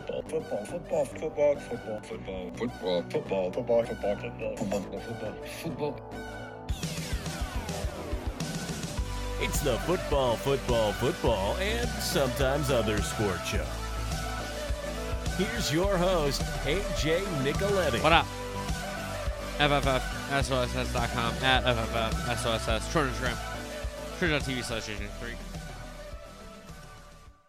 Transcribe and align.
football, 0.00 0.22
football, 0.22 0.64
football, 0.64 1.04
football, 1.04 1.56
football, 1.56 2.00
football, 2.00 2.50
football, 2.52 3.02
football, 3.02 3.52
football, 3.52 3.84
football, 3.84 4.16
football, 4.16 4.56
football, 4.56 5.00
football, 5.00 5.34
football. 5.62 6.00
It's 9.40 9.60
the 9.60 9.76
football, 9.80 10.36
football, 10.36 10.92
football, 10.92 11.56
and 11.56 11.88
sometimes 11.88 12.70
other 12.70 13.00
sport 13.02 13.38
show. 13.46 13.64
Here's 15.36 15.72
your 15.72 15.96
host, 15.96 16.40
AJ 16.64 17.20
Nicoletti. 17.44 18.02
What 18.02 18.12
up? 18.12 18.26
FFFSOSS.com 19.58 21.34
at 21.42 21.64
FFFSOSS. 21.64 22.92
Twitter, 22.92 23.08
Instagram. 23.08 24.18
Twitch.tv 24.18 24.64
slash 24.64 24.88
Agent3. 24.88 25.34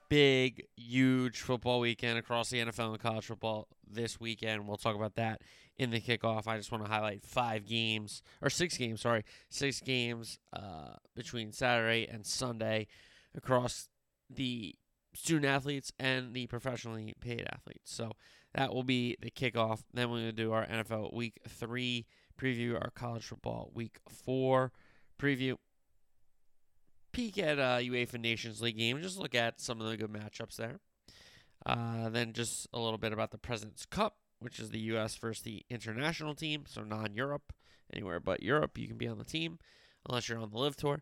Big, 0.09 0.66
huge 0.88 1.41
football 1.41 1.80
weekend 1.80 2.18
across 2.18 2.50
the 2.50 2.59
NFL 2.59 2.91
and 2.91 3.00
college 3.00 3.26
football 3.26 3.68
this 3.90 4.20
weekend. 4.20 4.68
We'll 4.68 4.77
talk 4.77 4.96
about 4.96 5.16
that 5.16 5.41
in 5.77 5.91
the 5.91 6.00
kickoff. 6.00 6.48
I 6.48 6.58
just 6.58 6.72
want 6.72 6.86
to 6.86 6.90
highlight 6.90 7.23
five 7.23 7.68
games, 7.68 8.22
or 8.41 8.50
six 8.50 8.77
games, 8.77 9.02
sorry, 9.02 9.23
six 9.50 9.82
games 9.82 10.40
uh, 10.54 10.96
between 11.16 11.52
Saturday 11.52 12.08
and 12.08 12.26
Sunday 12.26 12.88
across 13.36 13.90
the 14.30 14.76
student 15.13 15.46
athletes 15.46 15.91
and 16.00 16.34
the 16.34 16.48
professionally 16.48 17.13
paid 17.20 17.48
athletes. 17.52 17.94
So 17.94 18.13
that 18.54 18.74
will 18.74 18.84
be 18.84 19.18
the 19.22 19.32
kickoff. 19.32 19.82
Then 19.94 20.10
we're 20.10 20.20
going 20.20 20.30
to 20.30 20.32
do 20.32 20.54
our 20.54 20.66
NFL 20.66 21.13
week 21.13 21.40
three 21.48 22.05
preview, 22.40 22.76
our 22.76 22.91
college 22.91 23.26
football 23.26 23.72
week 23.74 23.98
four 24.08 24.72
preview. 25.20 25.58
Peek 27.18 27.40
at 27.40 27.57
uh, 27.57 27.79
UEFA 27.79 28.20
Nations 28.20 28.62
League 28.62 28.77
game. 28.77 29.01
Just 29.01 29.18
look 29.18 29.34
at 29.34 29.60
some 29.60 29.82
of 29.82 29.87
the 29.87 29.98
good 29.98 30.13
matchups 30.13 30.55
there. 30.55 30.79
Uh, 31.65 32.10
then 32.10 32.32
just 32.32 32.68
a 32.71 32.79
little 32.79 32.99
bit 32.99 33.12
about 33.12 33.32
the 33.32 33.40
President's 33.40 33.87
Cup, 33.87 34.18
which 34.37 34.60
is 34.60 34.70
the 34.70 34.77
U.S. 34.82 35.15
versus 35.15 35.41
the 35.41 35.65
international 35.68 36.35
team, 36.35 36.65
so 36.68 36.84
non-Europe. 36.84 37.54
Anywhere 37.91 38.20
but 38.20 38.43
Europe, 38.43 38.77
you 38.77 38.88
can 38.88 38.98
be 38.98 39.07
on 39.07 39.18
the 39.18 39.23
team, 39.23 39.57
unless 40.07 40.29
you're 40.29 40.38
on 40.38 40.51
the 40.51 40.57
LIV 40.60 40.76
Tour. 40.76 41.01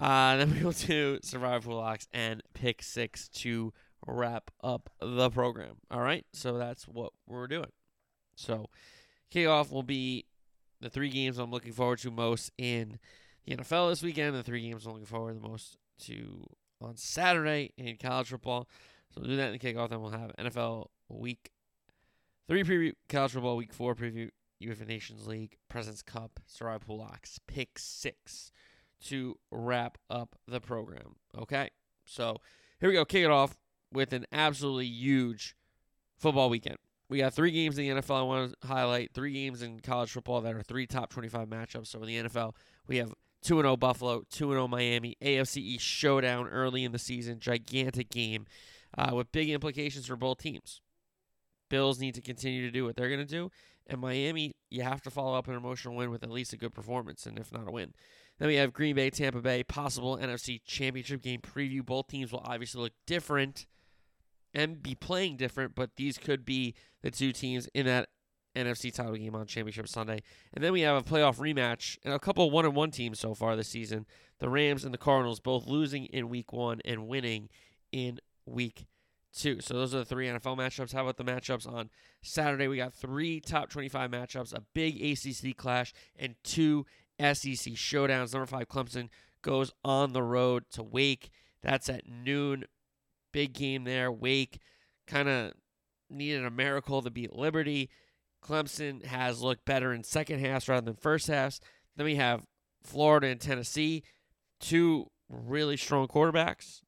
Uh, 0.00 0.36
then 0.38 0.54
we 0.54 0.64
will 0.64 0.72
do 0.72 1.18
Survivor 1.22 1.74
Locks 1.74 2.08
and 2.14 2.42
Pick 2.54 2.82
Six 2.82 3.28
to 3.28 3.74
wrap 4.06 4.50
up 4.64 4.88
the 5.02 5.28
program. 5.28 5.76
All 5.90 6.00
right, 6.00 6.24
so 6.32 6.56
that's 6.56 6.88
what 6.88 7.12
we're 7.26 7.46
doing. 7.46 7.72
So 8.36 8.70
kickoff 9.30 9.70
will 9.70 9.82
be 9.82 10.24
the 10.80 10.88
three 10.88 11.10
games 11.10 11.36
I'm 11.36 11.50
looking 11.50 11.74
forward 11.74 11.98
to 11.98 12.10
most 12.10 12.52
in 12.56 12.98
the 13.46 13.56
NFL 13.56 13.90
this 13.90 14.02
weekend. 14.02 14.34
The 14.34 14.42
three 14.42 14.62
games 14.62 14.86
I'm 14.86 14.92
looking 14.92 15.06
forward 15.06 15.36
the 15.36 15.48
most 15.48 15.76
to 16.04 16.46
on 16.80 16.96
Saturday 16.96 17.72
in 17.76 17.96
college 17.96 18.28
football. 18.28 18.68
So 19.10 19.20
we'll 19.20 19.30
do 19.30 19.36
that 19.36 19.52
in 19.52 19.52
the 19.52 19.58
kickoff. 19.58 19.90
Then 19.90 20.02
we'll 20.02 20.10
have 20.10 20.32
NFL 20.38 20.86
week 21.08 21.50
three 22.48 22.64
preview, 22.64 22.92
college 23.08 23.32
football 23.32 23.56
week 23.56 23.72
four 23.72 23.94
preview, 23.94 24.30
UEFA 24.62 24.86
Nations 24.86 25.26
League, 25.26 25.56
President's 25.68 26.02
Cup, 26.02 26.40
Survivor 26.46 26.92
Locks, 26.92 27.38
pick 27.46 27.78
six 27.78 28.50
to 29.04 29.36
wrap 29.50 29.98
up 30.10 30.36
the 30.46 30.60
program. 30.60 31.16
Okay, 31.36 31.70
so 32.04 32.38
here 32.80 32.88
we 32.88 32.94
go. 32.94 33.04
Kick 33.04 33.24
it 33.24 33.30
off 33.30 33.56
with 33.92 34.12
an 34.12 34.26
absolutely 34.32 34.86
huge 34.86 35.56
football 36.16 36.50
weekend. 36.50 36.78
We 37.08 37.18
got 37.18 37.34
three 37.34 37.52
games 37.52 37.78
in 37.78 37.88
the 37.88 38.02
NFL 38.02 38.18
I 38.18 38.22
want 38.22 38.54
to 38.60 38.66
highlight, 38.66 39.14
three 39.14 39.32
games 39.32 39.62
in 39.62 39.78
college 39.78 40.10
football 40.10 40.40
that 40.40 40.54
are 40.54 40.62
three 40.62 40.88
top 40.88 41.10
25 41.10 41.48
matchups. 41.48 41.86
So 41.86 42.02
in 42.02 42.06
the 42.06 42.28
NFL, 42.28 42.54
we 42.88 42.96
have 42.96 43.14
2 43.46 43.58
0 43.58 43.76
Buffalo, 43.76 44.24
2 44.28 44.50
0 44.50 44.66
Miami, 44.66 45.16
AFC 45.22 45.58
East 45.58 45.84
showdown 45.84 46.48
early 46.48 46.82
in 46.82 46.90
the 46.90 46.98
season, 46.98 47.38
gigantic 47.38 48.10
game 48.10 48.44
uh, 48.98 49.12
with 49.14 49.30
big 49.30 49.48
implications 49.50 50.06
for 50.06 50.16
both 50.16 50.38
teams. 50.38 50.80
Bills 51.70 52.00
need 52.00 52.16
to 52.16 52.20
continue 52.20 52.62
to 52.62 52.72
do 52.72 52.84
what 52.84 52.96
they're 52.96 53.08
going 53.08 53.20
to 53.20 53.24
do, 53.24 53.50
and 53.86 54.00
Miami, 54.00 54.56
you 54.68 54.82
have 54.82 55.00
to 55.02 55.10
follow 55.10 55.38
up 55.38 55.46
an 55.46 55.54
emotional 55.54 55.94
win 55.94 56.10
with 56.10 56.24
at 56.24 56.30
least 56.30 56.52
a 56.52 56.56
good 56.56 56.74
performance, 56.74 57.24
and 57.24 57.38
if 57.38 57.52
not 57.52 57.68
a 57.68 57.70
win. 57.70 57.94
Then 58.40 58.48
we 58.48 58.56
have 58.56 58.72
Green 58.72 58.96
Bay, 58.96 59.10
Tampa 59.10 59.40
Bay, 59.40 59.62
possible 59.62 60.18
NFC 60.18 60.60
Championship 60.64 61.22
game 61.22 61.40
preview. 61.40 61.86
Both 61.86 62.08
teams 62.08 62.32
will 62.32 62.42
obviously 62.44 62.82
look 62.82 62.92
different 63.06 63.66
and 64.52 64.82
be 64.82 64.96
playing 64.96 65.36
different, 65.36 65.76
but 65.76 65.90
these 65.96 66.18
could 66.18 66.44
be 66.44 66.74
the 67.02 67.12
two 67.12 67.32
teams 67.32 67.68
in 67.74 67.86
that 67.86 68.08
NFC 68.56 68.92
title 68.92 69.14
game 69.14 69.34
on 69.34 69.46
Championship 69.46 69.88
Sunday. 69.88 70.22
And 70.54 70.64
then 70.64 70.72
we 70.72 70.80
have 70.82 70.96
a 70.96 71.08
playoff 71.08 71.38
rematch 71.38 71.98
and 72.04 72.14
a 72.14 72.18
couple 72.18 72.50
one 72.50 72.64
and 72.64 72.74
one 72.74 72.90
teams 72.90 73.20
so 73.20 73.34
far 73.34 73.56
this 73.56 73.68
season. 73.68 74.06
The 74.38 74.48
Rams 74.48 74.84
and 74.84 74.92
the 74.92 74.98
Cardinals 74.98 75.40
both 75.40 75.66
losing 75.66 76.06
in 76.06 76.28
week 76.28 76.52
one 76.52 76.80
and 76.84 77.06
winning 77.06 77.48
in 77.92 78.18
week 78.44 78.86
two. 79.34 79.60
So 79.60 79.74
those 79.74 79.94
are 79.94 79.98
the 79.98 80.04
three 80.04 80.26
NFL 80.26 80.56
matchups. 80.56 80.92
How 80.92 81.02
about 81.02 81.16
the 81.16 81.24
matchups 81.24 81.70
on 81.70 81.90
Saturday? 82.22 82.68
We 82.68 82.78
got 82.78 82.94
three 82.94 83.40
top 83.40 83.70
25 83.70 84.10
matchups, 84.10 84.54
a 84.54 84.62
big 84.74 85.02
ACC 85.02 85.56
clash, 85.56 85.92
and 86.16 86.34
two 86.42 86.86
SEC 87.20 87.74
showdowns. 87.74 88.32
Number 88.32 88.46
five, 88.46 88.68
Clemson 88.68 89.08
goes 89.42 89.72
on 89.84 90.12
the 90.12 90.22
road 90.22 90.64
to 90.72 90.82
Wake. 90.82 91.30
That's 91.62 91.88
at 91.88 92.08
noon. 92.08 92.64
Big 93.32 93.52
game 93.52 93.84
there. 93.84 94.10
Wake 94.10 94.60
kind 95.06 95.28
of 95.28 95.52
needed 96.10 96.44
a 96.44 96.50
miracle 96.50 97.02
to 97.02 97.10
beat 97.10 97.34
Liberty. 97.34 97.90
Clemson 98.46 99.04
has 99.04 99.42
looked 99.42 99.64
better 99.64 99.92
in 99.92 100.02
second 100.02 100.40
halves 100.40 100.68
rather 100.68 100.84
than 100.84 100.96
first 100.96 101.26
halves. 101.26 101.60
Then 101.96 102.06
we 102.06 102.16
have 102.16 102.44
Florida 102.82 103.28
and 103.28 103.40
Tennessee, 103.40 104.02
two 104.60 105.06
really 105.28 105.76
strong 105.76 106.06
quarterbacks. 106.08 106.82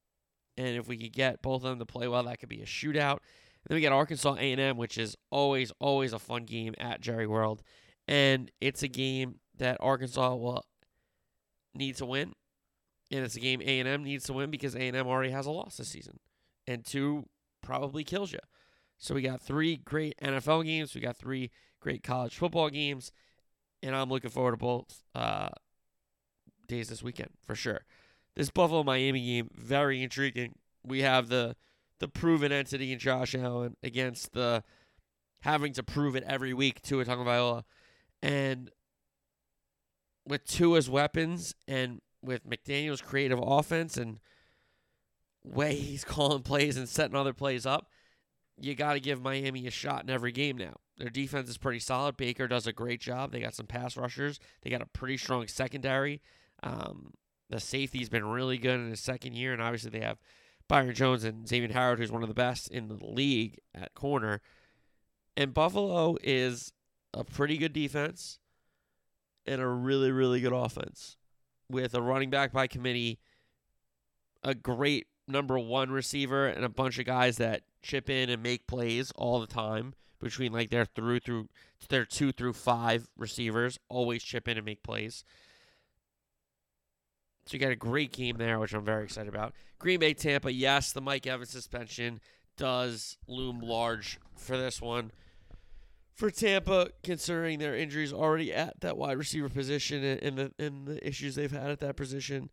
And 0.57 0.75
if 0.75 0.87
we 0.87 0.97
could 0.97 1.13
get 1.13 1.41
both 1.41 1.63
of 1.63 1.69
them 1.69 1.79
to 1.79 1.85
play 1.85 2.07
well, 2.07 2.23
that 2.23 2.39
could 2.39 2.49
be 2.49 2.61
a 2.61 2.65
shootout. 2.65 3.19
And 3.19 3.69
then 3.69 3.75
we 3.75 3.81
got 3.81 3.93
Arkansas 3.93 4.35
A&M, 4.35 4.77
which 4.77 4.97
is 4.97 5.15
always, 5.29 5.71
always 5.79 6.13
a 6.13 6.19
fun 6.19 6.43
game 6.45 6.75
at 6.77 7.01
Jerry 7.01 7.27
World. 7.27 7.61
And 8.07 8.51
it's 8.59 8.83
a 8.83 8.87
game 8.87 9.35
that 9.57 9.77
Arkansas 9.79 10.35
will 10.35 10.65
need 11.75 11.95
to 11.97 12.05
win. 12.05 12.33
And 13.11 13.25
it's 13.25 13.35
a 13.35 13.39
game 13.39 13.61
A&M 13.61 14.03
needs 14.03 14.25
to 14.25 14.33
win 14.33 14.51
because 14.51 14.75
A&M 14.75 15.07
already 15.07 15.31
has 15.31 15.45
a 15.45 15.51
loss 15.51 15.77
this 15.77 15.89
season. 15.89 16.19
And 16.67 16.85
two 16.85 17.25
probably 17.61 18.03
kills 18.03 18.31
you. 18.31 18.39
So 18.99 19.15
we 19.15 19.21
got 19.21 19.41
three 19.41 19.77
great 19.77 20.15
NFL 20.21 20.65
games. 20.65 20.93
We 20.93 21.01
got 21.01 21.17
three 21.17 21.49
great 21.79 22.03
college 22.03 22.37
football 22.37 22.69
games. 22.69 23.11
And 23.81 23.95
I'm 23.95 24.09
looking 24.09 24.29
forward 24.29 24.51
to 24.51 24.57
both 24.57 25.03
uh, 25.15 25.49
days 26.67 26.89
this 26.89 27.01
weekend 27.01 27.29
for 27.45 27.55
sure. 27.55 27.85
This 28.35 28.51
Buffalo 28.51 28.83
Miami 28.83 29.25
game, 29.25 29.49
very 29.53 30.03
intriguing. 30.03 30.55
We 30.85 31.01
have 31.01 31.29
the 31.29 31.55
the 31.99 32.07
proven 32.07 32.51
entity 32.51 32.93
in 32.93 32.99
Josh 32.99 33.35
Allen 33.35 33.75
against 33.83 34.31
the 34.31 34.63
having 35.41 35.73
to 35.73 35.83
prove 35.83 36.15
it 36.15 36.23
every 36.23 36.53
week 36.53 36.81
Tagovailoa, 36.81 37.63
And 38.21 38.71
with 40.25 40.45
Tua's 40.45 40.89
weapons 40.89 41.55
and 41.67 42.01
with 42.21 42.47
McDaniel's 42.47 43.01
creative 43.01 43.39
offense 43.41 43.97
and 43.97 44.19
way 45.43 45.75
he's 45.75 46.03
calling 46.05 46.43
plays 46.43 46.77
and 46.77 46.87
setting 46.87 47.15
other 47.15 47.33
plays 47.33 47.65
up, 47.65 47.89
you 48.61 48.75
got 48.75 48.93
to 48.93 48.99
give 48.99 49.21
Miami 49.21 49.67
a 49.67 49.71
shot 49.71 50.03
in 50.03 50.09
every 50.09 50.31
game 50.31 50.57
now. 50.57 50.75
Their 50.97 51.09
defense 51.09 51.49
is 51.49 51.57
pretty 51.57 51.79
solid. 51.79 52.17
Baker 52.17 52.47
does 52.47 52.67
a 52.67 52.73
great 52.73 52.99
job. 52.99 53.31
They 53.31 53.39
got 53.39 53.55
some 53.55 53.67
pass 53.67 53.95
rushers. 53.95 54.39
They 54.61 54.69
got 54.69 54.81
a 54.81 54.85
pretty 54.85 55.17
strong 55.17 55.47
secondary. 55.47 56.21
Um, 56.61 57.13
the 57.49 57.59
safety's 57.59 58.09
been 58.09 58.25
really 58.25 58.57
good 58.57 58.79
in 58.79 58.89
his 58.89 58.99
second 58.99 59.33
year, 59.33 59.53
and 59.53 59.61
obviously 59.61 59.91
they 59.91 60.01
have 60.01 60.19
Byron 60.67 60.93
Jones 60.93 61.23
and 61.23 61.47
Xavier 61.47 61.73
Howard, 61.73 61.99
who's 61.99 62.11
one 62.11 62.21
of 62.21 62.29
the 62.29 62.35
best 62.35 62.69
in 62.69 62.87
the 62.87 62.99
league 63.01 63.59
at 63.73 63.95
corner. 63.95 64.41
And 65.35 65.53
Buffalo 65.53 66.17
is 66.21 66.73
a 67.13 67.23
pretty 67.23 67.57
good 67.57 67.73
defense 67.73 68.39
and 69.45 69.61
a 69.61 69.67
really, 69.67 70.11
really 70.11 70.41
good 70.41 70.53
offense 70.53 71.17
with 71.69 71.93
a 71.95 72.01
running 72.01 72.29
back 72.29 72.51
by 72.51 72.67
committee, 72.67 73.19
a 74.43 74.53
great 74.53 75.07
number 75.29 75.57
one 75.57 75.91
receiver, 75.91 76.47
and 76.47 76.65
a 76.65 76.69
bunch 76.69 76.99
of 76.99 77.05
guys 77.05 77.37
that 77.37 77.61
chip 77.81 78.09
in 78.09 78.29
and 78.29 78.43
make 78.43 78.67
plays 78.67 79.11
all 79.15 79.39
the 79.39 79.47
time 79.47 79.93
between 80.19 80.51
like 80.51 80.69
their 80.69 80.85
through 80.85 81.19
through 81.19 81.47
their 81.87 82.05
two 82.05 82.31
through 82.31 82.53
five 82.53 83.07
receivers 83.17 83.79
always 83.87 84.21
chip 84.23 84.47
in 84.47 84.57
and 84.57 84.65
make 84.65 84.83
plays. 84.83 85.23
So 87.45 87.55
you 87.55 87.59
got 87.59 87.71
a 87.71 87.75
great 87.75 88.11
game 88.11 88.37
there, 88.37 88.59
which 88.59 88.73
I'm 88.73 88.85
very 88.85 89.05
excited 89.05 89.33
about. 89.33 89.53
Green 89.79 89.99
Bay 89.99 90.13
Tampa, 90.13 90.51
yes, 90.51 90.91
the 90.91 91.01
Mike 91.01 91.25
Evans 91.25 91.49
suspension 91.49 92.19
does 92.57 93.17
loom 93.27 93.59
large 93.61 94.19
for 94.35 94.57
this 94.57 94.81
one. 94.81 95.11
For 96.13 96.29
Tampa, 96.29 96.89
considering 97.01 97.59
their 97.59 97.75
injuries 97.75 98.11
already 98.11 98.53
at 98.53 98.81
that 98.81 98.97
wide 98.97 99.17
receiver 99.17 99.47
position 99.47 100.03
and 100.03 100.37
the 100.37 100.51
and 100.59 100.85
the 100.85 101.07
issues 101.07 101.35
they've 101.35 101.49
had 101.49 101.71
at 101.71 101.79
that 101.79 101.95
position. 101.95 102.49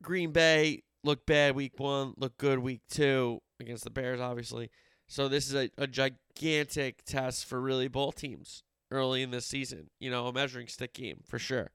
Green 0.00 0.30
Bay 0.30 0.84
looked 1.04 1.26
bad 1.26 1.54
week 1.54 1.78
one, 1.78 2.14
looked 2.16 2.38
good 2.38 2.58
week 2.58 2.82
two 2.90 3.40
against 3.60 3.84
the 3.84 3.90
Bears, 3.90 4.20
obviously. 4.20 4.70
So 5.06 5.28
this 5.28 5.48
is 5.48 5.54
a, 5.54 5.70
a 5.76 5.86
gigantic 5.86 7.04
test 7.04 7.44
for 7.44 7.60
really 7.60 7.88
both 7.88 8.16
teams 8.16 8.62
early 8.90 9.22
in 9.22 9.30
this 9.30 9.46
season. 9.46 9.90
You 10.00 10.10
know, 10.10 10.26
a 10.26 10.32
measuring 10.32 10.68
stick 10.68 10.94
game 10.94 11.20
for 11.26 11.38
sure. 11.38 11.70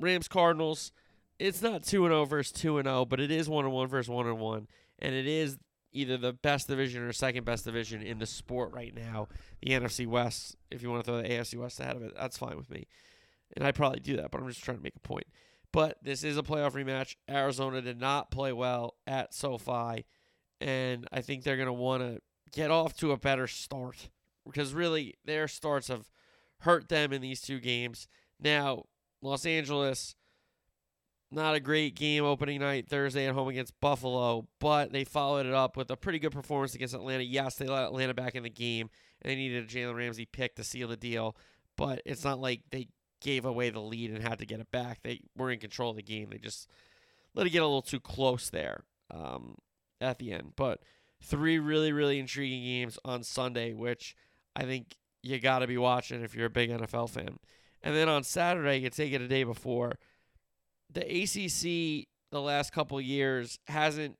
Rams 0.00 0.28
Cardinals, 0.28 0.92
it's 1.38 1.62
not 1.62 1.84
2 1.84 2.04
and 2.04 2.12
0 2.12 2.24
versus 2.24 2.52
2 2.52 2.78
and 2.78 2.86
0, 2.86 3.04
but 3.04 3.20
it 3.20 3.30
is 3.30 3.48
1 3.48 3.64
and 3.64 3.72
1 3.72 3.88
versus 3.88 4.10
1 4.10 4.26
and 4.26 4.38
1, 4.38 4.68
and 4.98 5.14
it 5.14 5.26
is 5.26 5.58
either 5.92 6.16
the 6.16 6.32
best 6.32 6.68
division 6.68 7.02
or 7.02 7.12
second 7.12 7.44
best 7.44 7.64
division 7.64 8.02
in 8.02 8.18
the 8.18 8.26
sport 8.26 8.72
right 8.72 8.94
now. 8.94 9.28
The 9.60 9.70
NFC 9.70 10.06
West, 10.06 10.56
if 10.70 10.82
you 10.82 10.90
want 10.90 11.04
to 11.04 11.10
throw 11.10 11.22
the 11.22 11.28
AFC 11.28 11.58
West 11.58 11.78
ahead 11.78 11.96
of 11.96 12.02
it, 12.02 12.14
that's 12.18 12.38
fine 12.38 12.56
with 12.56 12.70
me. 12.70 12.86
And 13.56 13.66
I'd 13.66 13.74
probably 13.74 14.00
do 14.00 14.16
that, 14.16 14.30
but 14.30 14.40
I'm 14.40 14.48
just 14.48 14.64
trying 14.64 14.78
to 14.78 14.82
make 14.82 14.96
a 14.96 15.00
point. 15.00 15.26
But 15.72 15.98
this 16.02 16.22
is 16.22 16.36
a 16.36 16.42
playoff 16.42 16.72
rematch. 16.72 17.16
Arizona 17.30 17.80
did 17.80 17.98
not 17.98 18.30
play 18.30 18.52
well 18.52 18.94
at 19.06 19.32
SoFi, 19.32 20.04
and 20.60 21.08
I 21.10 21.22
think 21.22 21.42
they're 21.42 21.56
going 21.56 21.66
to 21.66 21.72
want 21.72 22.02
to 22.02 22.20
get 22.52 22.70
off 22.70 22.94
to 22.98 23.12
a 23.12 23.16
better 23.16 23.46
start 23.46 24.10
because 24.44 24.74
really 24.74 25.14
their 25.24 25.48
starts 25.48 25.88
have 25.88 26.10
hurt 26.60 26.88
them 26.88 27.12
in 27.12 27.22
these 27.22 27.40
two 27.40 27.58
games. 27.58 28.06
Now, 28.38 28.84
Los 29.22 29.46
Angeles, 29.46 30.14
not 31.30 31.54
a 31.54 31.60
great 31.60 31.94
game 31.94 32.24
opening 32.24 32.60
night 32.60 32.88
Thursday 32.88 33.26
at 33.26 33.34
home 33.34 33.48
against 33.48 33.80
Buffalo, 33.80 34.46
but 34.60 34.92
they 34.92 35.04
followed 35.04 35.46
it 35.46 35.54
up 35.54 35.76
with 35.76 35.90
a 35.90 35.96
pretty 35.96 36.18
good 36.18 36.32
performance 36.32 36.74
against 36.74 36.94
Atlanta. 36.94 37.24
Yes, 37.24 37.54
they 37.54 37.66
let 37.66 37.84
Atlanta 37.84 38.14
back 38.14 38.34
in 38.34 38.42
the 38.42 38.50
game, 38.50 38.90
and 39.22 39.30
they 39.30 39.36
needed 39.36 39.64
a 39.64 39.66
Jalen 39.66 39.96
Ramsey 39.96 40.26
pick 40.26 40.56
to 40.56 40.64
seal 40.64 40.88
the 40.88 40.96
deal, 40.96 41.36
but 41.76 42.02
it's 42.04 42.24
not 42.24 42.40
like 42.40 42.62
they 42.70 42.88
gave 43.22 43.44
away 43.44 43.70
the 43.70 43.80
lead 43.80 44.10
and 44.10 44.22
had 44.22 44.38
to 44.38 44.46
get 44.46 44.60
it 44.60 44.70
back. 44.70 45.00
They 45.02 45.20
were 45.36 45.50
in 45.50 45.58
control 45.58 45.90
of 45.90 45.96
the 45.96 46.02
game. 46.02 46.28
They 46.30 46.38
just 46.38 46.68
let 47.34 47.46
it 47.46 47.50
get 47.50 47.62
a 47.62 47.66
little 47.66 47.82
too 47.82 48.00
close 48.00 48.50
there 48.50 48.84
um, 49.10 49.56
at 50.00 50.18
the 50.18 50.32
end. 50.32 50.52
But 50.56 50.80
three 51.22 51.58
really, 51.58 51.92
really 51.92 52.18
intriguing 52.18 52.62
games 52.62 52.98
on 53.04 53.22
Sunday, 53.22 53.72
which 53.72 54.14
I 54.54 54.64
think 54.64 54.96
you 55.22 55.38
got 55.38 55.60
to 55.60 55.66
be 55.66 55.78
watching 55.78 56.22
if 56.22 56.34
you're 56.34 56.46
a 56.46 56.50
big 56.50 56.70
NFL 56.70 57.10
fan. 57.10 57.38
And 57.82 57.96
then 57.96 58.08
on 58.08 58.24
Saturday, 58.24 58.78
you 58.78 58.90
take 58.90 59.12
it 59.12 59.20
a 59.20 59.28
day 59.28 59.44
before. 59.44 59.98
The 60.92 61.00
ACC, 61.00 62.08
the 62.30 62.40
last 62.40 62.72
couple 62.72 63.00
years, 63.00 63.58
hasn't 63.66 64.16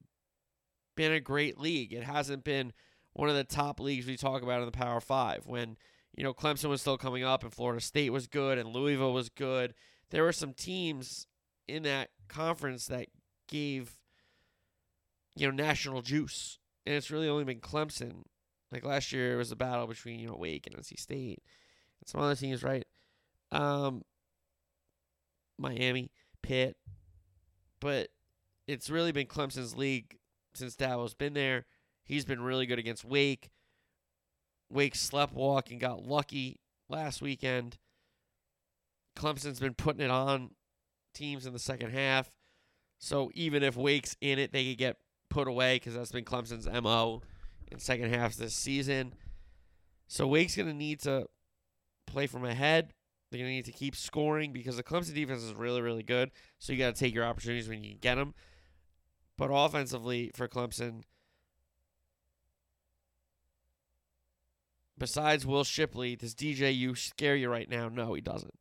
been 0.96 1.12
a 1.12 1.20
great 1.20 1.58
league. 1.58 1.92
It 1.92 2.04
hasn't 2.04 2.44
been 2.44 2.72
one 3.12 3.28
of 3.28 3.36
the 3.36 3.44
top 3.44 3.78
leagues 3.78 4.06
we 4.06 4.16
talk 4.16 4.42
about 4.42 4.60
in 4.60 4.66
the 4.66 4.72
Power 4.72 5.00
Five. 5.00 5.46
When 5.46 5.76
you 6.14 6.22
know 6.22 6.34
Clemson 6.34 6.68
was 6.68 6.80
still 6.80 6.98
coming 6.98 7.24
up, 7.24 7.42
and 7.42 7.52
Florida 7.52 7.80
State 7.80 8.10
was 8.10 8.26
good, 8.26 8.58
and 8.58 8.68
Louisville 8.68 9.12
was 9.12 9.28
good. 9.28 9.74
There 10.10 10.22
were 10.22 10.32
some 10.32 10.52
teams 10.52 11.26
in 11.68 11.84
that 11.84 12.10
conference 12.28 12.86
that 12.86 13.06
gave 13.48 13.98
you 15.36 15.46
know 15.46 15.54
national 15.54 16.02
juice, 16.02 16.58
and 16.86 16.94
it's 16.94 17.10
really 17.10 17.28
only 17.28 17.44
been 17.44 17.60
Clemson. 17.60 18.24
Like 18.70 18.84
last 18.84 19.12
year, 19.12 19.34
it 19.34 19.36
was 19.36 19.52
a 19.52 19.56
battle 19.56 19.86
between 19.86 20.20
you 20.20 20.28
know 20.28 20.36
Wake 20.36 20.66
and 20.66 20.76
NC 20.76 20.98
State, 20.98 21.42
and 22.00 22.08
some 22.08 22.20
other 22.20 22.36
teams, 22.36 22.62
right? 22.62 22.84
Um, 23.50 24.02
Miami, 25.58 26.10
Pitt, 26.42 26.76
but 27.80 28.08
it's 28.66 28.90
really 28.90 29.12
been 29.12 29.26
Clemson's 29.26 29.76
league 29.76 30.18
since 30.54 30.76
Dabo's 30.76 31.14
been 31.14 31.34
there. 31.34 31.66
He's 32.04 32.24
been 32.24 32.40
really 32.40 32.66
good 32.66 32.78
against 32.78 33.04
Wake. 33.04 33.50
Wake 34.72 34.94
slept 34.94 35.34
walk 35.34 35.70
and 35.70 35.80
got 35.80 36.06
lucky 36.06 36.60
last 36.88 37.22
weekend. 37.22 37.78
Clemson's 39.16 39.60
been 39.60 39.74
putting 39.74 40.02
it 40.02 40.10
on 40.10 40.50
teams 41.14 41.46
in 41.46 41.52
the 41.52 41.58
second 41.58 41.90
half. 41.90 42.30
So 42.98 43.30
even 43.34 43.62
if 43.62 43.76
Wake's 43.76 44.16
in 44.20 44.38
it, 44.38 44.52
they 44.52 44.70
could 44.70 44.78
get 44.78 44.96
put 45.28 45.48
away 45.48 45.76
because 45.76 45.94
that's 45.94 46.12
been 46.12 46.24
Clemson's 46.24 46.68
MO 46.82 47.22
in 47.70 47.78
second 47.78 48.14
halves 48.14 48.36
this 48.36 48.54
season. 48.54 49.14
So 50.08 50.26
Wake's 50.26 50.56
going 50.56 50.68
to 50.68 50.74
need 50.74 51.00
to 51.00 51.26
play 52.06 52.26
from 52.26 52.44
ahead. 52.44 52.92
They're 53.30 53.38
going 53.38 53.50
to 53.50 53.54
need 53.54 53.64
to 53.64 53.72
keep 53.72 53.96
scoring 53.96 54.52
because 54.52 54.76
the 54.76 54.82
Clemson 54.82 55.14
defense 55.14 55.42
is 55.42 55.54
really, 55.54 55.80
really 55.80 56.02
good. 56.02 56.30
So 56.58 56.72
you 56.72 56.78
got 56.78 56.94
to 56.94 57.00
take 57.00 57.14
your 57.14 57.24
opportunities 57.24 57.68
when 57.68 57.82
you 57.82 57.94
get 57.94 58.16
them. 58.16 58.34
But 59.38 59.50
offensively 59.50 60.30
for 60.34 60.48
Clemson, 60.48 61.02
besides 65.02 65.44
Will 65.44 65.64
Shipley, 65.64 66.14
does 66.14 66.32
DJU 66.32 66.96
scare 66.96 67.34
you 67.34 67.50
right 67.50 67.68
now? 67.68 67.88
No, 67.88 68.14
he 68.14 68.20
doesn't. 68.20 68.54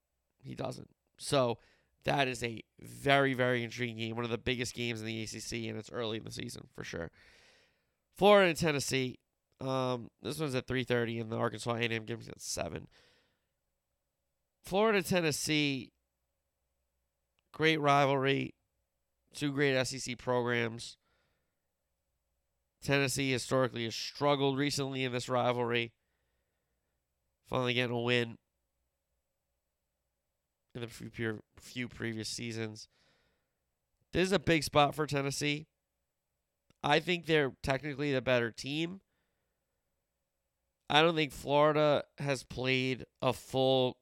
He 0.43 0.55
doesn't. 0.55 0.89
So 1.19 1.59
that 2.03 2.27
is 2.27 2.43
a 2.43 2.63
very, 2.79 3.35
very 3.35 3.63
intriguing 3.63 3.97
game. 3.97 4.15
One 4.15 4.25
of 4.25 4.31
the 4.31 4.39
biggest 4.39 4.73
games 4.73 5.01
in 5.01 5.05
the 5.05 5.21
ACC, 5.21 5.69
and 5.69 5.77
it's 5.77 5.91
early 5.91 6.17
in 6.17 6.23
the 6.23 6.31
season 6.31 6.63
for 6.73 6.83
sure. 6.83 7.11
Florida 8.17 8.49
and 8.49 8.57
Tennessee. 8.57 9.19
Um, 9.59 10.09
this 10.23 10.39
one's 10.39 10.55
at 10.55 10.65
3:30, 10.65 11.21
and 11.21 11.31
the 11.31 11.37
Arkansas 11.37 11.75
A&M 11.75 12.05
game's 12.05 12.27
at 12.27 12.41
seven. 12.41 12.87
Florida, 14.65 15.03
Tennessee. 15.03 15.91
Great 17.53 17.79
rivalry. 17.79 18.55
Two 19.35 19.51
great 19.51 19.85
SEC 19.85 20.17
programs. 20.17 20.97
Tennessee 22.81 23.31
historically 23.31 23.83
has 23.83 23.93
struggled 23.93 24.57
recently 24.57 25.03
in 25.03 25.11
this 25.11 25.29
rivalry. 25.29 25.93
Finally 27.51 27.73
getting 27.73 27.93
a 27.93 27.99
win 27.99 28.37
in 30.73 30.79
the 30.79 30.87
few, 30.87 31.41
few 31.59 31.89
previous 31.89 32.29
seasons. 32.29 32.87
This 34.13 34.27
is 34.27 34.31
a 34.31 34.39
big 34.39 34.63
spot 34.63 34.95
for 34.95 35.05
Tennessee. 35.05 35.67
I 36.81 37.01
think 37.01 37.25
they're 37.25 37.51
technically 37.61 38.13
the 38.13 38.21
better 38.21 38.51
team. 38.51 39.01
I 40.89 41.01
don't 41.01 41.15
think 41.15 41.33
Florida 41.33 42.05
has 42.19 42.43
played 42.43 43.05
a 43.21 43.33
full 43.33 43.97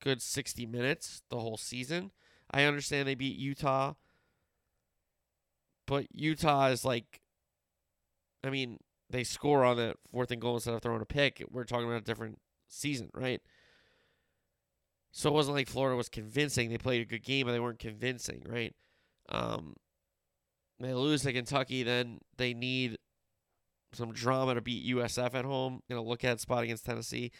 good 0.00 0.22
60 0.22 0.64
minutes 0.66 1.22
the 1.28 1.40
whole 1.40 1.56
season. 1.56 2.12
I 2.52 2.64
understand 2.64 3.08
they 3.08 3.16
beat 3.16 3.36
Utah, 3.36 3.94
but 5.88 6.06
Utah 6.12 6.66
is 6.68 6.84
like, 6.84 7.20
I 8.44 8.50
mean, 8.50 8.78
they 9.10 9.24
score 9.24 9.64
on 9.64 9.76
that 9.78 9.96
fourth 10.10 10.30
and 10.30 10.40
goal 10.40 10.54
instead 10.54 10.74
of 10.74 10.82
throwing 10.82 11.02
a 11.02 11.06
pick. 11.06 11.42
We're 11.50 11.64
talking 11.64 11.86
about 11.86 12.02
a 12.02 12.04
different 12.04 12.38
season, 12.72 13.10
right? 13.14 13.40
So 15.12 15.28
it 15.28 15.34
wasn't 15.34 15.56
like 15.56 15.68
Florida 15.68 15.96
was 15.96 16.08
convincing. 16.08 16.70
They 16.70 16.78
played 16.78 17.02
a 17.02 17.06
good 17.06 17.22
game, 17.22 17.46
but 17.46 17.52
they 17.52 17.60
weren't 17.60 17.78
convincing, 17.78 18.44
right? 18.48 18.74
Um, 19.28 19.74
they 20.80 20.94
lose 20.94 21.22
to 21.22 21.32
Kentucky, 21.32 21.82
then 21.82 22.18
they 22.38 22.54
need 22.54 22.98
some 23.92 24.12
drama 24.12 24.54
to 24.54 24.60
beat 24.60 24.86
USF 24.94 25.34
at 25.34 25.44
home 25.44 25.80
in 25.88 25.96
a 25.96 26.02
look 26.02 26.24
at 26.24 26.40
spot 26.40 26.64
against 26.64 26.86
Tennessee. 26.86 27.30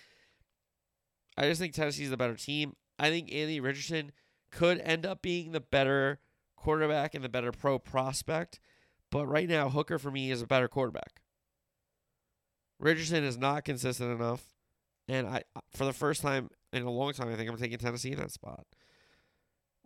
I 1.36 1.48
just 1.48 1.60
think 1.60 1.72
Tennessee's 1.72 2.10
the 2.10 2.16
better 2.16 2.36
team. 2.36 2.74
I 2.98 3.08
think 3.08 3.32
Anthony 3.32 3.58
Richardson 3.58 4.12
could 4.50 4.78
end 4.80 5.06
up 5.06 5.22
being 5.22 5.52
the 5.52 5.60
better 5.60 6.20
quarterback 6.56 7.14
and 7.14 7.24
the 7.24 7.28
better 7.28 7.52
pro 7.52 7.78
prospect, 7.78 8.60
but 9.10 9.26
right 9.26 9.48
now 9.48 9.70
Hooker 9.70 9.98
for 9.98 10.10
me 10.10 10.30
is 10.30 10.42
a 10.42 10.46
better 10.46 10.68
quarterback. 10.68 11.22
Richardson 12.78 13.24
is 13.24 13.38
not 13.38 13.64
consistent 13.64 14.12
enough, 14.12 14.51
and 15.08 15.26
I 15.26 15.42
uh, 15.56 15.60
for 15.70 15.84
the 15.84 15.92
first 15.92 16.22
time 16.22 16.48
in 16.72 16.82
a 16.82 16.90
long 16.90 17.12
time 17.12 17.28
I 17.28 17.36
think 17.36 17.50
I'm 17.50 17.56
taking 17.56 17.78
Tennessee 17.78 18.12
in 18.12 18.18
that 18.18 18.30
spot, 18.30 18.66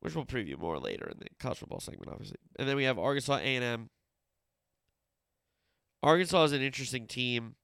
which 0.01 0.15
we'll 0.15 0.25
preview 0.25 0.59
more 0.59 0.79
later 0.79 1.09
in 1.09 1.19
the 1.19 1.27
college 1.39 1.59
football 1.59 1.81
segment, 1.81 2.11
obviously. 2.11 2.39
And 2.59 2.69
then 2.69 2.77
we 2.77 2.85
have 2.85 2.99
Arkansas 2.99 3.37
A&M. 3.37 3.91
Arkansas 6.03 6.45
is 6.45 6.53
an 6.53 6.63
interesting 6.63 7.07
team. 7.07 7.57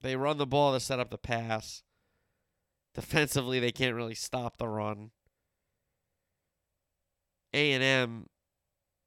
They 0.00 0.16
run 0.16 0.38
the 0.38 0.46
ball 0.46 0.72
to 0.72 0.80
set 0.80 1.00
up 1.00 1.10
the 1.10 1.18
pass. 1.18 1.82
Defensively, 2.94 3.60
they 3.60 3.72
can't 3.72 3.94
really 3.94 4.14
stop 4.14 4.58
the 4.58 4.68
run. 4.68 5.10
A&M 7.52 8.26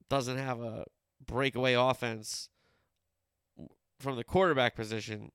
doesn't 0.10 0.38
have 0.38 0.62
a 0.62 0.86
breakaway 1.25 1.74
offense 1.74 2.50
from 4.01 4.15
the 4.15 4.24
quarterback 4.24 4.75
position. 4.75 5.31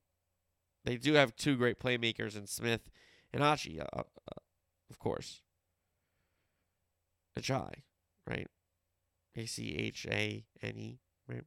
They 0.85 0.97
do 0.97 1.13
have 1.13 1.35
two 1.35 1.55
great 1.55 1.79
playmakers 1.79 2.35
in 2.35 2.47
Smith 2.47 2.89
and 3.33 3.43
Achi, 3.43 3.79
uh, 3.79 3.85
uh, 3.93 4.03
of 4.89 4.99
course. 4.99 5.41
Ajay, 7.37 7.83
right? 8.27 8.47
A 9.35 9.45
C 9.45 9.75
H 9.77 10.07
A 10.09 10.45
N 10.61 10.73
E, 10.77 10.99
right? 11.27 11.43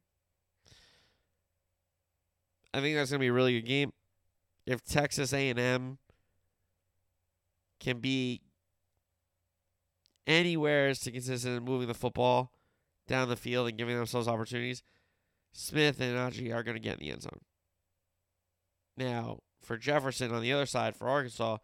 I 2.73 2.79
think 2.79 2.95
that's 2.95 3.11
gonna 3.11 3.19
be 3.19 3.27
a 3.27 3.33
really 3.33 3.59
good 3.59 3.67
game 3.67 3.91
if 4.65 4.83
Texas 4.83 5.33
A&M 5.33 5.97
can 7.79 7.99
be 7.99 8.41
anywhere 10.27 10.87
as 10.87 10.99
to 10.99 11.11
consistent 11.11 11.57
in 11.57 11.63
moving 11.63 11.87
the 11.87 11.93
football 11.93 12.51
down 13.07 13.27
the 13.27 13.35
field 13.35 13.67
and 13.67 13.77
giving 13.77 13.97
themselves 13.97 14.27
opportunities, 14.27 14.83
Smith 15.53 15.99
and 15.99 16.17
Achi 16.17 16.51
are 16.51 16.63
going 16.63 16.75
to 16.75 16.81
get 16.81 16.99
in 16.99 17.05
the 17.05 17.11
end 17.11 17.23
zone. 17.23 17.41
Now, 18.97 19.39
for 19.61 19.77
Jefferson 19.77 20.33
on 20.33 20.41
the 20.41 20.53
other 20.53 20.65
side, 20.65 20.95
for 20.95 21.07
Arkansas, 21.07 21.57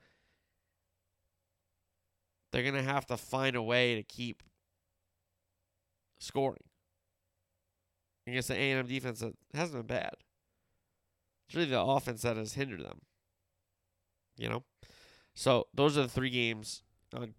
they're 2.52 2.64
going 2.64 2.76
to 2.76 2.84
have 2.84 3.06
to 3.08 3.18
find 3.18 3.56
a 3.56 3.62
way 3.62 3.96
to 3.96 4.04
keep 4.04 4.44
scoring 6.20 6.64
against 8.26 8.50
the 8.50 8.56
A&M 8.56 8.88
defense 8.88 9.20
that 9.20 9.34
hasn't 9.54 9.88
been 9.88 9.98
bad. 9.98 10.14
It's 11.48 11.56
really 11.56 11.70
the 11.70 11.82
offense 11.82 12.24
that 12.24 12.38
has 12.38 12.54
hindered 12.54 12.84
them. 12.84 13.00
You 14.38 14.50
know? 14.50 14.64
So 15.34 15.68
those 15.74 15.98
are 15.98 16.04
the 16.04 16.08
three 16.08 16.30
games 16.30 16.84
on 17.16 17.34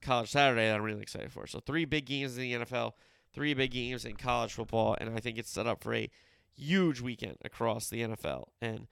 College 0.00 0.30
Saturday 0.30 0.66
that 0.66 0.76
I'm 0.76 0.82
really 0.82 1.02
excited 1.02 1.32
for. 1.32 1.46
So 1.46 1.60
three 1.60 1.84
big 1.84 2.06
games 2.06 2.36
in 2.36 2.42
the 2.42 2.52
NFL. 2.64 2.92
Three 3.32 3.54
big 3.54 3.72
games 3.72 4.04
in 4.04 4.16
college 4.16 4.54
football, 4.54 4.96
and 5.00 5.10
I 5.14 5.20
think 5.20 5.38
it's 5.38 5.50
set 5.50 5.66
up 5.66 5.82
for 5.82 5.94
a 5.94 6.10
huge 6.56 7.00
weekend 7.00 7.36
across 7.44 7.88
the 7.88 8.02
NFL 8.02 8.48
and 8.60 8.86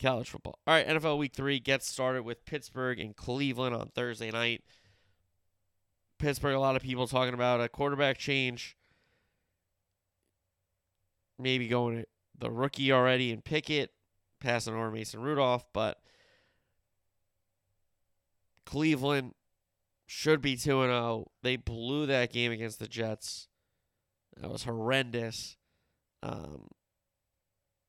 college 0.00 0.30
football. 0.30 0.58
All 0.66 0.74
right, 0.74 0.86
NFL 0.86 1.18
Week 1.18 1.34
Three 1.34 1.60
gets 1.60 1.86
started 1.86 2.22
with 2.22 2.44
Pittsburgh 2.44 2.98
and 2.98 3.14
Cleveland 3.14 3.74
on 3.74 3.88
Thursday 3.88 4.30
night. 4.30 4.62
Pittsburgh, 6.18 6.54
a 6.54 6.60
lot 6.60 6.76
of 6.76 6.82
people 6.82 7.06
talking 7.06 7.34
about 7.34 7.60
a 7.60 7.68
quarterback 7.68 8.18
change. 8.18 8.76
Maybe 11.38 11.68
going 11.68 12.02
to 12.02 12.06
the 12.38 12.50
rookie 12.50 12.92
already 12.92 13.30
in 13.32 13.42
Pickett, 13.42 13.90
passing 14.40 14.74
over 14.74 14.90
Mason 14.90 15.20
Rudolph, 15.20 15.64
but 15.72 16.00
Cleveland 18.66 19.34
should 20.06 20.40
be 20.40 20.56
2 20.56 20.82
0. 20.82 21.30
They 21.42 21.56
blew 21.56 22.06
that 22.06 22.32
game 22.32 22.52
against 22.52 22.78
the 22.78 22.88
Jets. 22.88 23.48
That 24.40 24.50
was 24.50 24.64
horrendous. 24.64 25.56
Um, 26.22 26.68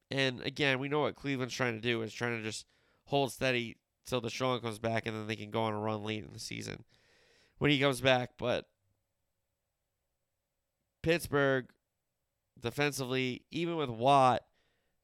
and 0.09 0.41
again, 0.41 0.79
we 0.79 0.89
know 0.89 1.01
what 1.01 1.15
Cleveland's 1.15 1.53
trying 1.53 1.75
to 1.75 1.81
do 1.81 2.01
is 2.01 2.13
trying 2.13 2.37
to 2.37 2.43
just 2.43 2.65
hold 3.05 3.31
steady 3.31 3.77
till 4.05 4.21
Deshaun 4.21 4.61
comes 4.61 4.79
back 4.79 5.05
and 5.05 5.15
then 5.15 5.27
they 5.27 5.35
can 5.35 5.51
go 5.51 5.61
on 5.61 5.73
a 5.73 5.79
run 5.79 6.03
late 6.03 6.23
in 6.23 6.33
the 6.33 6.39
season 6.39 6.83
when 7.57 7.71
he 7.71 7.79
comes 7.79 8.01
back. 8.01 8.31
But 8.37 8.65
Pittsburgh, 11.01 11.67
defensively, 12.59 13.43
even 13.51 13.77
with 13.77 13.89
Watt, 13.89 14.43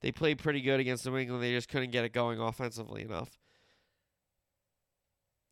they 0.01 0.11
played 0.11 0.39
pretty 0.39 0.61
good 0.61 0.79
against 0.79 1.05
New 1.05 1.17
England. 1.17 1.41
They 1.41 1.53
just 1.53 1.69
couldn't 1.69 1.91
get 1.91 2.05
it 2.05 2.13
going 2.13 2.39
offensively 2.39 3.01
enough. 3.03 3.37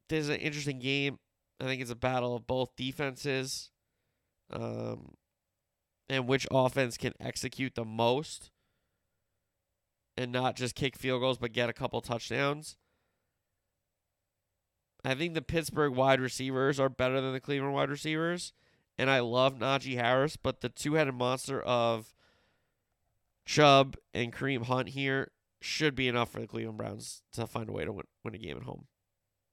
This 0.10 0.24
is 0.24 0.30
an 0.30 0.36
interesting 0.36 0.80
game. 0.80 1.18
I 1.60 1.64
think 1.64 1.82
it's 1.82 1.92
a 1.92 1.96
battle 1.96 2.36
of 2.36 2.46
both 2.46 2.76
defenses 2.76 3.72
um, 4.52 5.14
and 6.10 6.28
which 6.28 6.48
offense 6.52 6.98
can 6.98 7.14
execute 7.20 7.76
the 7.76 7.86
most 7.86 8.52
and 10.18 10.32
not 10.32 10.56
just 10.56 10.76
kick 10.76 10.98
field 10.98 11.22
goals 11.22 11.38
but 11.38 11.54
get 11.54 11.70
a 11.70 11.74
couple 11.74 12.02
touchdowns. 12.02 12.78
I 15.04 15.14
think 15.14 15.36
the 15.36 15.42
Pittsburgh 15.42 15.94
wide 15.94 16.20
receivers 16.20 16.80
are 16.80 16.90
better 16.90 17.22
than 17.22 17.34
the 17.34 17.40
Cleveland 17.40 17.74
wide 17.74 17.90
receivers. 17.90 18.54
And 18.98 19.10
I 19.10 19.20
love 19.20 19.60
Najee 19.60 19.96
Harris, 19.96 20.38
but 20.38 20.62
the 20.62 20.70
two 20.70 20.94
headed 20.94 21.14
monster 21.14 21.62
of 21.62 22.16
Chubb 23.46 23.98
and 24.14 24.34
Kareem 24.34 24.64
Hunt 24.66 24.90
here 24.90 25.32
should 25.62 25.96
be 25.96 26.08
enough 26.08 26.32
for 26.32 26.40
the 26.40 26.48
Cleveland 26.48 26.78
Browns 26.78 27.22
to 27.34 27.46
find 27.46 27.70
a 27.70 27.72
way 27.72 27.86
to 27.86 27.92
win, 27.92 28.06
win 28.24 28.36
a 28.36 28.40
game 28.40 28.58
at 28.58 28.64
home. 28.64 28.88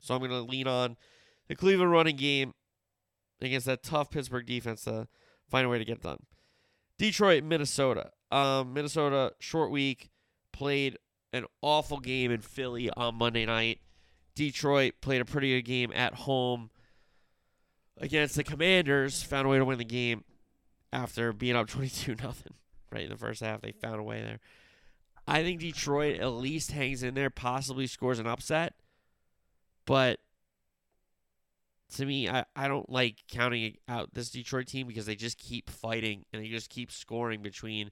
So 0.00 0.14
I'm 0.14 0.20
going 0.20 0.30
to 0.30 0.40
lean 0.40 0.66
on 0.66 0.96
the 1.48 1.56
Cleveland 1.56 1.90
running 1.90 2.16
game 2.16 2.52
against 3.40 3.66
that 3.66 3.82
tough 3.82 4.10
Pittsburgh 4.10 4.46
defense 4.46 4.84
to 4.84 5.08
find 5.50 5.66
a 5.66 5.68
way 5.68 5.78
to 5.78 5.84
get 5.84 6.02
done. 6.02 6.18
Detroit, 7.02 7.42
Minnesota. 7.42 8.12
Um, 8.30 8.74
Minnesota, 8.74 9.32
short 9.40 9.72
week, 9.72 10.10
played 10.52 10.98
an 11.32 11.46
awful 11.60 11.98
game 11.98 12.30
in 12.30 12.40
Philly 12.40 12.90
on 12.96 13.16
Monday 13.16 13.44
night. 13.44 13.80
Detroit 14.36 14.94
played 15.00 15.20
a 15.20 15.24
pretty 15.24 15.56
good 15.56 15.64
game 15.64 15.90
at 15.96 16.14
home 16.14 16.70
against 17.98 18.36
the 18.36 18.44
Commanders, 18.44 19.20
found 19.20 19.46
a 19.46 19.48
way 19.48 19.58
to 19.58 19.64
win 19.64 19.78
the 19.78 19.84
game 19.84 20.22
after 20.92 21.32
being 21.32 21.56
up 21.56 21.66
22 21.70 22.14
nothing 22.22 22.54
right 22.92 23.02
in 23.02 23.10
the 23.10 23.16
first 23.16 23.42
half. 23.42 23.62
They 23.62 23.72
found 23.72 23.98
a 23.98 24.04
way 24.04 24.22
there. 24.22 24.38
I 25.26 25.42
think 25.42 25.58
Detroit 25.58 26.20
at 26.20 26.28
least 26.28 26.70
hangs 26.70 27.02
in 27.02 27.14
there, 27.14 27.30
possibly 27.30 27.88
scores 27.88 28.20
an 28.20 28.28
upset. 28.28 28.74
But 29.86 30.20
to 31.92 32.06
me, 32.06 32.28
I, 32.28 32.44
I 32.56 32.68
don't 32.68 32.88
like 32.90 33.18
counting 33.28 33.76
out 33.88 34.14
this 34.14 34.30
Detroit 34.30 34.66
team 34.66 34.86
because 34.86 35.06
they 35.06 35.14
just 35.14 35.38
keep 35.38 35.68
fighting 35.70 36.24
and 36.32 36.42
they 36.42 36.48
just 36.48 36.70
keep 36.70 36.90
scoring 36.90 37.42
between 37.42 37.90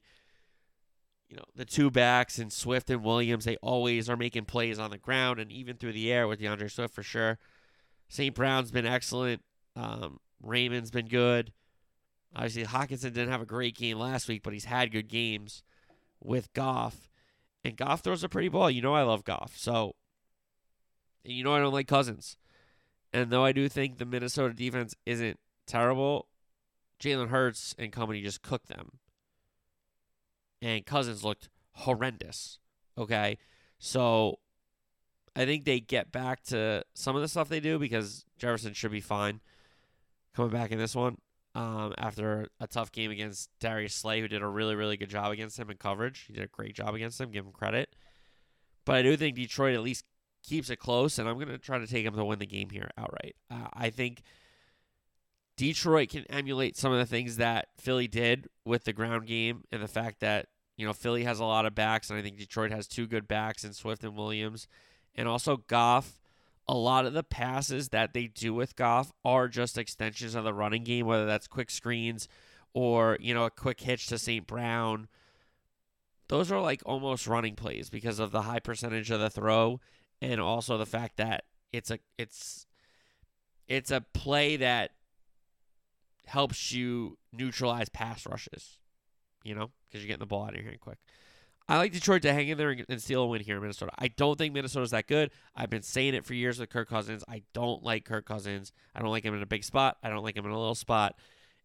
you 1.29 1.37
know 1.37 1.43
the 1.55 1.65
two 1.65 1.89
backs 1.89 2.39
and 2.39 2.51
Swift 2.51 2.89
and 2.89 3.03
Williams. 3.03 3.45
They 3.45 3.57
always 3.57 4.09
are 4.09 4.17
making 4.17 4.45
plays 4.45 4.79
on 4.79 4.91
the 4.91 4.97
ground 4.97 5.39
and 5.39 5.51
even 5.51 5.77
through 5.77 5.93
the 5.93 6.11
air 6.11 6.27
with 6.27 6.39
D'Andre 6.39 6.67
Swift 6.67 6.93
for 6.93 7.03
sure. 7.03 7.39
St. 8.09 8.35
Brown's 8.35 8.71
been 8.71 8.85
excellent. 8.85 9.41
Um, 9.75 10.19
Raymond's 10.41 10.91
been 10.91 11.07
good. 11.07 11.53
Obviously, 12.35 12.65
Hockenson 12.65 13.13
didn't 13.13 13.29
have 13.29 13.41
a 13.41 13.45
great 13.45 13.75
game 13.77 13.97
last 13.97 14.27
week, 14.27 14.43
but 14.43 14.53
he's 14.53 14.65
had 14.65 14.91
good 14.91 15.07
games 15.07 15.63
with 16.21 16.51
Goff. 16.53 17.09
And 17.63 17.77
Goff 17.77 18.01
throws 18.01 18.23
a 18.23 18.29
pretty 18.29 18.49
ball. 18.49 18.69
You 18.69 18.81
know 18.81 18.93
I 18.93 19.03
love 19.03 19.23
Goff. 19.23 19.53
So, 19.55 19.95
you 21.23 21.43
know 21.43 21.53
I 21.53 21.59
don't 21.59 21.73
like 21.73 21.87
Cousins. 21.87 22.37
And 23.13 23.29
though 23.29 23.43
I 23.43 23.51
do 23.51 23.67
think 23.67 23.97
the 23.97 24.05
Minnesota 24.05 24.53
defense 24.53 24.95
isn't 25.05 25.39
terrible, 25.67 26.27
Jalen 27.01 27.29
Hurts 27.29 27.75
and 27.77 27.91
company 27.91 28.21
just 28.21 28.41
cooked 28.41 28.67
them. 28.67 28.99
And 30.61 30.85
Cousins 30.85 31.23
looked 31.23 31.49
horrendous. 31.71 32.59
Okay. 32.97 33.37
So 33.79 34.39
I 35.35 35.45
think 35.45 35.65
they 35.65 35.79
get 35.79 36.11
back 36.11 36.43
to 36.45 36.83
some 36.93 37.15
of 37.15 37.21
the 37.21 37.27
stuff 37.27 37.49
they 37.49 37.59
do 37.59 37.79
because 37.79 38.25
Jefferson 38.37 38.73
should 38.73 38.91
be 38.91 39.01
fine 39.01 39.41
coming 40.35 40.51
back 40.51 40.71
in 40.71 40.77
this 40.77 40.95
one 40.95 41.17
um, 41.55 41.93
after 41.97 42.47
a 42.59 42.67
tough 42.67 42.91
game 42.91 43.11
against 43.11 43.49
Darius 43.59 43.93
Slay, 43.93 44.21
who 44.21 44.27
did 44.27 44.41
a 44.41 44.47
really, 44.47 44.75
really 44.75 44.97
good 44.97 45.09
job 45.09 45.31
against 45.31 45.57
him 45.59 45.69
in 45.69 45.77
coverage. 45.77 46.25
He 46.27 46.33
did 46.33 46.43
a 46.43 46.47
great 46.47 46.75
job 46.75 46.95
against 46.95 47.19
him. 47.19 47.31
Give 47.31 47.45
him 47.45 47.51
credit. 47.51 47.95
But 48.85 48.95
I 48.95 49.01
do 49.01 49.15
think 49.17 49.35
Detroit 49.35 49.75
at 49.75 49.83
least 49.83 50.05
keeps 50.43 50.69
it 50.69 50.77
close, 50.77 51.19
and 51.19 51.27
I'm 51.27 51.35
going 51.35 51.47
to 51.47 51.57
try 51.57 51.77
to 51.77 51.87
take 51.87 52.05
him 52.05 52.15
to 52.15 52.25
win 52.25 52.39
the 52.39 52.45
game 52.45 52.69
here 52.69 52.89
outright. 52.97 53.35
Uh, 53.49 53.67
I 53.73 53.89
think 53.89 54.23
Detroit 55.57 56.09
can 56.09 56.25
emulate 56.29 56.77
some 56.77 56.91
of 56.91 56.99
the 56.99 57.05
things 57.05 57.37
that 57.37 57.69
Philly 57.79 58.07
did 58.07 58.47
with 58.65 58.83
the 58.83 58.93
ground 58.93 59.27
game 59.27 59.63
and 59.71 59.81
the 59.81 59.87
fact 59.87 60.19
that, 60.21 60.47
you 60.77 60.85
know, 60.85 60.93
Philly 60.93 61.23
has 61.23 61.39
a 61.39 61.45
lot 61.45 61.65
of 61.65 61.75
backs, 61.75 62.09
and 62.09 62.17
I 62.17 62.21
think 62.21 62.37
Detroit 62.37 62.71
has 62.71 62.87
two 62.87 63.07
good 63.07 63.27
backs 63.27 63.63
in 63.63 63.73
Swift 63.73 64.03
and 64.03 64.15
Williams. 64.15 64.67
And 65.13 65.27
also 65.27 65.57
Goff 65.57 66.21
a 66.67 66.73
lot 66.75 67.05
of 67.05 67.13
the 67.13 67.23
passes 67.23 67.89
that 67.89 68.13
they 68.13 68.27
do 68.27 68.53
with 68.53 68.75
Goff 68.75 69.11
are 69.25 69.47
just 69.47 69.77
extensions 69.77 70.35
of 70.35 70.43
the 70.43 70.53
running 70.53 70.83
game, 70.83 71.05
whether 71.05 71.25
that's 71.25 71.47
quick 71.47 71.69
screens 71.69 72.27
or, 72.73 73.17
you 73.19 73.33
know, 73.33 73.45
a 73.45 73.51
quick 73.51 73.81
hitch 73.81 74.07
to 74.07 74.17
St. 74.17 74.47
Brown. 74.47 75.07
Those 76.29 76.51
are 76.51 76.61
like 76.61 76.81
almost 76.85 77.27
running 77.27 77.55
plays 77.55 77.89
because 77.89 78.19
of 78.19 78.31
the 78.31 78.43
high 78.43 78.59
percentage 78.59 79.11
of 79.11 79.19
the 79.19 79.29
throw 79.29 79.81
and 80.21 80.39
also 80.39 80.77
the 80.77 80.85
fact 80.85 81.17
that 81.17 81.45
it's 81.71 81.91
a 81.91 81.99
it's 82.17 82.65
it's 83.67 83.91
a 83.91 84.01
play 84.13 84.57
that 84.57 84.91
helps 86.25 86.71
you 86.71 87.17
neutralize 87.33 87.89
pass 87.89 88.25
rushes, 88.25 88.77
you 89.43 89.55
know, 89.55 89.71
because 89.87 90.01
you're 90.01 90.07
getting 90.07 90.19
the 90.19 90.25
ball 90.25 90.43
out 90.43 90.49
of 90.49 90.55
your 90.55 90.65
hand 90.65 90.79
quick. 90.79 90.97
I 91.67 91.77
like 91.77 91.93
Detroit 91.93 92.21
to 92.23 92.33
hang 92.33 92.49
in 92.49 92.57
there 92.57 92.75
and 92.89 93.01
steal 93.01 93.21
a 93.21 93.27
win 93.27 93.41
here 93.41 93.55
in 93.55 93.61
Minnesota. 93.61 93.93
I 93.97 94.09
don't 94.09 94.37
think 94.37 94.53
Minnesota's 94.53 94.91
that 94.91 95.07
good. 95.07 95.31
I've 95.55 95.69
been 95.69 95.83
saying 95.83 96.15
it 96.15 96.25
for 96.25 96.33
years 96.33 96.59
with 96.59 96.69
Kirk 96.69 96.89
Cousins. 96.89 97.23
I 97.29 97.43
don't 97.53 97.81
like 97.81 98.03
Kirk 98.03 98.25
Cousins. 98.25 98.73
I 98.93 98.99
don't 98.99 99.11
like 99.11 99.23
him 99.23 99.35
in 99.35 99.41
a 99.41 99.45
big 99.45 99.63
spot. 99.63 99.97
I 100.03 100.09
don't 100.09 100.23
like 100.23 100.35
him 100.35 100.45
in 100.45 100.51
a 100.51 100.59
little 100.59 100.75
spot. 100.75 101.15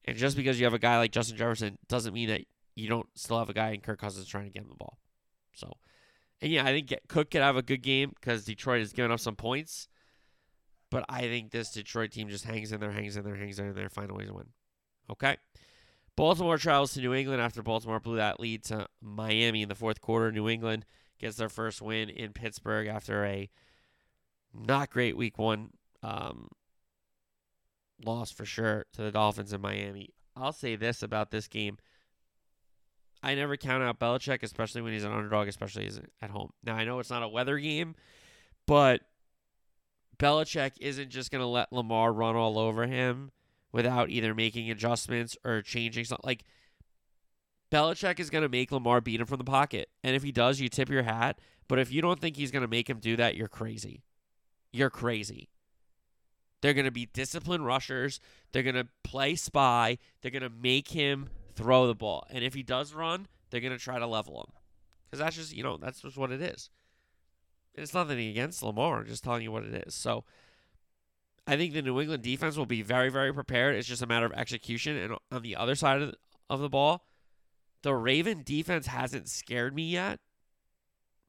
And 0.04 0.16
just 0.16 0.36
because 0.36 0.60
you 0.60 0.66
have 0.66 0.74
a 0.74 0.78
guy 0.78 0.98
like 0.98 1.10
Justin 1.10 1.36
Jefferson 1.36 1.78
doesn't 1.88 2.14
mean 2.14 2.28
that 2.28 2.42
you 2.76 2.88
don't 2.88 3.08
still 3.14 3.38
have 3.38 3.48
a 3.48 3.54
guy 3.54 3.70
in 3.70 3.80
Kirk 3.80 3.98
Cousins 3.98 4.28
trying 4.28 4.44
to 4.44 4.50
get 4.50 4.62
him 4.62 4.68
the 4.68 4.76
ball. 4.76 4.98
So, 5.54 5.72
and 6.40 6.52
yeah, 6.52 6.64
I 6.64 6.72
think 6.72 6.94
Cook 7.08 7.30
could 7.30 7.42
have 7.42 7.56
a 7.56 7.62
good 7.62 7.82
game 7.82 8.12
because 8.14 8.44
Detroit 8.44 8.80
has 8.80 8.92
given 8.92 9.10
up 9.10 9.20
some 9.20 9.36
points. 9.36 9.88
But 10.90 11.04
I 11.08 11.22
think 11.22 11.50
this 11.50 11.72
Detroit 11.72 12.12
team 12.12 12.28
just 12.28 12.44
hangs 12.44 12.72
in 12.72 12.80
there, 12.80 12.92
hangs 12.92 13.16
in 13.16 13.24
there, 13.24 13.36
hangs 13.36 13.58
in 13.58 13.74
there, 13.74 13.88
find 13.88 14.10
a 14.10 14.14
way 14.14 14.24
to 14.24 14.34
win. 14.34 14.48
Okay. 15.10 15.36
Baltimore 16.16 16.58
travels 16.58 16.94
to 16.94 17.00
New 17.00 17.12
England 17.12 17.42
after 17.42 17.62
Baltimore 17.62 18.00
blew 18.00 18.16
that 18.16 18.40
lead 18.40 18.64
to 18.64 18.86
Miami 19.02 19.62
in 19.62 19.68
the 19.68 19.74
fourth 19.74 20.00
quarter. 20.00 20.32
New 20.32 20.48
England 20.48 20.86
gets 21.18 21.36
their 21.36 21.48
first 21.48 21.82
win 21.82 22.08
in 22.08 22.32
Pittsburgh 22.32 22.86
after 22.86 23.24
a 23.24 23.50
not 24.54 24.90
great 24.90 25.16
week 25.16 25.38
one 25.38 25.70
um, 26.02 26.48
loss 28.04 28.30
for 28.30 28.44
sure 28.44 28.86
to 28.94 29.02
the 29.02 29.10
Dolphins 29.10 29.52
in 29.52 29.60
Miami. 29.60 30.10
I'll 30.34 30.52
say 30.52 30.76
this 30.76 31.02
about 31.02 31.30
this 31.30 31.48
game. 31.48 31.78
I 33.26 33.34
never 33.34 33.56
count 33.56 33.82
out 33.82 33.98
Belichick, 33.98 34.44
especially 34.44 34.82
when 34.82 34.92
he's 34.92 35.02
an 35.02 35.10
underdog, 35.10 35.48
especially 35.48 35.90
at 36.22 36.30
home. 36.30 36.52
Now, 36.62 36.76
I 36.76 36.84
know 36.84 37.00
it's 37.00 37.10
not 37.10 37.24
a 37.24 37.28
weather 37.28 37.58
game, 37.58 37.96
but 38.68 39.00
Belichick 40.16 40.74
isn't 40.80 41.10
just 41.10 41.32
going 41.32 41.42
to 41.42 41.48
let 41.48 41.72
Lamar 41.72 42.12
run 42.12 42.36
all 42.36 42.56
over 42.56 42.86
him 42.86 43.32
without 43.72 44.10
either 44.10 44.32
making 44.32 44.70
adjustments 44.70 45.36
or 45.44 45.60
changing 45.60 46.04
something. 46.04 46.22
Like 46.24 46.44
Belichick 47.72 48.20
is 48.20 48.30
going 48.30 48.42
to 48.42 48.48
make 48.48 48.70
Lamar 48.70 49.00
beat 49.00 49.20
him 49.20 49.26
from 49.26 49.38
the 49.38 49.44
pocket, 49.44 49.88
and 50.04 50.14
if 50.14 50.22
he 50.22 50.30
does, 50.30 50.60
you 50.60 50.68
tip 50.68 50.88
your 50.88 51.02
hat. 51.02 51.40
But 51.66 51.80
if 51.80 51.92
you 51.92 52.00
don't 52.00 52.20
think 52.20 52.36
he's 52.36 52.52
going 52.52 52.62
to 52.62 52.68
make 52.68 52.88
him 52.88 53.00
do 53.00 53.16
that, 53.16 53.34
you're 53.34 53.48
crazy. 53.48 54.04
You're 54.72 54.88
crazy. 54.88 55.48
They're 56.62 56.74
going 56.74 56.84
to 56.84 56.92
be 56.92 57.06
disciplined 57.06 57.66
rushers. 57.66 58.20
They're 58.52 58.62
going 58.62 58.76
to 58.76 58.86
play 59.02 59.34
spy. 59.34 59.98
They're 60.22 60.30
going 60.30 60.42
to 60.44 60.48
make 60.48 60.90
him 60.90 61.28
throw 61.56 61.86
the 61.86 61.94
ball. 61.94 62.26
And 62.30 62.44
if 62.44 62.54
he 62.54 62.62
does 62.62 62.92
run, 62.92 63.26
they're 63.50 63.60
going 63.60 63.72
to 63.72 63.78
try 63.78 63.98
to 63.98 64.06
level 64.06 64.40
him. 64.40 64.52
Because 65.04 65.18
that's 65.24 65.36
just, 65.36 65.54
you 65.54 65.62
know, 65.62 65.76
that's 65.76 66.00
just 66.00 66.16
what 66.16 66.30
it 66.30 66.40
is. 66.40 66.70
it's 67.74 67.94
nothing 67.94 68.18
against 68.18 68.62
Lamar. 68.62 69.00
I'm 69.00 69.06
just 69.06 69.24
telling 69.24 69.42
you 69.42 69.52
what 69.52 69.64
it 69.64 69.86
is. 69.86 69.94
So 69.94 70.24
I 71.46 71.56
think 71.56 71.74
the 71.74 71.82
New 71.82 72.00
England 72.00 72.22
defense 72.22 72.56
will 72.56 72.66
be 72.66 72.82
very, 72.82 73.08
very 73.08 73.32
prepared. 73.32 73.76
It's 73.76 73.88
just 73.88 74.02
a 74.02 74.06
matter 74.06 74.26
of 74.26 74.32
execution. 74.32 74.96
And 74.96 75.16
on 75.32 75.42
the 75.42 75.56
other 75.56 75.74
side 75.74 76.02
of 76.02 76.10
the, 76.10 76.16
of 76.50 76.60
the 76.60 76.68
ball, 76.68 77.06
the 77.82 77.94
Raven 77.94 78.42
defense 78.44 78.88
hasn't 78.88 79.28
scared 79.28 79.74
me 79.74 79.84
yet. 79.84 80.20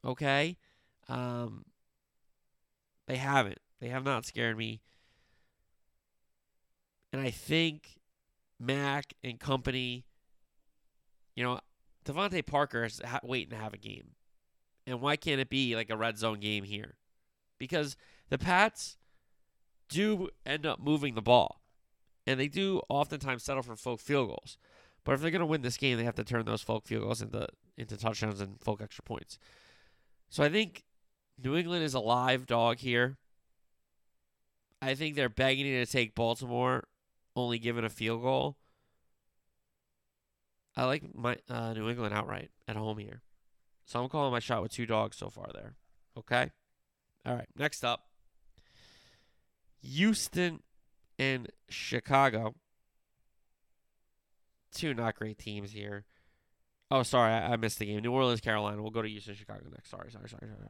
Okay? 0.03 0.57
Um, 1.07 1.65
they 3.07 3.17
haven't. 3.17 3.59
They 3.79 3.89
have 3.89 4.03
not 4.03 4.25
scared 4.25 4.57
me. 4.57 4.81
And 7.13 7.21
I 7.21 7.29
think 7.29 7.99
Mac 8.59 9.13
and 9.23 9.39
company, 9.39 10.05
you 11.37 11.43
know, 11.43 11.59
DeVante 12.03 12.43
Parker 12.45 12.83
is 12.83 12.99
ha- 13.05 13.19
waiting 13.23 13.51
to 13.51 13.63
have 13.63 13.73
a 13.73 13.77
game. 13.77 14.15
And 14.87 14.99
why 15.01 15.15
can't 15.15 15.39
it 15.39 15.49
be 15.49 15.75
like 15.75 15.91
a 15.91 15.95
red 15.95 16.17
zone 16.17 16.39
game 16.39 16.63
here? 16.63 16.95
Because 17.59 17.95
the 18.29 18.39
Pats 18.39 18.97
do 19.87 20.29
end 20.45 20.65
up 20.65 20.79
moving 20.79 21.13
the 21.13 21.21
ball. 21.21 21.61
And 22.25 22.39
they 22.39 22.47
do 22.47 22.81
oftentimes 22.89 23.43
settle 23.43 23.61
for 23.61 23.75
folk 23.75 23.99
field 23.99 24.29
goals. 24.29 24.57
But 25.03 25.13
if 25.13 25.21
they're 25.21 25.31
going 25.31 25.41
to 25.41 25.45
win 25.45 25.61
this 25.61 25.77
game, 25.77 25.97
they 25.97 26.03
have 26.03 26.15
to 26.15 26.23
turn 26.23 26.45
those 26.45 26.63
folk 26.63 26.85
field 26.85 27.03
goals 27.03 27.21
into 27.21 27.47
into 27.77 27.95
touchdowns 27.95 28.41
and 28.41 28.59
folk 28.59 28.81
extra 28.81 29.03
points. 29.03 29.37
So 30.29 30.43
I 30.43 30.49
think 30.49 30.83
New 31.41 31.55
England 31.55 31.83
is 31.83 31.93
a 31.93 31.99
live 31.99 32.47
dog 32.47 32.79
here. 32.79 33.17
I 34.81 34.95
think 34.95 35.15
they're 35.15 35.29
begging 35.29 35.65
to 35.65 35.85
take 35.85 36.15
Baltimore, 36.15 36.87
only 37.35 37.59
given 37.59 37.85
a 37.85 37.89
field 37.89 38.23
goal. 38.23 38.57
I 40.77 40.85
like 40.85 41.03
my 41.15 41.35
uh, 41.49 41.73
New 41.73 41.89
England 41.89 42.13
outright 42.13 42.51
at 42.67 42.75
home 42.75 42.99
here. 42.99 43.23
So 43.85 44.01
I'm 44.01 44.09
calling 44.09 44.31
my 44.31 44.39
shot 44.39 44.61
with 44.61 44.71
two 44.71 44.85
dogs 44.85 45.17
so 45.17 45.29
far 45.29 45.49
there. 45.51 45.73
Okay? 46.15 46.51
All 47.25 47.33
right. 47.33 47.47
Next 47.57 47.83
up 47.83 48.03
Houston 49.81 50.61
and 51.17 51.49
Chicago. 51.67 52.53
Two 54.71 54.93
not 54.93 55.15
great 55.15 55.39
teams 55.39 55.71
here. 55.71 56.05
Oh, 56.91 57.03
sorry, 57.03 57.33
I, 57.33 57.53
I 57.53 57.55
missed 57.55 57.79
the 57.79 57.85
game. 57.85 58.01
New 58.01 58.11
Orleans, 58.11 58.39
Carolina. 58.39 58.81
We'll 58.81 58.91
go 58.91 59.01
to 59.01 59.09
Houston, 59.09 59.35
Chicago 59.35 59.63
next. 59.71 59.89
Sorry, 59.89 60.11
sorry, 60.11 60.29
sorry, 60.29 60.47
sorry. 60.47 60.69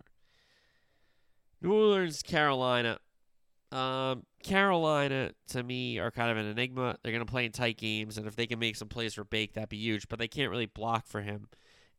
New 1.62 1.74
Orleans, 1.74 2.22
Carolina. 2.22 3.00
Um, 3.72 4.24
Carolina 4.44 5.32
to 5.50 5.62
me 5.62 6.00
are 6.00 6.12
kind 6.12 6.32
of 6.32 6.38
an 6.38 6.46
enigma. 6.46 6.98
They're 7.02 7.12
going 7.12 7.26
to 7.26 7.32
play 7.32 7.46
in 7.46 7.52
tight 7.52 7.78
games, 7.78 8.18
and 8.18 8.28
if 8.28 8.36
they 8.36 8.48
can 8.48 8.60
make 8.60 8.76
some 8.76 8.88
plays 8.88 9.14
for 9.14 9.24
Bake, 9.24 9.54
that'd 9.54 9.70
be 9.70 9.78
huge. 9.78 10.08
But 10.08 10.20
they 10.20 10.28
can't 10.28 10.52
really 10.52 10.68
block 10.68 11.06
for 11.06 11.22
him, 11.22 11.48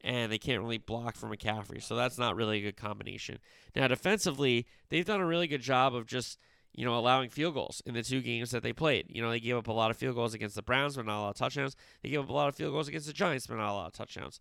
and 0.00 0.32
they 0.32 0.38
can't 0.38 0.62
really 0.62 0.78
block 0.78 1.16
for 1.16 1.28
McCaffrey, 1.28 1.82
so 1.82 1.94
that's 1.94 2.18
not 2.18 2.36
really 2.36 2.58
a 2.58 2.62
good 2.62 2.76
combination. 2.76 3.38
Now, 3.76 3.86
defensively, 3.88 4.66
they've 4.88 5.04
done 5.04 5.20
a 5.20 5.26
really 5.26 5.46
good 5.46 5.60
job 5.60 5.94
of 5.94 6.06
just 6.06 6.38
you 6.72 6.84
know 6.84 6.96
allowing 6.96 7.28
field 7.28 7.54
goals 7.54 7.82
in 7.84 7.92
the 7.94 8.02
two 8.02 8.22
games 8.22 8.50
that 8.52 8.62
they 8.62 8.72
played. 8.72 9.06
You 9.08 9.20
know, 9.20 9.30
they 9.30 9.40
gave 9.40 9.56
up 9.56 9.68
a 9.68 9.72
lot 9.72 9.90
of 9.90 9.98
field 9.98 10.14
goals 10.14 10.32
against 10.32 10.56
the 10.56 10.62
Browns, 10.62 10.96
but 10.96 11.04
not 11.04 11.18
a 11.18 11.22
lot 11.22 11.30
of 11.30 11.36
touchdowns. 11.36 11.76
They 12.02 12.08
gave 12.08 12.20
up 12.20 12.30
a 12.30 12.32
lot 12.32 12.48
of 12.48 12.56
field 12.56 12.72
goals 12.72 12.88
against 12.88 13.06
the 13.06 13.12
Giants, 13.12 13.46
but 13.46 13.56
not 13.56 13.70
a 13.70 13.74
lot 13.74 13.88
of 13.88 13.92
touchdowns. 13.92 14.40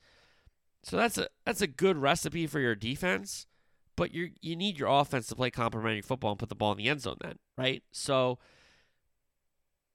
So 0.84 0.96
that's 0.96 1.18
a 1.18 1.28
that's 1.46 1.62
a 1.62 1.68
good 1.68 1.98
recipe 1.98 2.48
for 2.48 2.62
your 2.62 2.76
defense 2.76 3.48
but 3.98 4.14
you 4.14 4.30
you 4.42 4.56
need 4.56 4.80
your 4.80 4.88
offense 4.88 5.28
to 5.28 5.36
play 5.36 5.52
complementary 5.52 6.02
football 6.02 6.32
and 6.32 6.40
put 6.40 6.48
the 6.48 6.56
ball 6.56 6.72
in 6.72 6.78
the 6.78 6.88
end 6.88 7.02
zone 7.02 7.18
then, 7.20 7.38
right? 7.58 7.84
So 7.92 8.40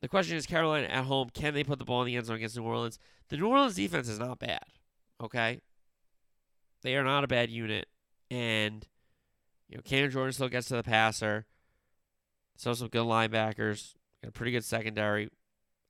the 0.03 0.09
question 0.09 0.37
is 0.37 0.45
Carolina 0.45 0.89
at 0.89 1.05
home, 1.05 1.31
can 1.33 1.55
they 1.55 1.65
put 1.65 1.79
the 1.79 1.85
ball 1.85 2.03
in 2.03 2.09
the 2.09 2.17
end 2.17 2.27
zone 2.27 2.37
against 2.37 2.57
New 2.57 2.65
Orleans? 2.65 2.99
The 3.29 3.37
New 3.37 3.47
Orleans 3.47 3.77
defense 3.77 4.09
is 4.09 4.19
not 4.19 4.41
bad. 4.41 4.65
Okay? 5.23 5.61
They 6.83 6.97
are 6.97 7.05
not 7.05 7.23
a 7.23 7.29
bad 7.29 7.49
unit. 7.49 7.87
And 8.29 8.87
you 9.69 9.77
know, 9.77 9.83
Cam 9.83 10.11
Jordan 10.11 10.33
still 10.33 10.49
gets 10.49 10.69
to 10.69 10.77
the 10.77 10.83
passer. 10.83 11.47
Still 12.57 12.75
some 12.75 12.89
good 12.89 13.07
linebackers. 13.07 13.95
Got 14.23 14.31
a 14.31 14.33
pretty 14.33 14.53
good 14.53 14.65
secondary. 14.65 15.31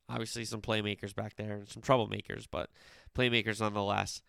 Obviously 0.07 0.45
some 0.45 0.61
playmakers 0.61 1.15
back 1.15 1.35
there 1.35 1.55
and 1.55 1.67
some 1.67 1.81
troublemakers, 1.81 2.45
but 2.49 2.69
playmakers 3.17 3.61
nonetheless. 3.61 4.21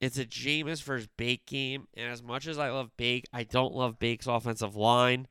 It's 0.00 0.18
a 0.18 0.24
Jameis 0.24 0.82
versus 0.82 1.08
Bake 1.16 1.46
game, 1.46 1.86
and 1.94 2.10
as 2.10 2.22
much 2.22 2.46
as 2.46 2.58
I 2.58 2.70
love 2.70 2.96
Bake, 2.96 3.24
I 3.32 3.44
don't 3.44 3.74
love 3.74 3.98
Bake's 3.98 4.26
offensive 4.26 4.76
line. 4.76 5.26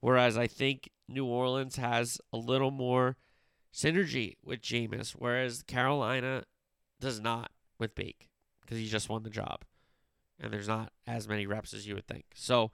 Whereas 0.00 0.36
I 0.36 0.46
think 0.46 0.90
New 1.08 1.24
Orleans 1.24 1.76
has 1.76 2.20
a 2.32 2.36
little 2.36 2.70
more 2.70 3.16
synergy 3.72 4.34
with 4.44 4.60
Jameis, 4.60 5.12
whereas 5.12 5.62
Carolina 5.62 6.44
does 7.00 7.20
not 7.20 7.50
with 7.78 7.94
Bake 7.94 8.28
because 8.60 8.78
he 8.78 8.86
just 8.86 9.08
won 9.08 9.22
the 9.22 9.30
job, 9.30 9.62
and 10.38 10.52
there's 10.52 10.68
not 10.68 10.92
as 11.06 11.28
many 11.28 11.46
reps 11.46 11.74
as 11.74 11.86
you 11.86 11.94
would 11.94 12.06
think. 12.06 12.26
So 12.34 12.70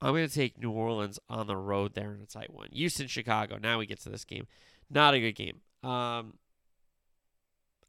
I'm 0.00 0.12
going 0.12 0.28
to 0.28 0.34
take 0.34 0.58
New 0.58 0.70
Orleans 0.70 1.18
on 1.28 1.46
the 1.46 1.56
road 1.56 1.94
there 1.94 2.12
in 2.12 2.20
a 2.20 2.26
tight 2.26 2.52
one. 2.52 2.68
Houston, 2.72 3.06
Chicago. 3.06 3.58
Now 3.60 3.78
we 3.78 3.86
get 3.86 4.00
to 4.02 4.10
this 4.10 4.24
game. 4.24 4.46
Not 4.90 5.14
a 5.14 5.20
good 5.20 5.34
game. 5.34 5.60
Um, 5.82 6.34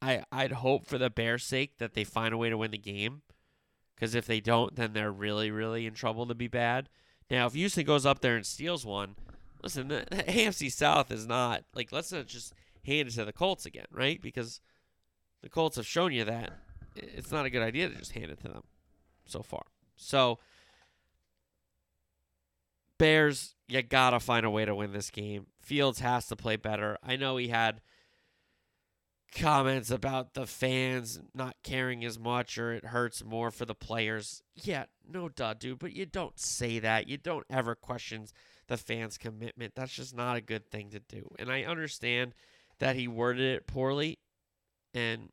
I 0.01 0.23
I'd 0.31 0.51
hope 0.53 0.85
for 0.85 0.97
the 0.97 1.09
Bears' 1.09 1.43
sake 1.43 1.77
that 1.77 1.93
they 1.93 2.03
find 2.03 2.33
a 2.33 2.37
way 2.37 2.49
to 2.49 2.57
win 2.57 2.71
the 2.71 2.77
game, 2.77 3.21
because 3.95 4.15
if 4.15 4.25
they 4.25 4.39
don't, 4.39 4.75
then 4.75 4.93
they're 4.93 5.11
really 5.11 5.51
really 5.51 5.85
in 5.85 5.93
trouble 5.93 6.25
to 6.27 6.35
be 6.35 6.47
bad. 6.47 6.89
Now, 7.29 7.45
if 7.47 7.53
Houston 7.53 7.85
goes 7.85 8.05
up 8.05 8.19
there 8.19 8.35
and 8.35 8.45
steals 8.45 8.85
one, 8.85 9.15
listen, 9.63 9.89
the, 9.89 10.05
the 10.09 10.23
AFC 10.27 10.71
South 10.71 11.11
is 11.11 11.27
not 11.27 11.63
like 11.73 11.91
let's 11.91 12.11
not 12.11 12.27
just 12.27 12.53
hand 12.85 13.07
it 13.09 13.11
to 13.15 13.25
the 13.25 13.33
Colts 13.33 13.65
again, 13.65 13.87
right? 13.91 14.21
Because 14.21 14.61
the 15.41 15.49
Colts 15.49 15.75
have 15.75 15.85
shown 15.85 16.13
you 16.13 16.23
that 16.25 16.53
it's 16.95 17.31
not 17.31 17.45
a 17.45 17.49
good 17.49 17.61
idea 17.61 17.89
to 17.89 17.95
just 17.95 18.13
hand 18.13 18.31
it 18.31 18.39
to 18.41 18.47
them 18.47 18.63
so 19.25 19.41
far. 19.41 19.63
So 19.95 20.39
Bears, 22.97 23.55
you 23.67 23.81
gotta 23.81 24.19
find 24.19 24.45
a 24.45 24.49
way 24.49 24.65
to 24.65 24.73
win 24.75 24.93
this 24.93 25.11
game. 25.11 25.47
Fields 25.59 25.99
has 25.99 26.27
to 26.27 26.35
play 26.35 26.55
better. 26.55 26.97
I 27.03 27.15
know 27.15 27.37
he 27.37 27.49
had 27.49 27.81
comments 29.35 29.91
about 29.91 30.33
the 30.33 30.47
fans 30.47 31.19
not 31.33 31.55
caring 31.63 32.03
as 32.05 32.17
much 32.17 32.57
or 32.57 32.73
it 32.73 32.85
hurts 32.85 33.23
more 33.23 33.51
for 33.51 33.65
the 33.65 33.75
players. 33.75 34.41
Yeah, 34.55 34.85
no 35.07 35.29
duh, 35.29 35.53
dude, 35.53 35.79
but 35.79 35.93
you 35.93 36.05
don't 36.05 36.39
say 36.39 36.79
that. 36.79 37.07
You 37.07 37.17
don't 37.17 37.45
ever 37.49 37.75
question 37.75 38.27
the 38.67 38.77
fans' 38.77 39.17
commitment. 39.17 39.73
That's 39.75 39.93
just 39.93 40.15
not 40.15 40.37
a 40.37 40.41
good 40.41 40.69
thing 40.69 40.89
to 40.91 40.99
do. 40.99 41.29
And 41.39 41.51
I 41.51 41.63
understand 41.63 42.33
that 42.79 42.95
he 42.95 43.07
worded 43.07 43.55
it 43.55 43.67
poorly 43.67 44.19
and 44.93 45.29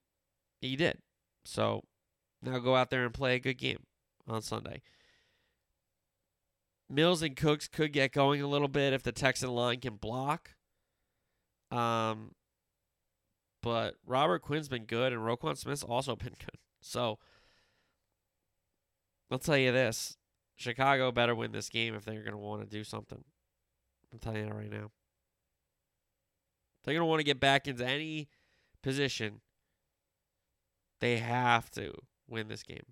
he 0.60 0.76
did. 0.76 0.98
So 1.44 1.82
now 2.42 2.58
go 2.58 2.74
out 2.74 2.90
there 2.90 3.04
and 3.04 3.14
play 3.14 3.36
a 3.36 3.40
good 3.40 3.58
game 3.58 3.84
on 4.26 4.42
Sunday. 4.42 4.82
Mills 6.88 7.22
and 7.22 7.36
Cooks 7.36 7.68
could 7.68 7.92
get 7.92 8.12
going 8.12 8.42
a 8.42 8.46
little 8.46 8.68
bit 8.68 8.92
if 8.92 9.02
the 9.02 9.12
Texan 9.12 9.50
line 9.50 9.80
can 9.80 9.96
block. 9.96 10.50
Um, 11.70 12.32
but 13.64 13.94
Robert 14.06 14.42
Quinn's 14.42 14.68
been 14.68 14.84
good, 14.84 15.14
and 15.14 15.22
Roquan 15.22 15.56
Smith's 15.56 15.82
also 15.82 16.14
been 16.16 16.34
good. 16.38 16.58
So 16.80 17.18
I'll 19.30 19.38
tell 19.38 19.56
you 19.56 19.72
this: 19.72 20.18
Chicago 20.54 21.10
better 21.10 21.34
win 21.34 21.50
this 21.52 21.70
game 21.70 21.94
if 21.94 22.04
they're 22.04 22.22
going 22.22 22.32
to 22.32 22.38
want 22.38 22.60
to 22.60 22.68
do 22.68 22.84
something. 22.84 23.24
I'm 24.12 24.18
telling 24.18 24.46
you 24.46 24.52
right 24.52 24.70
now. 24.70 24.90
They're 26.84 26.92
going 26.92 27.00
to 27.00 27.06
want 27.06 27.20
to 27.20 27.24
get 27.24 27.40
back 27.40 27.66
into 27.66 27.86
any 27.86 28.28
position. 28.82 29.40
They 31.00 31.16
have 31.16 31.70
to 31.70 31.94
win 32.28 32.48
this 32.48 32.62
game. 32.62 32.84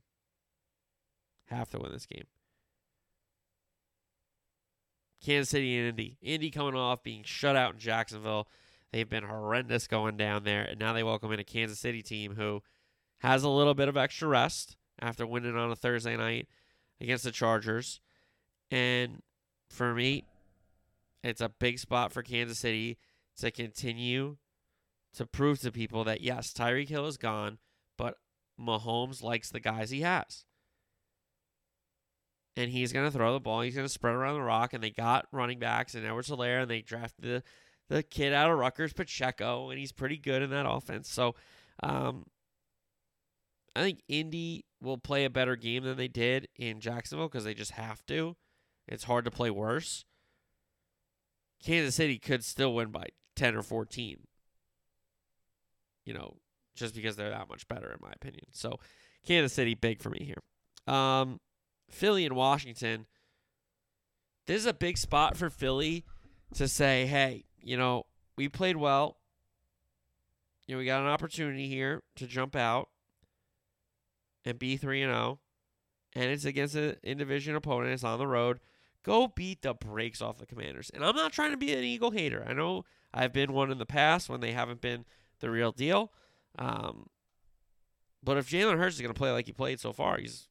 Have 1.48 1.68
to 1.70 1.78
win 1.78 1.92
this 1.92 2.06
game. 2.06 2.24
Kansas 5.22 5.50
City 5.50 5.78
and 5.78 5.90
Indy. 5.90 6.16
Indy 6.22 6.50
coming 6.50 6.74
off 6.74 7.02
being 7.02 7.22
shut 7.24 7.56
out 7.56 7.74
in 7.74 7.78
Jacksonville. 7.78 8.48
They've 8.92 9.09
been 9.09 9.24
horrendous 9.24 9.87
going 9.87 10.18
down 10.18 10.44
there, 10.44 10.62
and 10.62 10.78
now 10.78 10.92
they 10.92 11.02
welcome 11.02 11.33
in 11.33 11.40
a 11.40 11.44
Kansas 11.44 11.78
City 11.78 12.02
team 12.02 12.35
who 12.35 12.62
has 13.20 13.42
a 13.42 13.48
little 13.48 13.74
bit 13.74 13.88
of 13.88 13.96
extra 13.96 14.28
rest 14.28 14.76
after 15.00 15.26
winning 15.26 15.57
on 15.57 15.70
a 15.70 15.76
Thursday 15.76 16.16
night 16.16 16.46
against 17.00 17.24
the 17.24 17.31
Chargers. 17.31 18.00
And 18.70 19.22
for 19.70 19.94
me, 19.94 20.24
it's 21.24 21.40
a 21.40 21.48
big 21.48 21.78
spot 21.78 22.12
for 22.12 22.22
Kansas 22.22 22.59
City 22.59 22.98
to 23.38 23.50
continue 23.50 24.37
to 25.14 25.26
prove 25.26 25.61
to 25.61 25.72
people 25.72 26.05
that 26.05 26.20
yes, 26.20 26.52
Tyreek 26.52 26.88
Hill 26.88 27.07
is 27.07 27.16
gone, 27.16 27.59
but 27.96 28.16
Mahomes 28.61 29.22
likes 29.22 29.50
the 29.50 29.61
guys 29.61 29.90
he 29.90 30.02
has. 30.02 30.44
And 32.57 32.70
he's 32.70 32.92
going 32.92 33.07
to 33.07 33.16
throw 33.16 33.33
the 33.33 33.40
ball. 33.40 33.62
He's 33.62 33.74
going 33.74 33.87
to 33.87 33.92
spread 33.92 34.14
around 34.14 34.35
the 34.35 34.42
rock. 34.42 34.74
And 34.74 34.85
they 34.85 34.90
got 34.90 35.26
running 35.33 35.59
backs 35.59 35.94
and 35.94 36.05
Edwards 36.05 36.28
Helaire, 36.28 36.61
and 36.61 36.70
they 36.70 36.83
drafted 36.83 37.24
the 37.24 37.42
the 37.88 38.02
kid 38.02 38.32
out 38.32 38.50
of 38.50 38.58
Rutgers, 38.58 38.92
Pacheco, 38.92 39.70
and 39.70 39.78
he's 39.78 39.92
pretty 39.92 40.16
good 40.16 40.42
in 40.42 40.50
that 40.50 40.68
offense. 40.68 41.10
So 41.10 41.34
um, 41.82 42.24
I 43.74 43.80
think 43.80 44.00
Indy 44.08 44.64
will 44.80 44.98
play 44.98 45.24
a 45.24 45.30
better 45.30 45.56
game 45.56 45.84
than 45.84 45.96
they 45.96 46.08
did 46.08 46.48
in 46.56 46.80
Jacksonville 46.80 47.28
because 47.28 47.44
they 47.44 47.54
just 47.54 47.72
have 47.72 48.04
to. 48.06 48.36
It's 48.88 49.04
hard 49.04 49.24
to 49.24 49.30
play 49.30 49.50
worse. 49.50 50.04
Kansas 51.64 51.94
City 51.94 52.18
could 52.18 52.44
still 52.44 52.74
win 52.74 52.88
by 52.88 53.06
10 53.36 53.56
or 53.56 53.62
14. 53.62 54.18
You 56.04 56.14
know, 56.14 56.36
just 56.74 56.94
because 56.94 57.16
they're 57.16 57.30
that 57.30 57.48
much 57.48 57.68
better, 57.68 57.92
in 57.92 57.98
my 58.00 58.10
opinion. 58.12 58.46
So, 58.50 58.80
Kansas 59.24 59.52
City, 59.52 59.74
big 59.74 60.02
for 60.02 60.10
me 60.10 60.24
here. 60.24 60.92
Um, 60.92 61.38
Philly 61.88 62.26
and 62.26 62.34
Washington. 62.34 63.06
this 64.46 64.56
is 64.56 64.66
a 64.66 64.74
big 64.74 64.98
spot 64.98 65.36
for 65.36 65.48
Philly 65.48 66.04
to 66.54 66.66
say, 66.66 67.06
hey, 67.06 67.44
you 67.62 67.77
know, 67.77 68.07
we 68.37 68.48
played 68.48 68.77
well. 68.77 69.18
You 70.66 70.75
know, 70.75 70.79
we 70.79 70.85
got 70.85 71.03
an 71.03 71.09
opportunity 71.09 71.68
here 71.68 72.03
to 72.16 72.27
jump 72.27 72.55
out 72.55 72.88
and 74.44 74.59
be 74.59 74.77
3 74.77 75.03
and 75.03 75.12
0 75.12 75.38
and 76.14 76.31
it's 76.31 76.44
against 76.44 76.75
an 76.75 76.96
in 77.03 77.18
division 77.18 77.57
opponent. 77.57 77.92
It's 77.92 78.05
on 78.05 78.18
the 78.18 78.27
road. 78.27 78.61
Go 79.03 79.29
beat 79.29 79.62
the 79.62 79.75
brakes 79.75 80.22
off 80.22 80.38
the 80.38 80.46
Commanders. 80.46 80.90
And 80.92 81.05
I'm 81.05 81.16
not 81.16 81.33
trying 81.33 81.51
to 81.51 81.57
be 81.57 81.72
an 81.72 81.83
Eagle 81.83 82.11
hater. 82.11 82.44
I 82.46 82.53
know 82.53 82.85
I've 83.12 83.33
been 83.33 83.53
one 83.53 83.70
in 83.70 83.79
the 83.79 83.87
past 83.87 84.29
when 84.29 84.40
they 84.40 84.53
haven't 84.53 84.81
been 84.81 85.05
the 85.40 85.51
real 85.51 85.72
deal. 85.72 86.12
Um, 86.59 87.09
but 88.22 88.37
if 88.37 88.48
Jalen 88.48 88.79
Hurts 88.79 88.96
is 88.96 89.01
going 89.01 89.12
to 89.12 89.18
play 89.18 89.33
like 89.33 89.46
he 89.46 89.53
played 89.53 89.81
so 89.81 89.92
far, 89.92 90.18
he's 90.18 90.48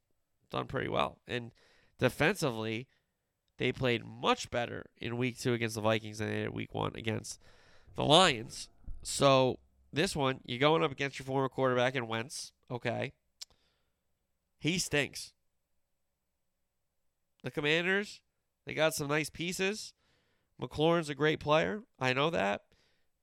done 0.50 0.66
pretty 0.66 0.90
well. 0.90 1.20
And 1.28 1.52
defensively, 2.00 2.88
they 3.62 3.72
played 3.72 4.04
much 4.04 4.50
better 4.50 4.88
in 5.00 5.18
week 5.18 5.40
two 5.40 5.54
against 5.54 5.76
the 5.76 5.82
Vikings 5.82 6.18
than 6.18 6.30
they 6.30 6.38
did 6.38 6.50
week 6.50 6.74
one 6.74 6.94
against 6.96 7.40
the 7.96 8.04
Lions. 8.04 8.70
So 9.04 9.60
this 9.94 10.16
one, 10.16 10.40
you're 10.48 10.58
going 10.58 10.84
up 10.84 10.92
against 10.92 11.20
your 11.20 11.28
former 11.28 11.48
quarterback 11.48 11.94
in 11.94 12.08
Wentz. 12.08 12.54
Okay. 12.72 13.14
He 14.58 14.80
stinks. 14.80 15.34
The 17.44 17.52
Commanders, 17.52 18.20
they 18.66 18.74
got 18.74 18.96
some 18.96 19.08
nice 19.08 19.30
pieces. 19.30 19.94
McLaurin's 20.60 21.10
a 21.10 21.16
great 21.16 21.40
player. 21.40 21.84
I 22.00 22.14
know 22.14 22.32
that. 22.32 22.62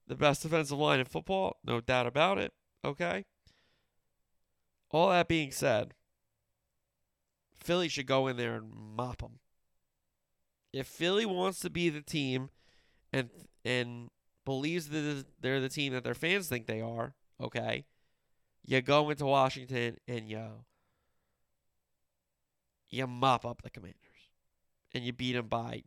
The 0.06 0.14
best 0.14 0.44
defensive 0.44 0.78
line 0.78 1.00
in 1.00 1.06
football, 1.06 1.56
no 1.64 1.80
doubt 1.80 2.06
about 2.06 2.38
it. 2.38 2.52
Okay. 2.84 3.24
All 4.90 5.10
that 5.10 5.26
being 5.26 5.50
said, 5.50 5.94
Philly 7.52 7.88
should 7.88 8.06
go 8.06 8.28
in 8.28 8.36
there 8.36 8.54
and 8.54 8.70
mop 8.72 9.18
them. 9.18 9.40
If 10.72 10.86
Philly 10.86 11.26
wants 11.26 11.60
to 11.60 11.70
be 11.70 11.88
the 11.88 12.02
team 12.02 12.50
and 13.12 13.30
and 13.64 14.10
believes 14.44 14.88
that 14.88 15.26
they're 15.40 15.60
the 15.60 15.68
team 15.68 15.92
that 15.92 16.04
their 16.04 16.14
fans 16.14 16.48
think 16.48 16.66
they 16.66 16.80
are, 16.80 17.14
okay, 17.40 17.84
you 18.64 18.80
go 18.82 19.10
into 19.10 19.26
Washington 19.26 19.96
and 20.06 20.28
you 20.28 20.64
you 22.90 23.06
mop 23.06 23.44
up 23.44 23.62
the 23.62 23.70
Commanders 23.70 23.98
and 24.92 25.04
you 25.04 25.12
beat 25.12 25.32
them 25.32 25.48
by 25.48 25.82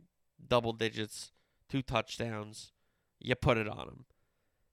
double 0.48 0.72
digits, 0.72 1.32
two 1.68 1.82
touchdowns, 1.82 2.72
you 3.20 3.34
put 3.34 3.58
it 3.58 3.68
on 3.68 3.86
them. 3.86 4.04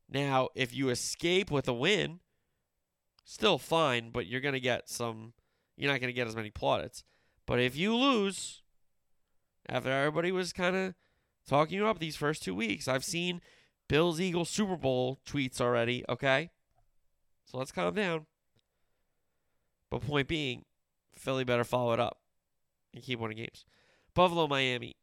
Now, 0.09 0.49
if 0.55 0.73
you 0.73 0.89
escape 0.89 1.51
with 1.51 1.67
a 1.67 1.73
win, 1.73 2.19
still 3.23 3.57
fine, 3.57 4.09
but 4.09 4.25
you're 4.25 4.41
going 4.41 4.53
to 4.53 4.59
get 4.59 4.89
some, 4.89 5.33
you're 5.77 5.91
not 5.91 5.99
going 5.99 6.09
to 6.09 6.15
get 6.15 6.27
as 6.27 6.35
many 6.35 6.49
plaudits. 6.49 7.03
But 7.45 7.59
if 7.59 7.75
you 7.75 7.95
lose, 7.95 8.63
after 9.69 9.91
everybody 9.91 10.31
was 10.31 10.51
kind 10.51 10.75
of 10.75 10.93
talking 11.47 11.81
up 11.83 11.99
these 11.99 12.15
first 12.15 12.43
two 12.43 12.55
weeks, 12.55 12.87
I've 12.87 13.05
seen 13.05 13.41
Bills 13.87 14.19
Eagles 14.19 14.49
Super 14.49 14.75
Bowl 14.75 15.19
tweets 15.25 15.61
already, 15.61 16.03
okay? 16.09 16.49
So 17.45 17.57
let's 17.57 17.71
calm 17.71 17.93
down. 17.93 18.25
But 19.89 20.01
point 20.01 20.27
being, 20.27 20.65
Philly 21.15 21.43
better 21.43 21.63
follow 21.63 21.93
it 21.93 21.99
up 21.99 22.17
and 22.93 23.03
keep 23.03 23.19
winning 23.19 23.37
games. 23.37 23.65
Buffalo, 24.13 24.47
Miami. 24.47 24.95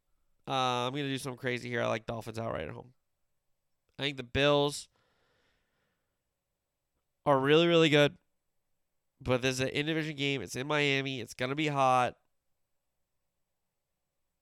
Uh, 0.48 0.86
I'm 0.86 0.92
going 0.92 1.04
to 1.04 1.10
do 1.10 1.18
something 1.18 1.38
crazy 1.38 1.68
here. 1.68 1.82
I 1.82 1.86
like 1.86 2.06
Dolphins 2.06 2.38
outright 2.38 2.68
at 2.68 2.74
home. 2.74 2.92
I 3.98 4.02
think 4.02 4.16
the 4.16 4.22
Bills 4.22 4.88
are 7.24 7.38
really, 7.38 7.66
really 7.66 7.88
good. 7.88 8.16
But 9.20 9.42
there's 9.42 9.60
an 9.60 9.68
in 9.68 9.86
division 9.86 10.14
game. 10.14 10.42
It's 10.42 10.54
in 10.54 10.66
Miami. 10.66 11.20
It's 11.20 11.34
going 11.34 11.48
to 11.48 11.56
be 11.56 11.68
hot. 11.68 12.14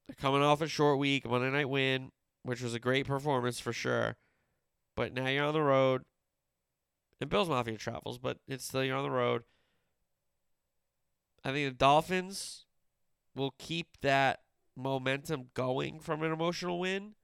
They're 0.06 0.16
coming 0.20 0.42
off 0.42 0.60
a 0.60 0.68
short 0.68 0.98
week, 0.98 1.28
Monday 1.28 1.50
night 1.50 1.68
win, 1.68 2.10
which 2.42 2.62
was 2.62 2.74
a 2.74 2.78
great 2.78 3.06
performance 3.06 3.60
for 3.60 3.72
sure. 3.72 4.16
But 4.96 5.12
now 5.12 5.28
you're 5.28 5.44
on 5.44 5.54
the 5.54 5.62
road. 5.62 6.02
And 7.20 7.30
Bills 7.30 7.48
Mafia 7.48 7.76
travels, 7.76 8.18
but 8.18 8.38
it's 8.46 8.66
still 8.66 8.84
you're 8.84 8.96
on 8.96 9.04
the 9.04 9.10
road. 9.10 9.44
I 11.44 11.52
think 11.52 11.70
the 11.70 11.76
Dolphins 11.76 12.64
will 13.34 13.54
keep 13.58 14.00
that 14.00 14.40
momentum 14.76 15.50
going 15.54 16.00
from 16.00 16.22
an 16.22 16.32
emotional 16.32 16.78
win 16.78 17.14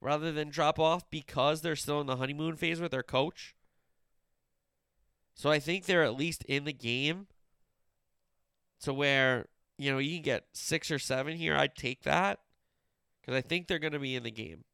rather 0.00 0.32
than 0.32 0.50
drop 0.50 0.78
off 0.78 1.08
because 1.10 1.60
they're 1.60 1.76
still 1.76 2.00
in 2.00 2.06
the 2.06 2.16
honeymoon 2.16 2.56
phase 2.56 2.80
with 2.80 2.90
their 2.90 3.02
coach. 3.02 3.54
So 5.34 5.50
I 5.50 5.58
think 5.58 5.84
they're 5.84 6.04
at 6.04 6.16
least 6.16 6.42
in 6.44 6.64
the 6.64 6.72
game 6.72 7.26
to 8.80 8.92
where, 8.92 9.46
you 9.80 9.90
know, 9.90 9.96
you 9.96 10.16
can 10.16 10.22
get 10.22 10.44
six 10.52 10.90
or 10.90 10.98
seven 10.98 11.34
here. 11.34 11.56
I'd 11.56 11.74
take 11.74 12.02
that 12.02 12.40
because 13.20 13.34
I 13.34 13.40
think 13.40 13.66
they're 13.66 13.78
going 13.78 13.94
to 13.94 13.98
be 13.98 14.14
in 14.14 14.22
the 14.22 14.30
game. 14.30 14.64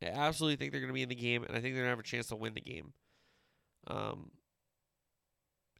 I 0.00 0.06
absolutely 0.06 0.54
think 0.54 0.70
they're 0.70 0.80
going 0.80 0.92
to 0.92 0.94
be 0.94 1.02
in 1.02 1.08
the 1.08 1.16
game, 1.16 1.42
and 1.42 1.56
I 1.56 1.60
think 1.60 1.74
they're 1.74 1.82
going 1.82 1.86
to 1.86 1.90
have 1.90 1.98
a 1.98 2.04
chance 2.04 2.28
to 2.28 2.36
win 2.36 2.54
the 2.54 2.60
game. 2.60 2.92
Um, 3.88 4.30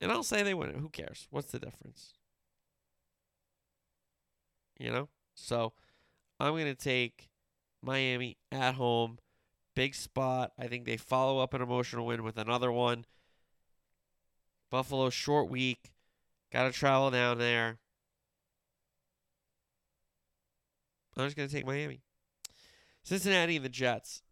and 0.00 0.10
I'll 0.10 0.24
say 0.24 0.42
they 0.42 0.54
win 0.54 0.70
it. 0.70 0.76
Who 0.76 0.88
cares? 0.88 1.28
What's 1.30 1.52
the 1.52 1.60
difference? 1.60 2.14
You 4.76 4.90
know? 4.90 5.08
So 5.36 5.72
I'm 6.40 6.54
going 6.54 6.64
to 6.64 6.74
take 6.74 7.28
Miami 7.80 8.38
at 8.50 8.74
home. 8.74 9.18
Big 9.76 9.94
spot. 9.94 10.50
I 10.58 10.66
think 10.66 10.84
they 10.84 10.96
follow 10.96 11.38
up 11.38 11.54
an 11.54 11.62
emotional 11.62 12.06
win 12.06 12.24
with 12.24 12.38
another 12.38 12.72
one. 12.72 13.04
Buffalo, 14.68 15.10
short 15.10 15.48
week. 15.48 15.92
Got 16.52 16.64
to 16.64 16.72
travel 16.72 17.12
down 17.12 17.38
there. 17.38 17.78
I'm 21.16 21.24
just 21.24 21.36
going 21.36 21.48
to 21.48 21.54
take 21.54 21.66
Miami. 21.66 22.00
Cincinnati 23.02 23.56
and 23.56 23.64
the 23.64 23.68
Jets. 23.70 24.22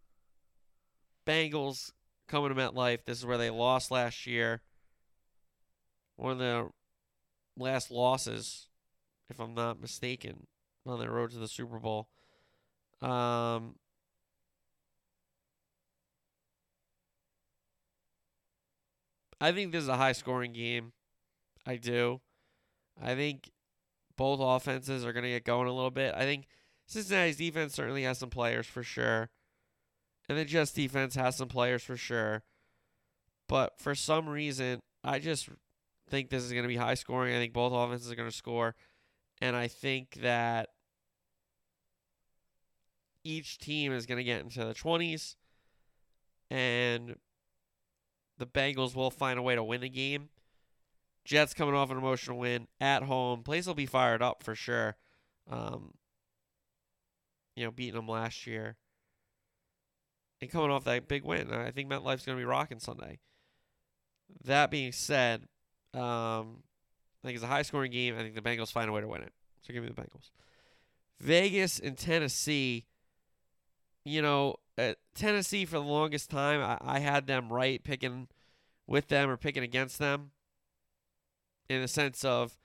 Bengals 1.27 1.93
coming 2.27 2.49
to 2.49 2.55
MetLife. 2.55 3.05
This 3.05 3.19
is 3.19 3.27
where 3.27 3.39
they 3.39 3.51
lost 3.51 3.91
last 3.91 4.27
year. 4.27 4.63
One 6.17 6.33
of 6.33 6.39
the 6.39 6.71
last 7.57 7.91
losses, 7.91 8.69
if 9.31 9.39
I'm 9.41 9.55
not 9.55 9.81
mistaken, 9.81 10.47
on 10.87 10.99
their 10.99 11.11
road 11.11 11.31
to 11.33 11.39
the 11.39 11.49
Super 11.49 11.79
Bowl. 11.79 12.09
Um, 13.01 13.77
I 19.41 19.53
think 19.53 19.73
this 19.73 19.83
is 19.83 19.89
a 19.89 19.97
high 19.97 20.13
scoring 20.13 20.53
game. 20.53 20.93
I 21.67 21.77
do. 21.77 22.21
I 23.01 23.15
think 23.15 23.51
both 24.17 24.41
offenses 24.41 25.05
are 25.05 25.13
going 25.13 25.25
to 25.25 25.31
get 25.31 25.45
going 25.45 25.69
a 25.69 25.73
little 25.73 25.91
bit. 25.91 26.15
I 26.17 26.23
think 26.23 26.47
Cincinnati's 26.87 27.37
defense 27.37 27.75
certainly 27.75 28.03
has 28.03 28.19
some 28.19 28.31
players 28.31 28.67
for 28.67 28.83
sure. 28.83 29.31
And 30.29 30.39
the 30.39 30.45
Jets 30.45 30.73
defense 30.73 31.15
has 31.15 31.37
some 31.37 31.49
players 31.49 31.83
for 31.83 31.97
sure. 31.97 32.43
But 33.49 33.79
for 33.79 33.95
some 33.95 34.29
reason, 34.29 34.81
I 35.05 35.19
just 35.19 35.49
think 36.09 36.31
this 36.31 36.43
is 36.43 36.53
going 36.53 36.63
to 36.63 36.69
be 36.69 36.77
high 36.77 36.95
scoring. 36.95 37.35
I 37.35 37.39
think 37.39 37.53
both 37.53 37.73
offenses 37.73 38.11
are 38.11 38.17
going 38.17 38.31
to 38.31 38.37
score. 38.37 38.75
And 39.41 39.57
I 39.57 39.69
think 39.69 40.19
that 40.23 40.69
each 43.25 43.59
team 43.59 43.93
is 43.93 44.07
going 44.07 44.19
to 44.19 44.25
get 44.25 44.43
into 44.43 44.65
the 44.65 44.75
20s. 44.75 45.37
And 46.51 47.17
the 48.39 48.47
Bengals 48.47 48.95
will 48.95 49.11
find 49.11 49.39
a 49.39 49.43
way 49.43 49.55
to 49.55 49.65
win 49.65 49.81
the 49.81 49.89
game. 49.89 50.29
Jets 51.25 51.55
coming 51.55 51.75
off 51.75 51.91
an 51.91 51.99
emotional 51.99 52.39
win 52.39 52.67
at 52.81 53.05
home. 53.05 53.43
Place 53.43 53.67
will 53.67 53.75
be 53.75 53.87
fired 53.87 54.23
up 54.23 54.43
for 54.43 54.55
sure. 54.55 54.97
Um, 55.51 55.95
you 57.57 57.65
know, 57.65 57.71
beating 57.71 57.95
them 57.95 58.09
last 58.09 58.47
year. 58.47 58.77
And 60.41 60.51
coming 60.51 60.71
off 60.71 60.85
that 60.85 61.09
big 61.09 61.25
win. 61.25 61.53
I 61.53 61.71
think 61.71 61.89
MetLife's 61.89 62.27
going 62.27 62.37
to 62.37 62.41
be 62.41 62.45
rocking 62.45 62.81
Sunday. 62.81 63.21
That 64.45 64.71
being 64.71 64.93
said, 64.93 65.43
um, 65.95 66.63
I 67.23 67.29
think 67.29 67.37
it's 67.37 67.45
a 67.45 67.49
high 67.49 67.63
scoring 67.63 67.93
game. 67.93 68.17
I 68.19 68.23
think 68.23 68.35
the 68.35 68.41
Bengals 68.41 68.73
find 68.73 68.89
a 68.89 68.93
way 68.93 69.01
to 69.01 69.09
win 69.09 69.23
it. 69.23 69.33
So 69.63 69.73
give 69.73 69.83
me 69.83 69.89
the 69.89 70.01
Bengals. 70.01 70.31
Vegas 71.21 71.79
and 71.79 71.97
Tennessee. 71.97 72.87
You 74.05 74.21
know, 74.21 74.57
uh, 74.77 74.95
Tennessee 75.15 75.65
for 75.65 75.79
the 75.79 75.85
longest 75.85 76.29
time, 76.29 76.61
I, 76.61 76.97
I 76.97 76.99
had 76.99 77.29
them 77.29 77.53
right 77.53 77.83
picking 77.85 78.27
with 78.89 79.09
them 79.09 79.31
or 79.31 79.37
picking 79.37 79.63
against 79.63 80.01
them 80.01 80.33
in 81.69 81.81
the 81.81 81.89
sense 81.89 82.25
of 82.25 82.59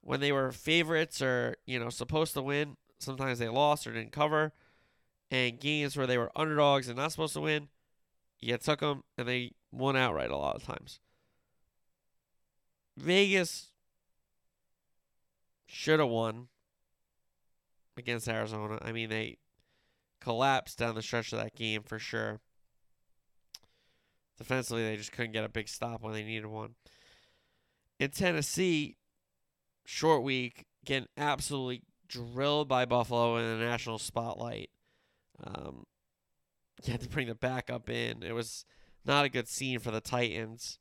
when 0.00 0.20
they 0.20 0.32
were 0.32 0.50
favorites 0.50 1.20
or, 1.20 1.56
you 1.66 1.78
know, 1.78 1.90
supposed 1.90 2.32
to 2.34 2.42
win, 2.42 2.76
sometimes 3.02 3.38
they 3.38 3.48
lost 3.48 3.86
or 3.86 3.92
didn't 3.92 4.12
cover. 4.12 4.52
And 5.30 5.58
games 5.58 5.96
where 5.96 6.06
they 6.06 6.18
were 6.18 6.30
underdogs 6.36 6.88
and 6.88 6.96
not 6.96 7.10
supposed 7.10 7.34
to 7.34 7.40
win, 7.40 7.68
you 8.40 8.56
took 8.58 8.80
them 8.80 9.02
and 9.16 9.26
they 9.26 9.52
won 9.70 9.96
outright 9.96 10.30
a 10.30 10.36
lot 10.36 10.56
of 10.56 10.64
times. 10.64 11.00
Vegas 12.96 13.70
should 15.66 16.00
have 16.00 16.08
won 16.08 16.48
against 17.96 18.28
Arizona. 18.28 18.78
I 18.82 18.92
mean, 18.92 19.08
they 19.08 19.38
collapsed 20.20 20.78
down 20.78 20.94
the 20.94 21.02
stretch 21.02 21.32
of 21.32 21.38
that 21.38 21.54
game 21.54 21.82
for 21.82 21.98
sure. 21.98 22.40
Defensively, 24.36 24.84
they 24.84 24.96
just 24.96 25.12
couldn't 25.12 25.32
get 25.32 25.44
a 25.44 25.48
big 25.48 25.68
stop 25.68 26.02
when 26.02 26.12
they 26.12 26.24
needed 26.24 26.46
one. 26.46 26.74
In 27.98 28.10
Tennessee, 28.10 28.96
short 29.84 30.22
week, 30.22 30.66
getting 30.84 31.08
absolutely 31.16 31.82
drilled 32.12 32.68
by 32.68 32.84
Buffalo 32.84 33.36
in 33.36 33.58
the 33.58 33.64
national 33.64 33.98
spotlight. 33.98 34.70
Um, 35.42 35.86
you 36.84 36.92
had 36.92 37.00
to 37.00 37.08
bring 37.08 37.28
the 37.28 37.34
backup 37.34 37.88
in. 37.88 38.22
It 38.22 38.32
was 38.32 38.64
not 39.04 39.24
a 39.24 39.30
good 39.30 39.48
scene 39.48 39.78
for 39.78 39.90
the 39.90 40.00
Titans. 40.00 40.78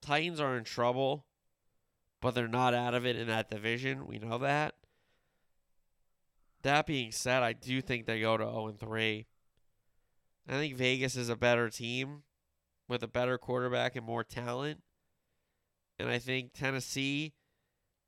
Titans 0.00 0.38
are 0.38 0.56
in 0.56 0.64
trouble, 0.64 1.26
but 2.20 2.34
they're 2.34 2.46
not 2.46 2.74
out 2.74 2.94
of 2.94 3.04
it 3.04 3.16
in 3.16 3.26
that 3.28 3.50
division. 3.50 4.06
We 4.06 4.18
know 4.18 4.38
that. 4.38 4.74
That 6.62 6.86
being 6.86 7.10
said, 7.10 7.42
I 7.42 7.52
do 7.52 7.80
think 7.80 8.06
they 8.06 8.20
go 8.20 8.36
to 8.36 8.44
0 8.44 8.68
and 8.68 8.78
3. 8.78 9.26
I 10.48 10.52
think 10.52 10.76
Vegas 10.76 11.16
is 11.16 11.28
a 11.28 11.36
better 11.36 11.68
team 11.68 12.22
with 12.86 13.02
a 13.02 13.08
better 13.08 13.38
quarterback 13.38 13.96
and 13.96 14.04
more 14.04 14.24
talent. 14.24 14.82
And 15.98 16.08
I 16.08 16.18
think 16.18 16.52
Tennessee, 16.52 17.34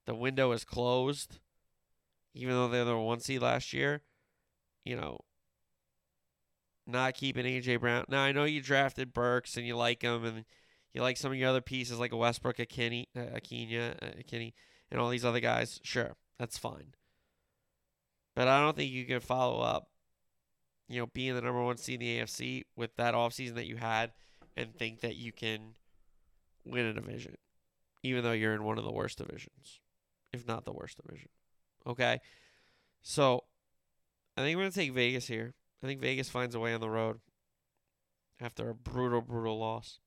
the 0.06 0.14
window 0.14 0.52
is 0.52 0.64
closed, 0.64 1.38
even 2.34 2.54
though 2.54 2.68
they're 2.68 2.84
the 2.84 2.96
one 2.96 3.20
seed 3.20 3.42
last 3.42 3.72
year. 3.72 4.02
You 4.84 4.96
know, 4.96 5.20
not 6.86 7.14
keeping 7.14 7.44
AJ 7.44 7.80
Brown. 7.80 8.04
Now 8.08 8.22
I 8.22 8.32
know 8.32 8.44
you 8.44 8.62
drafted 8.62 9.12
Burks 9.12 9.56
and 9.56 9.66
you 9.66 9.76
like 9.76 10.02
him, 10.02 10.24
and 10.24 10.44
you 10.92 11.02
like 11.02 11.16
some 11.16 11.32
of 11.32 11.38
your 11.38 11.48
other 11.48 11.60
pieces 11.60 11.98
like 11.98 12.12
a 12.12 12.16
Westbrook, 12.16 12.58
a 12.58 12.66
Kenny, 12.66 13.08
uh, 13.16 13.34
a 13.34 13.40
Kenya, 13.40 13.94
uh, 14.00 14.20
a 14.20 14.22
Kenny, 14.22 14.54
and 14.90 15.00
all 15.00 15.10
these 15.10 15.24
other 15.24 15.40
guys. 15.40 15.80
Sure, 15.82 16.14
that's 16.38 16.58
fine. 16.58 16.94
But 18.34 18.48
I 18.48 18.60
don't 18.60 18.76
think 18.76 18.92
you 18.92 19.06
can 19.06 19.20
follow 19.20 19.60
up, 19.60 19.88
you 20.88 21.00
know, 21.00 21.06
being 21.06 21.34
the 21.34 21.40
number 21.40 21.62
one 21.62 21.78
seed 21.78 22.02
in 22.02 22.06
the 22.06 22.18
AFC 22.20 22.64
with 22.76 22.94
that 22.96 23.14
offseason 23.14 23.54
that 23.54 23.66
you 23.66 23.76
had 23.76 24.12
and 24.56 24.74
think 24.74 25.00
that 25.00 25.16
you 25.16 25.32
can 25.32 25.74
win 26.64 26.86
a 26.86 26.92
division, 26.92 27.36
even 28.06 28.22
though 28.22 28.32
you're 28.32 28.54
in 28.54 28.64
one 28.64 28.78
of 28.78 28.84
the 28.84 28.92
worst 28.92 29.18
divisions, 29.18 29.80
if 30.32 30.46
not 30.46 30.64
the 30.64 30.72
worst 30.72 31.00
division. 31.04 31.28
Okay? 31.86 32.20
So 33.02 33.44
I 34.36 34.42
think 34.42 34.56
we're 34.56 34.62
going 34.62 34.72
to 34.72 34.78
take 34.78 34.92
Vegas 34.92 35.26
here. 35.26 35.54
I 35.82 35.86
think 35.86 36.00
Vegas 36.00 36.28
finds 36.28 36.54
a 36.54 36.60
way 36.60 36.74
on 36.74 36.80
the 36.80 36.90
road 36.90 37.20
after 38.40 38.70
a 38.70 38.74
brutal, 38.74 39.20
brutal 39.20 39.58
loss. 39.58 39.98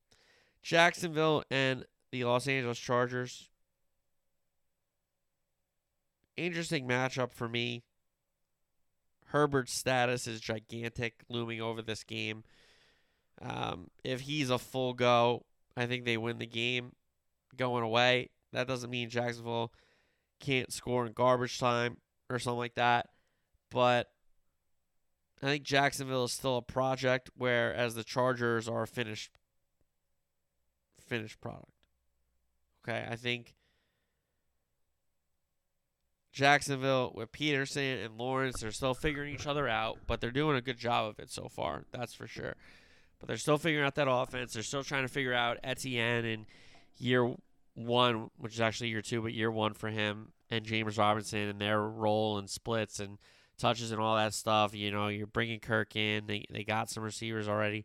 Jacksonville 0.62 1.42
and 1.50 1.84
the 2.10 2.24
Los 2.24 2.46
Angeles 2.46 2.78
Chargers. 2.78 3.48
Interesting 6.36 6.88
matchup 6.88 7.32
for 7.32 7.48
me. 7.48 7.82
Herbert's 9.26 9.72
status 9.72 10.26
is 10.26 10.40
gigantic, 10.40 11.22
looming 11.28 11.60
over 11.60 11.82
this 11.82 12.02
game. 12.02 12.42
Um, 13.40 13.88
if 14.04 14.22
he's 14.22 14.50
a 14.50 14.58
full 14.58 14.92
go, 14.92 15.44
I 15.76 15.86
think 15.86 16.04
they 16.04 16.16
win 16.16 16.38
the 16.38 16.46
game 16.46 16.92
going 17.56 17.84
away. 17.84 18.30
That 18.52 18.66
doesn't 18.66 18.90
mean 18.90 19.10
Jacksonville 19.10 19.72
can't 20.40 20.72
score 20.72 21.06
in 21.06 21.12
garbage 21.12 21.58
time 21.58 21.98
or 22.28 22.38
something 22.38 22.58
like 22.58 22.74
that. 22.74 23.08
But 23.70 24.10
I 25.42 25.46
think 25.46 25.62
Jacksonville 25.64 26.24
is 26.24 26.32
still 26.32 26.58
a 26.58 26.62
project, 26.62 27.30
whereas 27.36 27.94
the 27.94 28.04
Chargers 28.04 28.68
are 28.68 28.82
a 28.82 28.88
finished 28.88 29.30
finished 31.06 31.40
product. 31.40 31.72
Okay, 32.82 33.06
I 33.08 33.16
think 33.16 33.54
Jacksonville 36.32 37.12
with 37.14 37.32
Pederson 37.32 38.04
and 38.04 38.16
Lawrence, 38.16 38.60
they're 38.60 38.70
still 38.70 38.94
figuring 38.94 39.34
each 39.34 39.46
other 39.46 39.68
out, 39.68 39.98
but 40.06 40.20
they're 40.20 40.30
doing 40.30 40.56
a 40.56 40.62
good 40.62 40.78
job 40.78 41.08
of 41.08 41.18
it 41.18 41.30
so 41.30 41.48
far. 41.48 41.84
That's 41.92 42.14
for 42.14 42.26
sure. 42.26 42.54
But 43.18 43.28
they're 43.28 43.36
still 43.36 43.58
figuring 43.58 43.84
out 43.84 43.96
that 43.96 44.10
offense. 44.10 44.54
They're 44.54 44.62
still 44.62 44.84
trying 44.84 45.02
to 45.02 45.12
figure 45.12 45.34
out 45.34 45.58
Etienne 45.62 46.24
in 46.24 46.46
year 46.98 47.34
one, 47.74 48.30
which 48.36 48.54
is 48.54 48.60
actually 48.60 48.88
year 48.88 49.02
two, 49.02 49.22
but 49.22 49.32
year 49.32 49.50
one 49.50 49.74
for 49.74 49.88
him 49.88 50.32
and 50.50 50.64
James 50.64 50.98
Robinson 50.98 51.48
and 51.48 51.60
their 51.60 51.80
role 51.80 52.38
and 52.38 52.50
splits 52.50 53.00
and 53.00 53.18
touches 53.58 53.92
and 53.92 54.00
all 54.00 54.16
that 54.16 54.34
stuff. 54.34 54.74
You 54.74 54.90
know, 54.90 55.08
you're 55.08 55.26
bringing 55.26 55.60
Kirk 55.60 55.96
in. 55.96 56.26
They 56.26 56.44
they 56.50 56.64
got 56.64 56.90
some 56.90 57.02
receivers 57.02 57.48
already. 57.48 57.84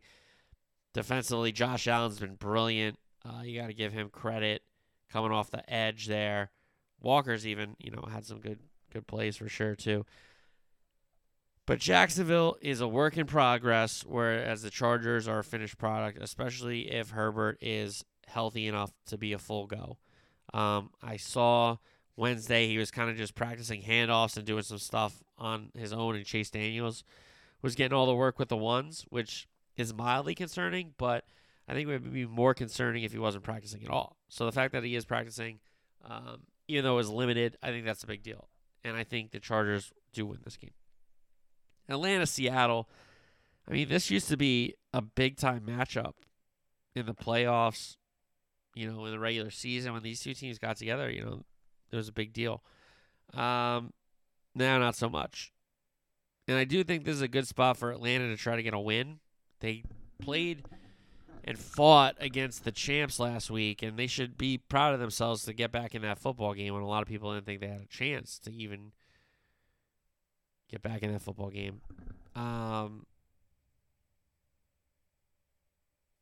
Defensively, 0.92 1.52
Josh 1.52 1.86
Allen's 1.86 2.18
been 2.18 2.34
brilliant. 2.34 2.98
Uh, 3.24 3.42
you 3.42 3.60
got 3.60 3.66
to 3.68 3.74
give 3.74 3.92
him 3.92 4.08
credit 4.08 4.62
coming 5.12 5.32
off 5.32 5.50
the 5.50 5.68
edge 5.72 6.06
there. 6.06 6.50
Walker's 7.00 7.46
even, 7.46 7.76
you 7.78 7.90
know, 7.90 8.04
had 8.10 8.26
some 8.26 8.40
good 8.40 8.58
good 8.92 9.06
plays 9.06 9.36
for 9.36 9.48
sure 9.48 9.74
too. 9.74 10.04
But 11.66 11.80
Jacksonville 11.80 12.56
is 12.62 12.80
a 12.80 12.86
work 12.86 13.16
in 13.16 13.26
progress, 13.26 14.04
whereas 14.06 14.62
the 14.62 14.70
Chargers 14.70 15.26
are 15.26 15.40
a 15.40 15.44
finished 15.44 15.78
product, 15.78 16.18
especially 16.22 16.92
if 16.92 17.10
Herbert 17.10 17.58
is 17.60 18.04
healthy 18.28 18.66
enough 18.66 18.92
to 19.06 19.18
be 19.18 19.32
a 19.32 19.38
full 19.38 19.66
go. 19.66 19.98
Um, 20.52 20.90
I 21.02 21.16
saw 21.16 21.76
Wednesday 22.16 22.68
he 22.68 22.78
was 22.78 22.90
kind 22.90 23.10
of 23.10 23.16
just 23.16 23.34
practicing 23.34 23.82
handoffs 23.82 24.36
and 24.36 24.46
doing 24.46 24.62
some 24.62 24.78
stuff 24.78 25.22
on 25.38 25.70
his 25.76 25.92
own, 25.92 26.16
and 26.16 26.24
Chase 26.24 26.50
Daniels 26.50 27.04
was 27.62 27.74
getting 27.74 27.96
all 27.96 28.06
the 28.06 28.14
work 28.14 28.38
with 28.38 28.48
the 28.48 28.56
ones, 28.56 29.04
which 29.08 29.48
is 29.76 29.92
mildly 29.92 30.34
concerning, 30.34 30.94
but 30.96 31.24
I 31.68 31.74
think 31.74 31.88
it 31.88 31.92
would 31.92 32.12
be 32.12 32.26
more 32.26 32.54
concerning 32.54 33.02
if 33.02 33.12
he 33.12 33.18
wasn't 33.18 33.44
practicing 33.44 33.82
at 33.82 33.90
all. 33.90 34.16
So 34.28 34.46
the 34.46 34.52
fact 34.52 34.72
that 34.72 34.84
he 34.84 34.94
is 34.94 35.04
practicing, 35.04 35.58
um, 36.04 36.42
even 36.68 36.84
though 36.84 36.94
it 36.94 36.96
was 36.96 37.10
limited, 37.10 37.56
I 37.62 37.70
think 37.70 37.84
that's 37.84 38.04
a 38.04 38.06
big 38.06 38.22
deal. 38.22 38.48
And 38.84 38.96
I 38.96 39.04
think 39.04 39.32
the 39.32 39.40
Chargers 39.40 39.92
do 40.12 40.26
win 40.26 40.38
this 40.44 40.56
game. 40.56 40.70
Atlanta, 41.88 42.26
Seattle. 42.26 42.88
I 43.68 43.72
mean, 43.72 43.88
this 43.88 44.10
used 44.10 44.28
to 44.28 44.36
be 44.36 44.74
a 44.92 45.02
big 45.02 45.36
time 45.36 45.62
matchup 45.66 46.14
in 46.94 47.06
the 47.06 47.14
playoffs, 47.14 47.96
you 48.76 48.92
know, 48.92 49.06
in 49.06 49.10
the 49.10 49.18
regular 49.18 49.50
season 49.50 49.94
when 49.94 50.02
these 50.02 50.20
two 50.20 50.34
teams 50.34 50.58
got 50.58 50.76
together, 50.76 51.10
you 51.10 51.24
know, 51.24 51.44
it 51.90 51.96
was 51.96 52.08
a 52.08 52.12
big 52.12 52.32
deal. 52.32 52.62
Um, 53.32 53.92
now, 54.54 54.78
not 54.78 54.94
so 54.94 55.08
much. 55.08 55.52
And 56.46 56.58
I 56.58 56.64
do 56.64 56.84
think 56.84 57.04
this 57.04 57.16
is 57.16 57.22
a 57.22 57.28
good 57.28 57.48
spot 57.48 57.76
for 57.76 57.90
Atlanta 57.90 58.28
to 58.28 58.36
try 58.36 58.54
to 58.54 58.62
get 58.62 58.74
a 58.74 58.78
win. 58.78 59.18
They 59.60 59.82
played 60.20 60.64
and 61.42 61.58
fought 61.58 62.16
against 62.20 62.64
the 62.64 62.72
champs 62.72 63.18
last 63.18 63.50
week, 63.50 63.82
and 63.82 63.96
they 63.96 64.06
should 64.06 64.36
be 64.36 64.58
proud 64.58 64.92
of 64.92 65.00
themselves 65.00 65.44
to 65.44 65.52
get 65.52 65.72
back 65.72 65.94
in 65.94 66.02
that 66.02 66.18
football 66.18 66.52
game 66.54 66.74
when 66.74 66.82
a 66.82 66.88
lot 66.88 67.02
of 67.02 67.08
people 67.08 67.32
didn't 67.32 67.46
think 67.46 67.60
they 67.60 67.68
had 67.68 67.80
a 67.80 67.86
chance 67.86 68.38
to 68.40 68.52
even 68.52 68.92
get 70.70 70.82
back 70.82 71.02
in 71.02 71.12
that 71.12 71.22
football 71.22 71.50
game. 71.50 71.80
Um, 72.34 73.06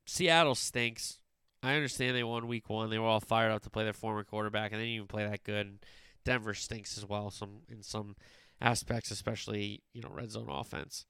Seattle 0.07 0.55
stinks. 0.55 1.19
I 1.65 1.77
understand 1.77 2.15
they 2.15 2.25
won 2.25 2.47
week 2.47 2.69
one. 2.69 2.91
They 2.91 2.99
were 2.99 3.07
all 3.07 3.21
fired 3.21 3.51
up 3.51 3.63
to 3.63 3.71
play 3.71 3.85
their 3.85 3.95
former 3.95 4.23
quarterback, 4.23 4.73
and 4.73 4.81
they 4.81 4.85
didn't 4.85 4.97
even 4.97 5.07
play 5.07 5.25
that 5.25 5.45
good. 5.45 5.79
Denver 6.25 6.53
stinks 6.53 6.99
as 6.99 7.07
well, 7.07 7.31
some 7.31 7.61
in 7.69 7.83
some 7.83 8.17
aspects, 8.61 9.11
especially 9.11 9.83
you 9.93 10.03
know 10.03 10.11
red 10.11 10.31
zone 10.31 10.49
offense. 10.51 11.07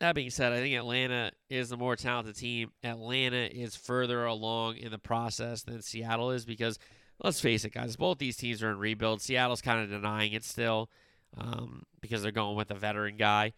That 0.00 0.14
being 0.14 0.30
said, 0.30 0.52
I 0.52 0.60
think 0.60 0.74
Atlanta 0.74 1.32
is 1.48 1.68
the 1.68 1.76
more 1.76 1.96
talented 1.96 2.36
team. 2.36 2.70
Atlanta 2.82 3.46
is 3.46 3.76
further 3.76 4.24
along 4.24 4.76
in 4.76 4.90
the 4.90 4.98
process 4.98 5.62
than 5.62 5.82
Seattle 5.82 6.30
is 6.30 6.44
because 6.44 6.78
let's 7.22 7.40
face 7.40 7.64
it, 7.64 7.74
guys, 7.74 7.96
both 7.96 8.18
these 8.18 8.36
teams 8.36 8.62
are 8.62 8.70
in 8.70 8.78
rebuild. 8.78 9.22
Seattle's 9.22 9.62
kind 9.62 9.80
of 9.80 9.90
denying 9.90 10.32
it 10.32 10.44
still 10.44 10.90
um, 11.36 11.82
because 12.00 12.22
they're 12.22 12.32
going 12.32 12.56
with 12.56 12.70
a 12.70 12.74
veteran 12.74 13.16
guy. 13.16 13.52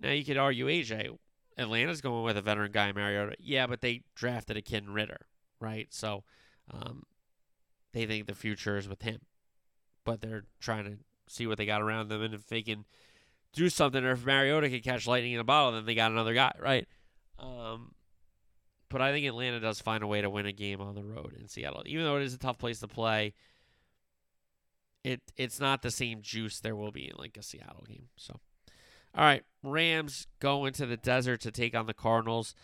Now 0.00 0.10
you 0.10 0.24
could 0.24 0.36
argue 0.36 0.66
AJ. 0.66 1.16
Atlanta's 1.56 2.00
going 2.00 2.24
with 2.24 2.36
a 2.36 2.42
veteran 2.42 2.72
guy, 2.72 2.92
Mariota. 2.92 3.36
Yeah, 3.38 3.66
but 3.66 3.80
they 3.80 4.02
drafted 4.14 4.56
a 4.56 4.62
kid 4.62 4.88
Ridder, 4.88 5.26
right? 5.60 5.86
So 5.90 6.24
um, 6.70 7.04
they 7.92 8.06
think 8.06 8.26
the 8.26 8.34
future 8.34 8.76
is 8.76 8.88
with 8.88 9.02
him. 9.02 9.20
But 10.04 10.20
they're 10.20 10.44
trying 10.60 10.84
to 10.84 10.96
see 11.26 11.46
what 11.46 11.58
they 11.58 11.66
got 11.66 11.80
around 11.80 12.08
them 12.08 12.22
and 12.22 12.34
if 12.34 12.46
they 12.46 12.60
can 12.62 12.84
do 13.54 13.68
something 13.70 14.04
or 14.04 14.12
if 14.12 14.26
Mariota 14.26 14.68
can 14.68 14.80
catch 14.80 15.06
lightning 15.06 15.32
in 15.32 15.40
a 15.40 15.44
bottle, 15.44 15.72
then 15.72 15.86
they 15.86 15.94
got 15.94 16.10
another 16.10 16.34
guy, 16.34 16.52
right? 16.60 16.86
Um, 17.38 17.94
but 18.90 19.00
I 19.00 19.12
think 19.12 19.26
Atlanta 19.26 19.60
does 19.60 19.80
find 19.80 20.02
a 20.02 20.06
way 20.06 20.20
to 20.20 20.30
win 20.30 20.46
a 20.46 20.52
game 20.52 20.80
on 20.80 20.94
the 20.94 21.04
road 21.04 21.34
in 21.40 21.48
Seattle. 21.48 21.82
Even 21.86 22.04
though 22.04 22.16
it 22.16 22.24
is 22.24 22.34
a 22.34 22.38
tough 22.38 22.58
place 22.58 22.80
to 22.80 22.88
play, 22.88 23.32
it 25.02 25.20
it's 25.36 25.60
not 25.60 25.82
the 25.82 25.90
same 25.90 26.22
juice 26.22 26.60
there 26.60 26.76
will 26.76 26.92
be 26.92 27.08
in 27.08 27.16
like 27.16 27.36
a 27.36 27.42
Seattle 27.42 27.84
game. 27.88 28.08
So 28.16 28.40
all 29.16 29.24
right, 29.24 29.44
Rams 29.62 30.26
go 30.40 30.64
into 30.64 30.86
the 30.86 30.96
desert 30.96 31.40
to 31.42 31.50
take 31.50 31.76
on 31.76 31.86
the 31.86 31.94
Cardinals. 31.94 32.54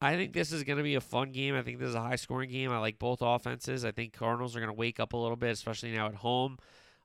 I 0.00 0.16
think 0.16 0.32
this 0.32 0.50
is 0.50 0.64
going 0.64 0.78
to 0.78 0.82
be 0.82 0.94
a 0.94 1.00
fun 1.00 1.30
game. 1.30 1.54
I 1.54 1.62
think 1.62 1.78
this 1.78 1.90
is 1.90 1.94
a 1.94 2.00
high 2.00 2.16
scoring 2.16 2.50
game. 2.50 2.70
I 2.70 2.78
like 2.78 2.98
both 2.98 3.18
offenses. 3.20 3.84
I 3.84 3.90
think 3.90 4.14
Cardinals 4.14 4.56
are 4.56 4.60
going 4.60 4.72
to 4.72 4.78
wake 4.78 4.98
up 4.98 5.12
a 5.12 5.16
little 5.16 5.36
bit, 5.36 5.50
especially 5.50 5.92
now 5.92 6.06
at 6.06 6.14
home, 6.14 6.58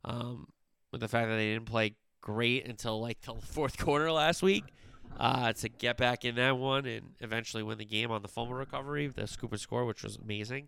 um, 0.06 0.48
with 0.92 1.02
the 1.02 1.10
fact 1.10 1.28
that 1.28 1.36
they 1.36 1.54
didn't 1.54 1.66
play 1.66 1.96
great 2.22 2.66
until 2.66 3.02
like 3.02 3.22
the 3.22 3.34
fourth 3.34 3.78
quarter 3.84 4.12
last 4.12 4.42
week. 4.42 4.64
Uh, 5.18 5.54
to 5.54 5.70
get 5.70 5.96
back 5.96 6.26
in 6.26 6.36
that 6.36 6.58
one 6.58 6.86
and 6.86 7.12
eventually 7.22 7.64
win 7.64 7.78
the 7.78 7.86
game 7.86 8.12
on 8.12 8.22
the 8.22 8.28
fumble 8.28 8.54
recovery, 8.54 9.08
the 9.08 9.28
scoop 9.28 9.52
and 9.52 9.62
score, 9.62 9.86
which 9.86 10.04
was 10.04 10.18
amazing. 10.18 10.68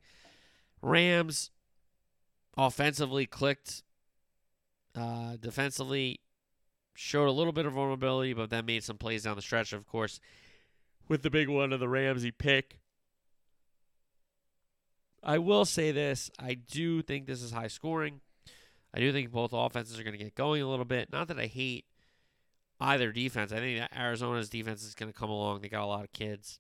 Rams 0.82 1.52
offensively 2.58 3.26
clicked. 3.26 3.84
Uh, 4.96 5.36
defensively 5.40 6.22
showed 7.00 7.28
a 7.28 7.32
little 7.32 7.54
bit 7.54 7.68
of 7.68 7.74
vulnerability, 7.74 8.34
but 8.34 8.50
then 8.50 8.66
made 8.66 8.84
some 8.84 8.98
plays 8.98 9.24
down 9.24 9.36
the 9.36 9.42
stretch. 9.42 9.72
Of 9.72 9.86
course, 9.86 10.20
with 11.08 11.22
the 11.22 11.30
big 11.30 11.48
one 11.48 11.72
of 11.72 11.80
the 11.80 11.88
Ramsey 11.88 12.32
pick. 12.32 12.80
I 15.24 15.38
will 15.38 15.64
say 15.64 15.92
this: 15.92 16.32
I 16.40 16.56
do 16.56 17.04
think 17.04 17.28
this 17.28 17.44
is 17.44 17.52
high 17.52 17.68
scoring. 17.68 18.22
I 18.94 19.00
do 19.00 19.12
think 19.12 19.32
both 19.32 19.52
offenses 19.54 20.00
are 20.00 20.04
going 20.04 20.18
to 20.18 20.24
get 20.24 20.34
going 20.34 20.62
a 20.62 20.68
little 20.68 20.86
bit. 20.86 21.12
Not 21.12 21.28
that 21.28 21.38
I 21.38 21.46
hate 21.46 21.86
either 22.80 23.12
defense. 23.12 23.52
I 23.52 23.58
think 23.58 23.80
that 23.80 23.96
Arizona's 23.96 24.50
defense 24.50 24.84
is 24.84 24.96
going 24.96 25.12
to 25.12 25.18
come 25.18 25.30
along. 25.30 25.62
They 25.62 25.70
got 25.70 25.84
a 25.84 25.86
lot 25.86 26.04
of 26.04 26.14
kids. 26.14 26.60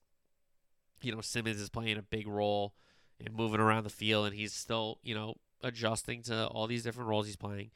You 1.02 1.16
know, 1.16 1.22
Simmons 1.22 1.60
is 1.60 1.70
playing 1.70 1.98
a 1.98 2.04
big 2.04 2.28
role 2.28 2.74
in 3.20 3.34
moving 3.34 3.60
around 3.60 3.86
the 3.86 3.90
field, 3.90 4.28
and 4.28 4.36
he's 4.36 4.54
still, 4.54 5.00
you 5.02 5.16
know, 5.16 5.36
adjusting 5.64 6.22
to 6.24 6.46
all 6.48 6.68
these 6.68 6.84
different 6.84 7.10
roles 7.10 7.26
he's 7.26 7.36
playing. 7.36 7.72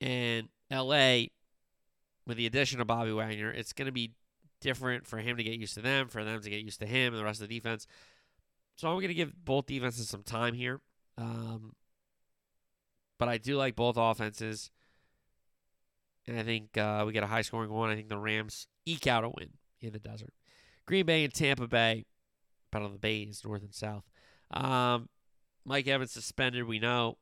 And 0.00 0.48
LA, 0.70 1.26
with 2.26 2.36
the 2.36 2.46
addition 2.46 2.80
of 2.80 2.86
Bobby 2.86 3.12
Wagner, 3.12 3.50
it's 3.50 3.72
going 3.72 3.86
to 3.86 3.92
be 3.92 4.12
different 4.60 5.06
for 5.06 5.18
him 5.18 5.36
to 5.36 5.42
get 5.42 5.58
used 5.58 5.74
to 5.74 5.82
them, 5.82 6.08
for 6.08 6.24
them 6.24 6.40
to 6.40 6.50
get 6.50 6.62
used 6.62 6.80
to 6.80 6.86
him, 6.86 7.12
and 7.12 7.20
the 7.20 7.24
rest 7.24 7.42
of 7.42 7.48
the 7.48 7.54
defense. 7.54 7.86
So 8.76 8.88
I'm 8.88 8.96
going 8.96 9.08
to 9.08 9.14
give 9.14 9.44
both 9.44 9.66
defenses 9.66 10.08
some 10.08 10.22
time 10.22 10.54
here. 10.54 10.80
Um, 11.16 11.74
but 13.18 13.28
I 13.28 13.38
do 13.38 13.56
like 13.56 13.76
both 13.76 13.96
offenses. 13.96 14.70
And 16.26 16.38
I 16.38 16.42
think 16.42 16.76
uh, 16.76 17.04
we 17.06 17.12
get 17.12 17.22
a 17.22 17.28
high 17.28 17.42
scoring 17.42 17.70
one. 17.70 17.90
I 17.90 17.94
think 17.94 18.08
the 18.08 18.18
Rams 18.18 18.66
eke 18.86 19.06
out 19.06 19.24
a 19.24 19.28
win 19.28 19.50
in 19.80 19.92
the 19.92 19.98
desert. 19.98 20.32
Green 20.86 21.06
Bay 21.06 21.24
and 21.24 21.32
Tampa 21.32 21.68
Bay, 21.68 22.06
battle 22.70 22.86
of 22.86 22.92
the 22.92 22.98
Bays, 22.98 23.42
north 23.44 23.62
and 23.62 23.74
south. 23.74 24.04
Um, 24.50 25.08
Mike 25.64 25.86
Evans 25.86 26.12
suspended, 26.12 26.64
we 26.64 26.78
know. 26.78 27.18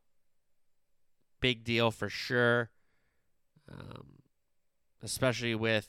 Big 1.41 1.65
deal 1.65 1.91
for 1.91 2.09
sure. 2.09 2.71
Um, 3.71 4.22
especially 5.03 5.55
with 5.55 5.89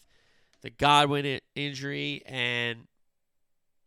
the 0.62 0.70
Godwin 0.70 1.40
injury 1.56 2.22
and 2.26 2.88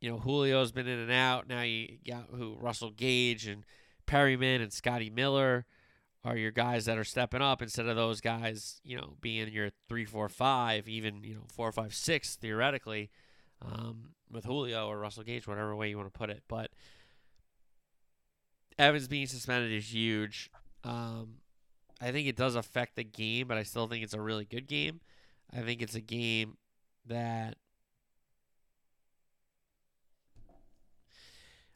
you 0.01 0.11
know 0.11 0.19
Julio's 0.19 0.73
been 0.73 0.87
in 0.87 0.99
and 0.99 1.13
out. 1.13 1.49
Now 1.49 1.63
you 1.63 1.99
got 2.07 2.27
who 2.31 2.57
Russell 2.61 2.91
Gage 2.91 3.47
and 3.47 3.65
Perriman 4.07 4.63
and 4.63 4.73
Scotty 4.73 5.11
Miller 5.11 5.67
are 6.25 6.37
your 6.37 6.51
guys 6.51 6.87
that 6.87 6.99
are 6.99 7.05
stepping 7.05 7.41
up 7.41 7.63
instead 7.63 7.87
of 7.87 7.95
those 7.95 8.21
guys, 8.21 8.81
you 8.85 8.97
know, 8.97 9.15
being 9.21 9.49
your 9.53 9.71
three, 9.89 10.05
four, 10.05 10.29
five, 10.29 10.89
even 10.89 11.23
you 11.23 11.35
know 11.35 11.45
four, 11.49 11.71
five, 11.71 11.95
six 11.95 12.35
theoretically, 12.37 13.11
um, 13.63 14.11
with 14.31 14.45
Julio 14.45 14.89
or 14.89 14.99
Russell 14.99 15.23
Gage, 15.23 15.47
whatever 15.47 15.75
way 15.77 15.89
you 15.89 15.97
want 15.97 16.13
to 16.13 16.19
put 16.19 16.31
it. 16.31 16.43
But 16.49 16.71
Evans 18.79 19.09
being 19.09 19.27
suspended 19.27 19.73
is 19.73 19.93
huge. 19.95 20.51
Um, 20.85 21.37
I 22.01 22.11
think 22.11 22.27
it 22.27 22.37
does 22.37 22.57
affect 22.57 22.97
the 22.97 23.05
game, 23.05 23.49
but 23.49 23.57
I 23.57 23.63
still 23.63 23.87
think 23.87 24.05
it's 24.05 24.15
a 24.15 24.21
really 24.21 24.45
good 24.45 24.67
game. 24.67 25.01
I 25.55 25.61
think 25.61 25.83
it's 25.83 25.95
a 25.95 26.01
game 26.01 26.57
that 27.07 27.57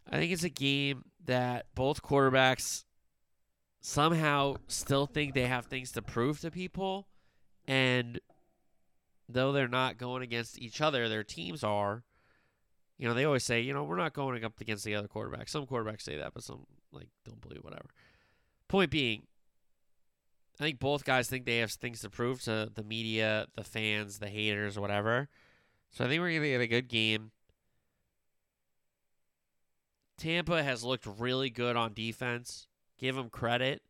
I 0.08 0.16
think 0.16 0.32
it's 0.32 0.44
a 0.44 0.48
game 0.48 1.04
that 1.26 1.66
both 1.74 2.02
quarterbacks 2.02 2.84
somehow 3.80 4.56
still 4.66 5.06
think 5.06 5.34
they 5.34 5.46
have 5.46 5.66
things 5.66 5.92
to 5.92 6.02
prove 6.02 6.40
to 6.40 6.50
people 6.50 7.06
and 7.66 8.20
though 9.28 9.52
they're 9.52 9.68
not 9.68 9.96
going 9.96 10.22
against 10.22 10.58
each 10.58 10.80
other, 10.80 11.08
their 11.08 11.24
teams 11.24 11.62
are. 11.62 12.04
You 12.98 13.08
know, 13.08 13.14
they 13.14 13.24
always 13.24 13.44
say, 13.44 13.60
you 13.60 13.72
know, 13.72 13.84
we're 13.84 13.96
not 13.96 14.12
going 14.12 14.44
up 14.44 14.60
against 14.60 14.84
the 14.84 14.94
other 14.94 15.08
quarterback. 15.08 15.48
Some 15.48 15.66
quarterbacks 15.66 16.02
say 16.02 16.16
that, 16.16 16.34
but 16.34 16.42
some 16.42 16.66
like 16.92 17.08
don't 17.24 17.40
believe 17.40 17.64
whatever. 17.64 17.88
Point 18.68 18.90
being, 18.90 19.22
I 20.60 20.64
think 20.64 20.78
both 20.78 21.04
guys 21.04 21.26
think 21.26 21.46
they 21.46 21.58
have 21.58 21.70
things 21.70 22.02
to 22.02 22.10
prove 22.10 22.42
to 22.42 22.70
the 22.74 22.82
media, 22.82 23.46
the 23.56 23.64
fans, 23.64 24.18
the 24.18 24.28
haters, 24.28 24.78
whatever. 24.78 25.30
So 25.90 26.04
I 26.04 26.08
think 26.08 26.20
we're 26.20 26.28
going 26.28 26.42
to 26.42 26.48
get 26.50 26.60
a 26.60 26.66
good 26.66 26.88
game. 26.88 27.30
Tampa 30.18 30.62
has 30.62 30.84
looked 30.84 31.08
really 31.18 31.48
good 31.48 31.76
on 31.76 31.94
defense. 31.94 32.66
Give 32.98 33.16
them 33.16 33.30
credit. 33.30 33.80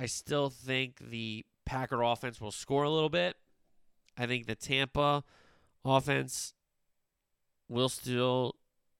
I 0.00 0.06
still 0.06 0.50
think 0.50 0.98
the 0.98 1.46
Packer 1.64 2.02
offense 2.02 2.40
will 2.40 2.50
score 2.50 2.82
a 2.82 2.90
little 2.90 3.08
bit. 3.08 3.36
I 4.16 4.26
think 4.26 4.46
the 4.46 4.56
Tampa 4.56 5.22
offense 5.84 6.54
will 7.68 7.88
still 7.88 8.56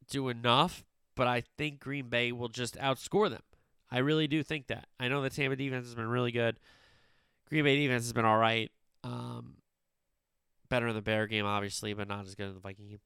do 0.09 0.29
enough, 0.29 0.85
but 1.17 1.27
I 1.27 1.43
think 1.57 1.81
Green 1.81 2.09
Bay 2.09 2.31
will 2.31 2.49
just 2.49 2.77
outscore 2.77 3.29
them. 3.29 3.43
I 3.91 3.99
really 3.99 4.27
do 4.27 4.43
think 4.43 4.67
that. 4.67 4.87
I 5.01 5.09
know 5.09 5.23
the 5.23 5.31
Tampa 5.31 5.57
defense 5.57 5.87
has 5.87 5.95
been 5.95 6.09
really 6.09 6.33
good. 6.33 6.59
Green 7.49 7.65
Bay 7.65 7.77
defense 7.77 8.05
has 8.05 8.13
been 8.13 8.25
all 8.25 8.39
right. 8.39 8.71
Um, 9.03 9.55
better 10.69 10.89
in 10.89 10.95
the 10.95 11.03
Bear 11.03 11.27
game, 11.27 11.47
obviously, 11.47 11.95
but 11.95 12.09
not 12.09 12.27
as 12.27 12.35
good 12.35 12.49
in 12.49 12.55
the 12.55 12.61
Viking 12.61 12.89
game. 12.89 13.01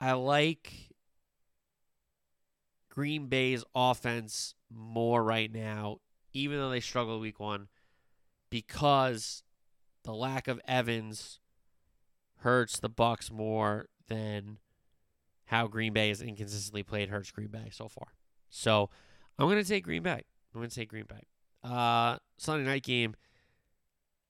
I 0.00 0.12
like 0.12 0.72
Green 2.88 3.26
Bay's 3.26 3.64
offense 3.74 4.54
more 4.70 5.22
right 5.22 5.52
now, 5.52 5.98
even 6.32 6.58
though 6.58 6.70
they 6.70 6.80
struggled 6.80 7.20
week 7.20 7.40
one, 7.40 7.68
because 8.48 9.42
the 10.04 10.14
lack 10.14 10.48
of 10.48 10.60
Evans 10.66 11.40
hurts 12.38 12.78
the 12.78 12.88
Bucks 12.88 13.30
more 13.30 13.88
than 14.06 14.58
how 15.46 15.66
Green 15.66 15.92
Bay 15.92 16.08
has 16.08 16.22
inconsistently 16.22 16.82
played 16.82 17.08
hurts 17.08 17.30
Green 17.30 17.48
Bay 17.48 17.68
so 17.70 17.88
far. 17.88 18.08
So 18.50 18.90
I'm 19.38 19.46
going 19.46 19.62
to 19.62 19.68
take 19.68 19.84
Green 19.84 20.02
Bay. 20.02 20.24
I'm 20.54 20.60
going 20.60 20.68
to 20.68 20.74
take 20.74 20.88
Green 20.88 21.06
Bay. 21.06 21.26
Uh, 21.62 22.18
Sunday 22.36 22.64
night 22.64 22.82
game, 22.82 23.14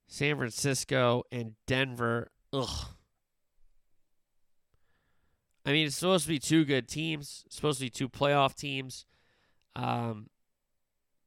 San 0.06 0.36
Francisco 0.36 1.24
and 1.30 1.54
Denver. 1.66 2.30
Ugh. 2.52 2.86
I 5.64 5.72
mean, 5.72 5.86
it's 5.86 5.96
supposed 5.96 6.24
to 6.24 6.30
be 6.30 6.38
two 6.38 6.64
good 6.64 6.88
teams. 6.88 7.44
Supposed 7.50 7.78
to 7.78 7.86
be 7.86 7.90
two 7.90 8.08
playoff 8.08 8.54
teams. 8.54 9.04
Um, 9.76 10.30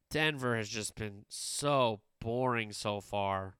Denver 0.10 0.58
has 0.58 0.68
just 0.68 0.96
been 0.96 1.26
so 1.30 2.02
boring 2.20 2.72
so 2.72 3.02
far. 3.02 3.56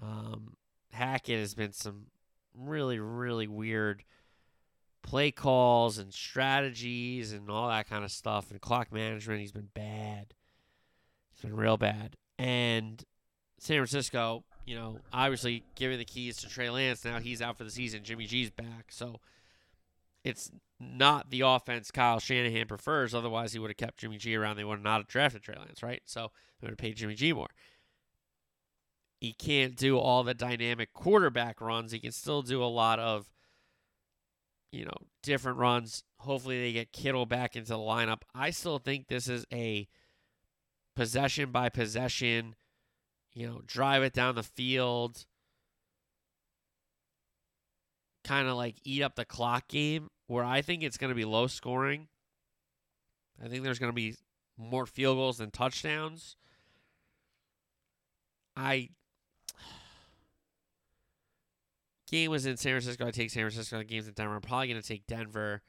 Um, 0.00 0.56
Hackett 0.92 1.40
has 1.40 1.54
been 1.54 1.72
some 1.72 2.06
really, 2.54 2.98
really 2.98 3.48
weird 3.48 4.04
play 5.08 5.30
calls 5.30 5.96
and 5.96 6.12
strategies 6.12 7.32
and 7.32 7.48
all 7.48 7.68
that 7.68 7.88
kind 7.88 8.04
of 8.04 8.10
stuff 8.10 8.50
and 8.50 8.60
clock 8.60 8.92
management. 8.92 9.40
He's 9.40 9.52
been 9.52 9.70
bad. 9.72 10.34
He's 11.32 11.40
been 11.40 11.56
real 11.56 11.78
bad. 11.78 12.16
And 12.38 13.02
San 13.58 13.78
Francisco, 13.78 14.44
you 14.66 14.74
know, 14.74 14.98
obviously 15.10 15.64
giving 15.76 15.96
the 15.96 16.04
keys 16.04 16.36
to 16.38 16.48
Trey 16.48 16.68
Lance. 16.68 17.06
Now 17.06 17.20
he's 17.20 17.40
out 17.40 17.56
for 17.56 17.64
the 17.64 17.70
season. 17.70 18.04
Jimmy 18.04 18.26
G's 18.26 18.50
back. 18.50 18.88
So 18.90 19.20
it's 20.24 20.50
not 20.78 21.30
the 21.30 21.40
offense 21.40 21.90
Kyle 21.90 22.20
Shanahan 22.20 22.66
prefers. 22.66 23.14
Otherwise, 23.14 23.54
he 23.54 23.58
would 23.58 23.70
have 23.70 23.78
kept 23.78 23.96
Jimmy 23.96 24.18
G 24.18 24.36
around. 24.36 24.56
They 24.58 24.64
would 24.64 24.74
have 24.74 24.84
not 24.84 25.08
drafted 25.08 25.42
Trey 25.42 25.56
Lance, 25.56 25.82
right? 25.82 26.02
So 26.04 26.32
they 26.60 26.66
would 26.66 26.72
have 26.72 26.78
paid 26.78 26.96
Jimmy 26.96 27.14
G 27.14 27.32
more. 27.32 27.48
He 29.22 29.32
can't 29.32 29.74
do 29.74 29.96
all 29.96 30.22
the 30.22 30.34
dynamic 30.34 30.92
quarterback 30.92 31.62
runs. 31.62 31.92
He 31.92 31.98
can 31.98 32.12
still 32.12 32.42
do 32.42 32.62
a 32.62 32.66
lot 32.66 32.98
of, 32.98 33.30
you 34.70 34.84
know, 34.84 34.96
different 35.22 35.58
runs. 35.58 36.04
Hopefully, 36.20 36.60
they 36.60 36.72
get 36.72 36.92
Kittle 36.92 37.26
back 37.26 37.56
into 37.56 37.68
the 37.68 37.78
lineup. 37.78 38.22
I 38.34 38.50
still 38.50 38.78
think 38.78 39.08
this 39.08 39.28
is 39.28 39.44
a 39.52 39.88
possession 40.96 41.50
by 41.50 41.68
possession, 41.68 42.54
you 43.32 43.46
know, 43.46 43.62
drive 43.66 44.02
it 44.02 44.12
down 44.12 44.34
the 44.34 44.42
field, 44.42 45.26
kind 48.24 48.48
of 48.48 48.56
like 48.56 48.76
eat 48.84 49.02
up 49.02 49.14
the 49.14 49.24
clock 49.24 49.68
game 49.68 50.08
where 50.26 50.44
I 50.44 50.60
think 50.60 50.82
it's 50.82 50.98
going 50.98 51.10
to 51.10 51.14
be 51.14 51.24
low 51.24 51.46
scoring. 51.46 52.08
I 53.42 53.48
think 53.48 53.62
there's 53.62 53.78
going 53.78 53.92
to 53.92 53.96
be 53.96 54.16
more 54.56 54.86
field 54.86 55.16
goals 55.16 55.38
than 55.38 55.50
touchdowns. 55.50 56.36
I 58.56 58.90
game 62.10 62.30
was 62.30 62.46
in 62.46 62.56
San 62.56 62.72
Francisco. 62.72 63.06
I 63.06 63.10
take 63.10 63.30
San 63.30 63.42
Francisco. 63.42 63.78
The 63.78 63.84
game's 63.84 64.08
in 64.08 64.14
Denver. 64.14 64.36
I'm 64.36 64.40
probably 64.40 64.68
going 64.68 64.80
to 64.80 64.86
take 64.86 65.06
Denver. 65.06 65.62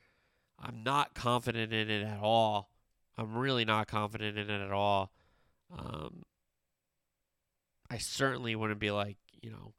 I'm 0.59 0.83
not 0.83 1.13
confident 1.13 1.73
in 1.73 1.89
it 1.89 2.03
at 2.03 2.19
all. 2.19 2.69
I'm 3.17 3.37
really 3.37 3.65
not 3.65 3.87
confident 3.87 4.37
in 4.37 4.49
it 4.49 4.61
at 4.61 4.71
all. 4.71 5.11
Um, 5.77 6.23
I 7.89 7.97
certainly 7.97 8.55
wouldn't 8.55 8.79
be 8.79 8.91
like, 8.91 9.17
you 9.41 9.51
know, 9.51 9.73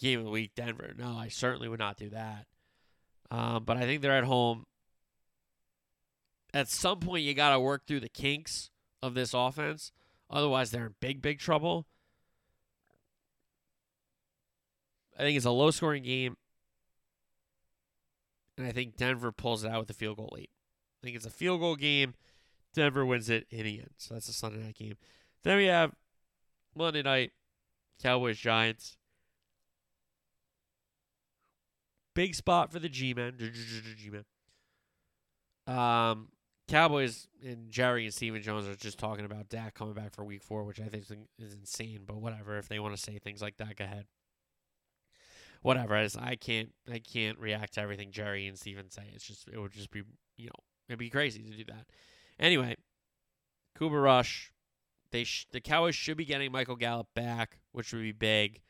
game 0.00 0.18
of 0.18 0.24
the 0.24 0.30
week, 0.30 0.52
Denver. 0.54 0.92
No, 0.96 1.16
I 1.16 1.28
certainly 1.28 1.68
would 1.68 1.78
not 1.78 1.96
do 1.96 2.10
that. 2.10 2.46
Um, 3.30 3.64
but 3.64 3.76
I 3.76 3.82
think 3.82 4.02
they're 4.02 4.18
at 4.18 4.24
home. 4.24 4.64
At 6.54 6.68
some 6.68 7.00
point, 7.00 7.24
you 7.24 7.32
got 7.34 7.50
to 7.50 7.60
work 7.60 7.86
through 7.86 8.00
the 8.00 8.08
kinks 8.08 8.70
of 9.02 9.14
this 9.14 9.32
offense. 9.32 9.90
Otherwise, 10.28 10.70
they're 10.70 10.86
in 10.86 10.94
big, 11.00 11.22
big 11.22 11.38
trouble. 11.38 11.86
I 15.22 15.24
think 15.24 15.36
it's 15.36 15.46
a 15.46 15.52
low 15.52 15.70
scoring 15.70 16.02
game. 16.02 16.36
And 18.58 18.66
I 18.66 18.72
think 18.72 18.96
Denver 18.96 19.30
pulls 19.30 19.62
it 19.62 19.70
out 19.70 19.78
with 19.78 19.90
a 19.90 19.94
field 19.94 20.16
goal 20.16 20.30
late. 20.32 20.50
I 21.00 21.06
think 21.06 21.16
it's 21.16 21.26
a 21.26 21.30
field 21.30 21.60
goal 21.60 21.76
game. 21.76 22.14
Denver 22.74 23.06
wins 23.06 23.30
it 23.30 23.46
in 23.48 23.62
the 23.64 23.78
end. 23.78 23.90
So 23.98 24.14
that's 24.14 24.28
a 24.28 24.32
Sunday 24.32 24.64
night 24.64 24.74
game. 24.74 24.96
Then 25.44 25.58
we 25.58 25.66
have 25.66 25.92
Monday 26.74 27.02
night 27.02 27.30
Cowboys 28.02 28.36
Giants. 28.36 28.96
Big 32.14 32.34
spot 32.34 32.72
for 32.72 32.80
the 32.80 32.88
G 32.88 33.14
Men. 33.14 33.34
G-Men. 33.38 34.24
Um, 35.68 36.30
Cowboys 36.66 37.28
and 37.44 37.70
Jerry 37.70 38.06
and 38.06 38.12
Stephen 38.12 38.42
Jones 38.42 38.66
are 38.66 38.74
just 38.74 38.98
talking 38.98 39.24
about 39.24 39.48
Dak 39.48 39.74
coming 39.74 39.94
back 39.94 40.12
for 40.12 40.24
Week 40.24 40.42
Four, 40.42 40.64
which 40.64 40.80
I 40.80 40.88
think 40.88 41.04
is 41.38 41.54
insane. 41.54 42.00
But 42.04 42.16
whatever, 42.16 42.58
if 42.58 42.68
they 42.68 42.80
want 42.80 42.96
to 42.96 43.00
say 43.00 43.20
things 43.20 43.40
like 43.40 43.56
that, 43.58 43.76
go 43.76 43.84
ahead. 43.84 44.06
Whatever. 45.62 45.96
I, 45.96 46.04
just, 46.04 46.20
I 46.20 46.36
can't. 46.36 46.70
I 46.90 46.98
can't 46.98 47.38
react 47.38 47.74
to 47.74 47.80
everything 47.80 48.10
Jerry 48.10 48.46
and 48.46 48.58
Stephen 48.58 48.90
say. 48.90 49.04
It's 49.14 49.26
just. 49.26 49.48
It 49.48 49.58
would 49.58 49.72
just 49.72 49.90
be. 49.90 50.02
You 50.36 50.46
know. 50.46 50.64
It'd 50.88 50.98
be 50.98 51.10
crazy 51.10 51.42
to 51.42 51.56
do 51.56 51.64
that. 51.68 51.86
Anyway, 52.38 52.76
Cooper 53.74 54.00
Rush. 54.00 54.52
They 55.10 55.24
sh- 55.24 55.46
the 55.52 55.60
Cowboys 55.60 55.94
should 55.94 56.16
be 56.16 56.24
getting 56.24 56.50
Michael 56.50 56.76
Gallup 56.76 57.08
back, 57.14 57.60
which 57.70 57.92
would 57.92 58.02
be 58.02 58.12
big. 58.12 58.60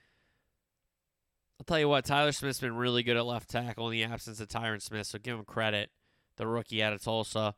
I'll 1.58 1.64
tell 1.64 1.78
you 1.78 1.88
what, 1.88 2.04
Tyler 2.04 2.32
Smith's 2.32 2.58
been 2.58 2.74
really 2.74 3.04
good 3.04 3.16
at 3.16 3.24
left 3.24 3.48
tackle 3.48 3.88
in 3.88 3.92
the 3.92 4.04
absence 4.04 4.40
of 4.40 4.48
Tyron 4.48 4.82
Smith, 4.82 5.06
so 5.06 5.18
give 5.18 5.38
him 5.38 5.44
credit. 5.44 5.90
The 6.36 6.46
rookie 6.46 6.82
out 6.82 6.92
of 6.92 7.02
Tulsa. 7.02 7.54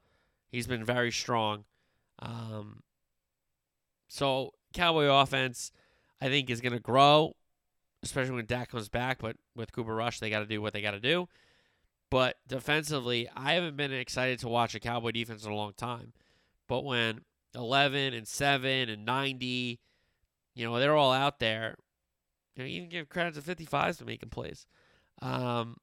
He's 0.50 0.66
been 0.66 0.84
very 0.84 1.10
strong. 1.10 1.64
Um, 2.18 2.82
so 4.08 4.52
Cowboy 4.74 5.06
offense, 5.06 5.72
I 6.20 6.28
think, 6.28 6.50
is 6.50 6.60
going 6.60 6.74
to 6.74 6.80
grow, 6.80 7.34
especially 8.04 8.36
when 8.36 8.46
Dak 8.46 8.70
comes 8.70 8.88
back. 8.88 9.18
But 9.20 9.36
with 9.54 9.72
Cooper 9.72 9.94
Rush, 9.94 10.20
they 10.20 10.30
got 10.30 10.40
to 10.40 10.46
do 10.46 10.62
what 10.62 10.72
they 10.72 10.82
got 10.82 10.92
to 10.92 11.00
do. 11.00 11.28
But 12.10 12.36
defensively, 12.46 13.28
I 13.34 13.54
haven't 13.54 13.76
been 13.76 13.92
excited 13.92 14.38
to 14.40 14.48
watch 14.48 14.74
a 14.74 14.80
Cowboy 14.80 15.10
defense 15.12 15.44
in 15.44 15.50
a 15.50 15.56
long 15.56 15.72
time. 15.76 16.12
But 16.68 16.84
when 16.84 17.22
11 17.54 18.14
and 18.14 18.28
7 18.28 18.88
and 18.88 19.04
90, 19.04 19.80
you 20.54 20.64
know, 20.64 20.78
they're 20.78 20.96
all 20.96 21.12
out 21.12 21.40
there, 21.40 21.76
you 22.54 22.62
know, 22.62 22.68
even 22.68 22.88
give 22.88 23.08
credit 23.08 23.34
to 23.34 23.40
55s 23.40 23.98
for 23.98 24.04
making 24.04 24.30
plays. 24.30 24.66
Um, 25.20 25.78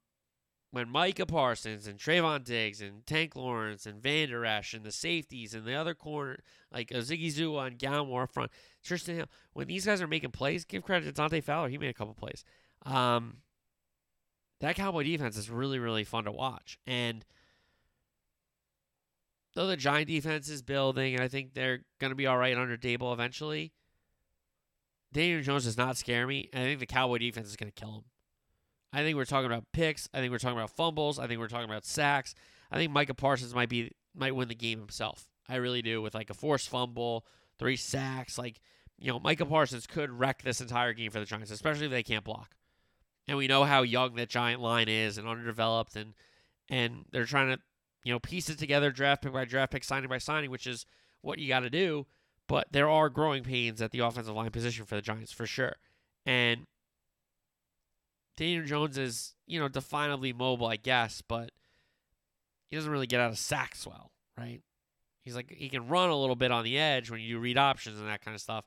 when 0.71 0.89
Micah 0.89 1.25
Parsons 1.25 1.85
and 1.85 1.99
Trevon 1.99 2.45
Diggs 2.45 2.81
and 2.81 3.05
Tank 3.05 3.35
Lawrence 3.35 3.85
and 3.85 4.01
Vander 4.01 4.45
Esch 4.45 4.73
and 4.73 4.85
the 4.85 4.91
safeties 4.91 5.53
and 5.53 5.65
the 5.65 5.73
other 5.73 5.93
corner, 5.93 6.39
like 6.71 6.89
Odighizuwa 6.89 7.67
and 7.67 7.77
Gallimore 7.77 8.31
front, 8.31 8.51
Trysten 8.83 9.15
Hill, 9.15 9.25
when 9.53 9.67
these 9.67 9.85
guys 9.85 10.01
are 10.01 10.07
making 10.07 10.31
plays, 10.31 10.63
give 10.63 10.83
credit 10.83 11.05
to 11.05 11.11
Dante 11.11 11.41
Fowler. 11.41 11.67
He 11.67 11.77
made 11.77 11.89
a 11.89 11.93
couple 11.93 12.13
plays. 12.13 12.45
Um, 12.85 13.37
that 14.61 14.77
Cowboy 14.77 15.03
defense 15.03 15.37
is 15.37 15.49
really, 15.49 15.77
really 15.77 16.05
fun 16.05 16.23
to 16.23 16.31
watch. 16.31 16.79
And 16.87 17.25
though 19.53 19.67
the 19.67 19.75
Giant 19.75 20.07
defense 20.07 20.49
is 20.49 20.61
building, 20.61 21.15
and 21.15 21.23
I 21.23 21.27
think 21.27 21.53
they're 21.53 21.81
going 21.99 22.11
to 22.11 22.15
be 22.15 22.27
all 22.27 22.37
right 22.37 22.57
under 22.57 22.77
Daboll 22.77 23.11
eventually, 23.11 23.73
Daniel 25.11 25.41
Jones 25.41 25.65
does 25.65 25.77
not 25.77 25.97
scare 25.97 26.25
me. 26.25 26.49
And 26.53 26.63
I 26.63 26.67
think 26.67 26.79
the 26.79 26.85
Cowboy 26.85 27.17
defense 27.17 27.49
is 27.49 27.57
going 27.57 27.71
to 27.71 27.77
kill 27.77 27.95
him. 27.95 28.03
I 28.93 29.03
think 29.03 29.15
we're 29.15 29.25
talking 29.25 29.45
about 29.45 29.71
picks. 29.71 30.09
I 30.13 30.19
think 30.19 30.31
we're 30.31 30.39
talking 30.39 30.57
about 30.57 30.71
fumbles. 30.71 31.19
I 31.19 31.27
think 31.27 31.39
we're 31.39 31.47
talking 31.47 31.69
about 31.69 31.85
sacks. 31.85 32.35
I 32.71 32.77
think 32.77 32.91
Micah 32.91 33.13
Parsons 33.13 33.55
might 33.55 33.69
be 33.69 33.91
might 34.15 34.35
win 34.35 34.47
the 34.47 34.55
game 34.55 34.79
himself. 34.79 35.27
I 35.47 35.55
really 35.55 35.81
do 35.81 36.01
with 36.01 36.13
like 36.13 36.29
a 36.29 36.33
forced 36.33 36.69
fumble, 36.69 37.25
three 37.57 37.75
sacks. 37.75 38.37
Like 38.37 38.59
you 38.97 39.11
know, 39.11 39.19
Micah 39.19 39.45
Parsons 39.45 39.87
could 39.87 40.11
wreck 40.11 40.43
this 40.43 40.61
entire 40.61 40.93
game 40.93 41.11
for 41.11 41.19
the 41.19 41.25
Giants, 41.25 41.51
especially 41.51 41.85
if 41.85 41.91
they 41.91 42.03
can't 42.03 42.23
block. 42.23 42.55
And 43.27 43.37
we 43.37 43.47
know 43.47 43.63
how 43.63 43.81
young 43.81 44.15
that 44.15 44.29
Giant 44.29 44.61
line 44.61 44.87
is 44.87 45.17
and 45.17 45.27
underdeveloped, 45.27 45.95
and 45.95 46.13
and 46.69 47.05
they're 47.11 47.25
trying 47.25 47.55
to 47.55 47.61
you 48.03 48.13
know 48.13 48.19
piece 48.19 48.49
it 48.49 48.57
together 48.57 48.91
draft 48.91 49.23
pick 49.23 49.33
by 49.33 49.45
draft 49.45 49.71
pick, 49.71 49.83
signing 49.83 50.09
by 50.09 50.17
signing, 50.17 50.51
which 50.51 50.67
is 50.67 50.85
what 51.21 51.39
you 51.39 51.47
got 51.47 51.61
to 51.61 51.69
do. 51.69 52.07
But 52.47 52.67
there 52.71 52.89
are 52.89 53.09
growing 53.09 53.43
pains 53.43 53.81
at 53.81 53.91
the 53.91 53.99
offensive 53.99 54.35
line 54.35 54.51
position 54.51 54.85
for 54.85 54.95
the 54.95 55.01
Giants 55.01 55.31
for 55.31 55.45
sure. 55.45 55.77
And 56.25 56.67
Daniel 58.41 58.65
Jones 58.65 58.97
is, 58.97 59.35
you 59.45 59.59
know, 59.59 59.69
definably 59.69 60.35
mobile, 60.35 60.65
I 60.65 60.75
guess, 60.75 61.21
but 61.21 61.51
he 62.71 62.75
doesn't 62.75 62.91
really 62.91 63.05
get 63.05 63.19
out 63.19 63.29
of 63.29 63.37
sacks 63.37 63.85
well, 63.85 64.09
right? 64.35 64.61
He's 65.23 65.35
like 65.35 65.51
he 65.51 65.69
can 65.69 65.87
run 65.87 66.09
a 66.09 66.19
little 66.19 66.35
bit 66.35 66.49
on 66.49 66.63
the 66.63 66.79
edge 66.79 67.11
when 67.11 67.19
you 67.19 67.37
read 67.37 67.59
options 67.59 67.99
and 67.99 68.09
that 68.09 68.25
kind 68.25 68.33
of 68.33 68.41
stuff, 68.41 68.65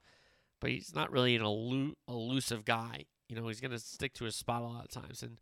but 0.61 0.71
he's 0.71 0.95
not 0.95 1.11
really 1.11 1.35
an 1.35 1.43
elu- 1.43 1.95
elusive 2.09 2.65
guy. 2.65 3.07
You 3.29 3.35
know, 3.35 3.49
he's 3.49 3.61
going 3.61 3.73
to 3.73 3.81
stick 3.81 4.15
to 4.15 4.25
his 4.27 4.37
spot 4.37 4.63
a 4.63 4.65
lot 4.65 4.85
of 4.85 4.91
times, 4.93 5.25
and 5.25 5.39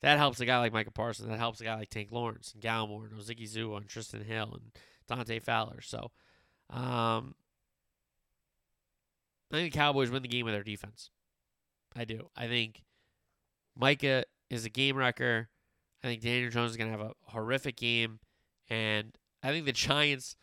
that 0.00 0.16
helps 0.16 0.38
a 0.38 0.46
guy 0.46 0.58
like 0.58 0.72
Micah 0.72 0.92
Parsons. 0.92 1.28
That 1.28 1.40
helps 1.40 1.60
a 1.60 1.64
guy 1.64 1.74
like 1.74 1.90
Tank 1.90 2.10
Lawrence 2.12 2.52
and 2.54 2.62
Gallimore 2.62 3.10
and 3.10 3.20
Odighizuwa 3.20 3.78
and 3.78 3.88
Trysten 3.88 4.24
Hill 4.24 4.50
and 4.52 4.70
Dante 5.08 5.40
Fowler. 5.40 5.80
So, 5.80 6.12
um, 6.70 7.34
I 9.50 9.56
think 9.56 9.72
the 9.72 9.76
Cowboys 9.76 10.12
win 10.12 10.22
the 10.22 10.28
game 10.28 10.44
with 10.44 10.54
their 10.54 10.62
defense. 10.62 11.10
I 11.96 12.04
do. 12.04 12.28
I 12.36 12.46
think 12.46 12.84
Micah 13.76 14.24
is 14.50 14.64
a 14.64 14.70
game 14.70 14.96
wrecker. 14.96 15.48
I 16.02 16.08
think 16.08 16.22
Daniel 16.22 16.50
Jones 16.50 16.72
is 16.72 16.76
going 16.76 16.92
to 16.92 16.98
have 16.98 17.06
a 17.06 17.12
horrific 17.30 17.76
game. 17.76 18.18
And 18.68 19.16
I 19.42 19.48
think 19.48 19.66
the 19.66 19.72
Giants 19.72 20.36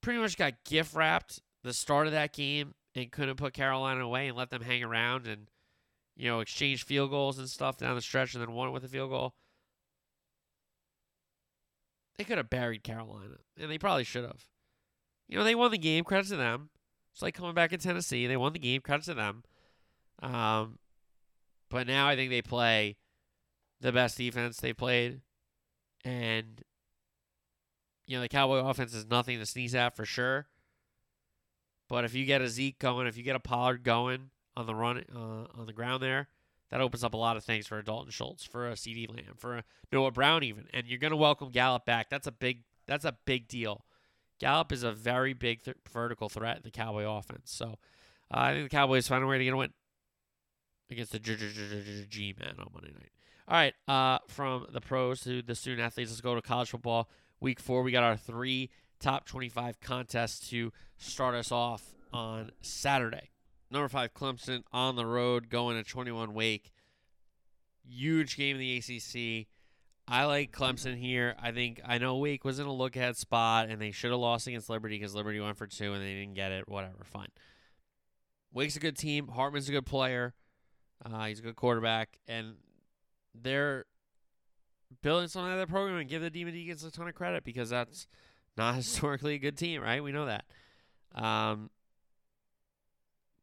pretty 0.00 0.18
much 0.18 0.36
got 0.36 0.64
gift 0.64 0.94
wrapped 0.94 1.40
the 1.62 1.72
start 1.72 2.06
of 2.06 2.12
that 2.12 2.32
game 2.32 2.74
and 2.94 3.10
couldn't 3.10 3.36
put 3.36 3.54
Carolina 3.54 4.04
away 4.04 4.28
and 4.28 4.36
let 4.36 4.50
them 4.50 4.62
hang 4.62 4.82
around 4.82 5.26
and, 5.26 5.48
you 6.16 6.28
know, 6.28 6.40
exchange 6.40 6.84
field 6.84 7.10
goals 7.10 7.38
and 7.38 7.48
stuff 7.48 7.78
down 7.78 7.94
the 7.94 8.02
stretch 8.02 8.34
and 8.34 8.42
then 8.42 8.52
won 8.52 8.72
with 8.72 8.84
a 8.84 8.88
field 8.88 9.10
goal. 9.10 9.34
They 12.16 12.24
could 12.24 12.38
have 12.38 12.50
buried 12.50 12.84
Carolina, 12.84 13.38
and 13.58 13.70
they 13.70 13.78
probably 13.78 14.04
should 14.04 14.24
have. 14.24 14.46
You 15.28 15.38
know, 15.38 15.44
they 15.44 15.56
won 15.56 15.72
the 15.72 15.78
game. 15.78 16.04
Credit 16.04 16.28
to 16.28 16.36
them. 16.36 16.70
It's 17.12 17.22
like 17.22 17.34
coming 17.34 17.54
back 17.54 17.72
in 17.72 17.80
Tennessee. 17.80 18.26
They 18.26 18.36
won 18.36 18.52
the 18.52 18.58
game. 18.60 18.82
Credit 18.82 19.04
to 19.06 19.14
them. 19.14 19.42
Um, 20.22 20.78
but 21.68 21.86
now 21.86 22.08
I 22.08 22.16
think 22.16 22.30
they 22.30 22.42
play 22.42 22.96
the 23.80 23.92
best 23.92 24.16
defense 24.16 24.58
they 24.58 24.72
played. 24.72 25.20
And, 26.04 26.62
you 28.06 28.16
know, 28.16 28.22
the 28.22 28.28
Cowboy 28.28 28.58
offense 28.58 28.94
is 28.94 29.06
nothing 29.06 29.38
to 29.38 29.46
sneeze 29.46 29.74
at 29.74 29.96
for 29.96 30.04
sure. 30.04 30.46
But 31.88 32.04
if 32.04 32.14
you 32.14 32.24
get 32.24 32.42
a 32.42 32.48
Zeke 32.48 32.78
going, 32.78 33.06
if 33.06 33.16
you 33.16 33.22
get 33.22 33.36
a 33.36 33.40
Pollard 33.40 33.82
going 33.82 34.30
on 34.56 34.66
the 34.66 34.74
run, 34.74 35.04
uh, 35.14 35.58
on 35.58 35.66
the 35.66 35.72
ground 35.72 36.02
there, 36.02 36.28
that 36.70 36.80
opens 36.80 37.04
up 37.04 37.14
a 37.14 37.18
lot 37.18 37.36
of 37.36 37.44
things 37.44 37.66
for 37.66 37.78
a 37.78 37.84
Dalton 37.84 38.10
Schultz, 38.10 38.44
for 38.44 38.68
a 38.68 38.72
CeeDee 38.72 39.08
Lamb, 39.08 39.34
for 39.36 39.58
a 39.58 39.64
Noah 39.92 40.10
Brown 40.10 40.42
even. 40.42 40.66
And 40.72 40.86
you're 40.86 40.98
going 40.98 41.12
to 41.12 41.16
welcome 41.16 41.50
Gallup 41.50 41.84
back. 41.84 42.10
That's 42.10 42.26
a 42.26 42.32
big 42.32 42.62
that's 42.86 43.04
a 43.04 43.16
big 43.24 43.48
deal. 43.48 43.84
Gallup 44.40 44.72
is 44.72 44.82
a 44.82 44.92
very 44.92 45.32
big 45.32 45.62
th- 45.62 45.76
vertical 45.90 46.28
threat 46.28 46.56
in 46.56 46.62
the 46.64 46.70
Cowboy 46.70 47.04
offense. 47.04 47.52
So 47.52 47.78
uh, 48.30 48.38
I 48.38 48.52
think 48.52 48.70
the 48.70 48.76
Cowboys 48.76 49.06
find 49.06 49.22
a 49.22 49.26
way 49.26 49.38
to 49.38 49.44
get 49.44 49.54
a 49.54 49.56
win 49.56 49.72
against 50.94 51.12
the 51.12 51.18
G 52.08 52.34
man 52.38 52.54
on 52.58 52.68
Monday 52.72 52.92
night. 52.92 53.10
All 53.46 53.56
right, 53.56 53.74
uh, 53.86 54.18
from 54.26 54.66
the 54.72 54.80
pros 54.80 55.20
to 55.22 55.42
the 55.42 55.54
student 55.54 55.82
athletes, 55.82 56.10
let's 56.10 56.20
go 56.20 56.34
to 56.34 56.40
college 56.40 56.70
football. 56.70 57.10
Week 57.40 57.60
four, 57.60 57.82
we 57.82 57.92
got 57.92 58.02
our 58.02 58.16
three 58.16 58.70
top 59.00 59.26
25 59.26 59.80
contests 59.80 60.48
to 60.48 60.72
start 60.96 61.34
us 61.34 61.52
off 61.52 61.94
on 62.12 62.52
Saturday. 62.62 63.30
Number 63.70 63.88
five, 63.88 64.14
Clemson 64.14 64.62
on 64.72 64.96
the 64.96 65.04
road 65.04 65.50
going 65.50 65.76
to 65.76 65.88
21 65.88 66.32
Wake. 66.32 66.72
Huge 67.86 68.36
game 68.36 68.56
in 68.56 68.60
the 68.60 68.76
ACC. 68.78 69.48
I 70.06 70.24
like 70.24 70.52
Clemson 70.52 70.96
here. 70.96 71.34
I 71.42 71.50
think 71.50 71.80
I 71.84 71.98
know 71.98 72.16
Wake 72.16 72.44
was 72.44 72.58
in 72.58 72.66
a 72.66 72.72
look 72.72 72.96
ahead 72.96 73.16
spot 73.16 73.68
and 73.68 73.80
they 73.80 73.90
should 73.90 74.10
have 74.10 74.20
lost 74.20 74.46
against 74.46 74.70
Liberty 74.70 74.98
because 74.98 75.14
Liberty 75.14 75.40
went 75.40 75.56
for 75.56 75.66
two 75.66 75.92
and 75.92 76.02
they 76.02 76.14
didn't 76.14 76.34
get 76.34 76.52
it. 76.52 76.68
Whatever, 76.68 77.04
fine. 77.04 77.28
Wake's 78.52 78.76
a 78.76 78.80
good 78.80 78.96
team. 78.96 79.28
Hartman's 79.28 79.68
a 79.68 79.72
good 79.72 79.86
player. 79.86 80.34
Uh, 81.04 81.26
he's 81.26 81.38
a 81.38 81.42
good 81.42 81.56
quarterback, 81.56 82.18
and 82.28 82.54
they're 83.34 83.86
building 85.02 85.28
something 85.28 85.50
out 85.50 85.54
of 85.54 85.58
their 85.58 85.66
program 85.66 85.98
and 85.98 86.08
give 86.08 86.22
the 86.22 86.30
Demon 86.30 86.54
Deacons 86.54 86.84
a 86.84 86.90
ton 86.90 87.08
of 87.08 87.14
credit 87.14 87.44
because 87.44 87.70
that's 87.70 88.06
not 88.56 88.74
historically 88.76 89.34
a 89.34 89.38
good 89.38 89.56
team, 89.56 89.82
right? 89.82 90.02
We 90.02 90.12
know 90.12 90.26
that. 90.26 90.44
Um, 91.14 91.70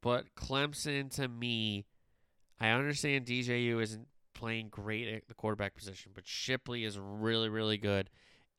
but 0.01 0.35
Clemson, 0.35 1.13
to 1.15 1.27
me, 1.27 1.85
I 2.59 2.69
understand 2.69 3.25
DJU 3.25 3.81
isn't 3.81 4.07
playing 4.33 4.69
great 4.69 5.07
at 5.07 5.27
the 5.27 5.33
quarterback 5.33 5.75
position, 5.75 6.11
but 6.15 6.27
Shipley 6.27 6.83
is 6.83 6.97
really, 6.97 7.49
really 7.49 7.77
good. 7.77 8.09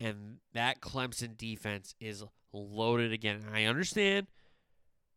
And 0.01 0.39
that 0.55 0.81
Clemson 0.81 1.37
defense 1.37 1.95
is 2.01 2.25
loaded 2.53 3.13
again. 3.13 3.45
I 3.53 3.65
understand, 3.65 4.29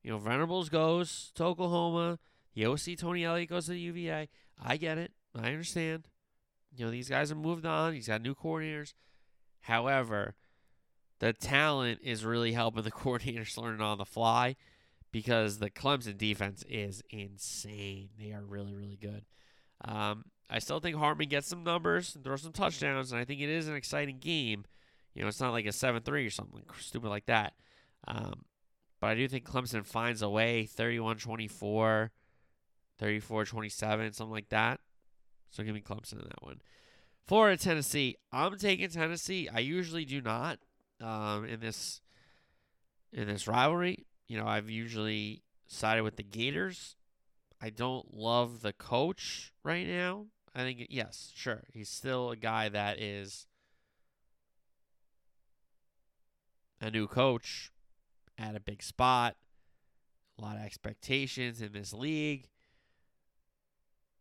you 0.04 0.12
know, 0.12 0.18
Venables 0.18 0.70
goes 0.70 1.32
to 1.36 1.44
Oklahoma. 1.44 2.20
The 2.56 2.66
OC 2.66 2.98
Tony 2.98 3.24
Elliott 3.24 3.50
goes 3.50 3.66
to 3.66 3.72
the 3.72 3.80
UVA. 3.80 4.30
I 4.64 4.78
get 4.78 4.98
it. 4.98 5.12
I 5.36 5.50
understand. 5.50 6.08
You 6.76 6.86
know, 6.86 6.92
these 6.92 7.10
guys 7.10 7.32
are 7.32 7.36
moved 7.36 7.66
on. 7.66 7.94
He's 7.94 8.08
got 8.08 8.22
new 8.22 8.34
coordinators. 8.34 8.94
However, 9.62 10.36
the 11.20 11.34
talent 11.34 12.00
is 12.02 12.26
really 12.26 12.54
helping 12.54 12.84
the 12.84 12.92
coordinators 12.92 13.58
learn 13.58 13.82
on 13.82 13.98
the 13.98 14.06
fly 14.06 14.56
because 15.12 15.60
the 15.60 15.70
Clemson 15.70 16.18
defense 16.18 16.64
is 16.70 17.02
insane. 17.10 18.10
They 18.20 18.32
are 18.32 18.44
really, 18.44 18.74
really 18.74 18.98
good. 19.02 19.26
Um, 19.84 20.26
I 20.50 20.60
still 20.60 20.80
think 20.80 20.96
Hartman 20.96 21.30
gets 21.30 21.48
some 21.48 21.64
numbers 21.64 22.16
and 22.16 22.24
throws 22.24 22.42
some 22.42 22.52
touchdowns, 22.52 23.12
and 23.12 23.20
I 23.20 23.26
think 23.26 23.42
it 23.42 23.50
is 23.50 23.68
an 23.68 23.76
exciting 23.76 24.20
game. 24.20 24.66
You 25.14 25.22
know, 25.22 25.28
it's 25.28 25.40
not 25.40 25.52
like 25.52 25.66
a 25.66 25.72
7 25.72 26.04
3 26.04 26.26
or 26.26 26.30
something 26.30 26.64
stupid 26.80 27.10
like 27.10 27.26
that. 27.26 27.54
Um, 28.08 28.44
but 29.00 29.08
I 29.08 29.16
do 29.16 29.28
think 29.28 29.46
Clemson 29.46 29.86
finds 29.86 30.22
a 30.22 30.30
way 30.30 30.66
31 30.66 31.18
24. 31.18 32.12
34 33.00 33.46
27, 33.46 34.14
something 34.14 34.32
like 34.32 34.50
that. 34.50 34.80
So 35.50 35.64
give 35.64 35.76
me 35.76 35.82
Clemson 35.82 36.14
in 36.14 36.28
that 36.28 36.44
one. 36.44 36.62
Florida, 37.26 37.58
Tennessee. 37.58 38.18
I'm 38.32 38.58
taking 38.58 38.90
Tennessee. 38.90 39.50
I 39.52 39.60
usually 39.60 40.06
do 40.06 40.22
not 40.22 40.60
um, 41.02 41.46
in 41.46 41.60
this 41.60 42.02
in 43.12 43.28
this 43.28 43.48
rivalry. 43.48 44.06
You 44.28 44.38
know, 44.38 44.48
I've 44.48 44.70
usually 44.70 45.44
sided 45.68 46.04
with 46.04 46.18
the 46.18 46.24
Gators. 46.24 46.96
I 47.62 47.70
don't 47.70 48.14
love 48.14 48.62
the 48.62 48.74
coach 48.74 49.54
right 49.64 49.88
now. 49.88 50.28
I 50.54 50.60
think 50.60 50.88
yes, 50.90 51.32
sure, 51.36 51.64
he's 51.74 51.90
still 51.90 52.32
a 52.32 52.36
guy 52.36 52.70
that 52.70 53.00
is 53.02 53.48
a 56.80 56.92
new 56.92 57.08
coach 57.08 57.72
at 58.38 58.56
a 58.56 58.60
big 58.60 58.84
spot. 58.84 59.36
A 60.38 60.42
lot 60.42 60.58
of 60.58 60.64
expectations 60.64 61.62
in 61.62 61.72
this 61.72 61.94
league. 61.94 62.50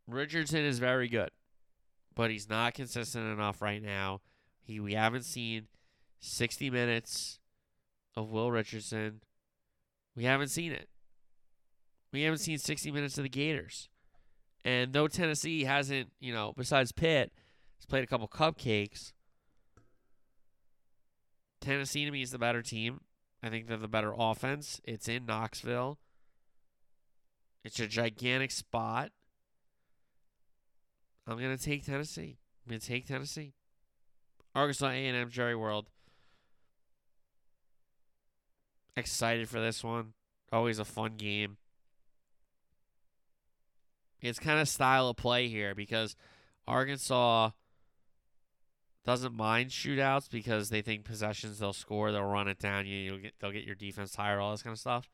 Richardson 0.06 0.64
is 0.64 0.78
very 0.78 1.08
good, 1.08 1.30
but 2.14 2.30
he's 2.30 2.48
not 2.48 2.74
consistent 2.74 3.26
enough 3.32 3.62
right 3.62 3.82
now. 3.82 4.20
He 4.62 4.80
we 4.80 4.94
haven't 4.94 5.24
seen 5.24 5.68
60 6.20 6.70
minutes 6.70 7.38
of 8.16 8.30
Will 8.30 8.50
Richardson. 8.50 9.20
We 10.16 10.24
haven't 10.24 10.48
seen 10.48 10.72
it. 10.72 10.88
We 12.12 12.22
haven't 12.22 12.38
seen 12.38 12.58
60 12.58 12.90
minutes 12.92 13.18
of 13.18 13.24
the 13.24 13.28
Gators. 13.28 13.88
And 14.64 14.92
though 14.92 15.08
Tennessee 15.08 15.64
hasn't, 15.64 16.12
you 16.20 16.32
know, 16.32 16.54
besides 16.56 16.92
Pitt, 16.92 17.32
has 17.76 17.86
played 17.86 18.04
a 18.04 18.06
couple 18.06 18.28
cupcakes, 18.28 19.12
Tennessee 21.60 22.04
to 22.04 22.10
me 22.10 22.22
is 22.22 22.30
the 22.30 22.38
better 22.38 22.62
team. 22.62 23.00
I 23.42 23.50
think 23.50 23.66
they're 23.66 23.76
the 23.76 23.88
better 23.88 24.14
offense. 24.16 24.80
It's 24.84 25.08
in 25.08 25.26
Knoxville. 25.26 25.98
It's 27.62 27.80
a 27.80 27.86
gigantic 27.86 28.50
spot. 28.50 29.10
I'm 31.26 31.38
gonna 31.38 31.56
take 31.56 31.84
Tennessee. 31.84 32.38
I'm 32.64 32.70
gonna 32.70 32.80
take 32.80 33.06
Tennessee. 33.06 33.54
Arkansas 34.54 34.88
A&M 34.88 35.30
Jerry 35.30 35.56
World. 35.56 35.88
Excited 38.96 39.48
for 39.48 39.60
this 39.60 39.82
one. 39.82 40.12
Always 40.52 40.78
a 40.78 40.84
fun 40.84 41.16
game. 41.16 41.56
It's 44.20 44.38
kind 44.38 44.60
of 44.60 44.68
style 44.68 45.08
of 45.08 45.16
play 45.16 45.48
here 45.48 45.74
because 45.74 46.16
Arkansas 46.66 47.50
doesn't 49.04 49.34
mind 49.34 49.70
shootouts 49.70 50.30
because 50.30 50.70
they 50.70 50.80
think 50.80 51.04
possessions 51.04 51.58
they'll 51.58 51.74
score, 51.74 52.10
they'll 52.10 52.24
run 52.24 52.48
it 52.48 52.58
down 52.58 52.86
you, 52.86 53.18
get 53.18 53.34
they'll 53.38 53.50
get 53.50 53.64
your 53.64 53.74
defense 53.74 54.12
tired, 54.12 54.40
all 54.40 54.52
this 54.52 54.62
kind 54.62 54.72
of 54.72 54.80
stuff. 54.80 55.10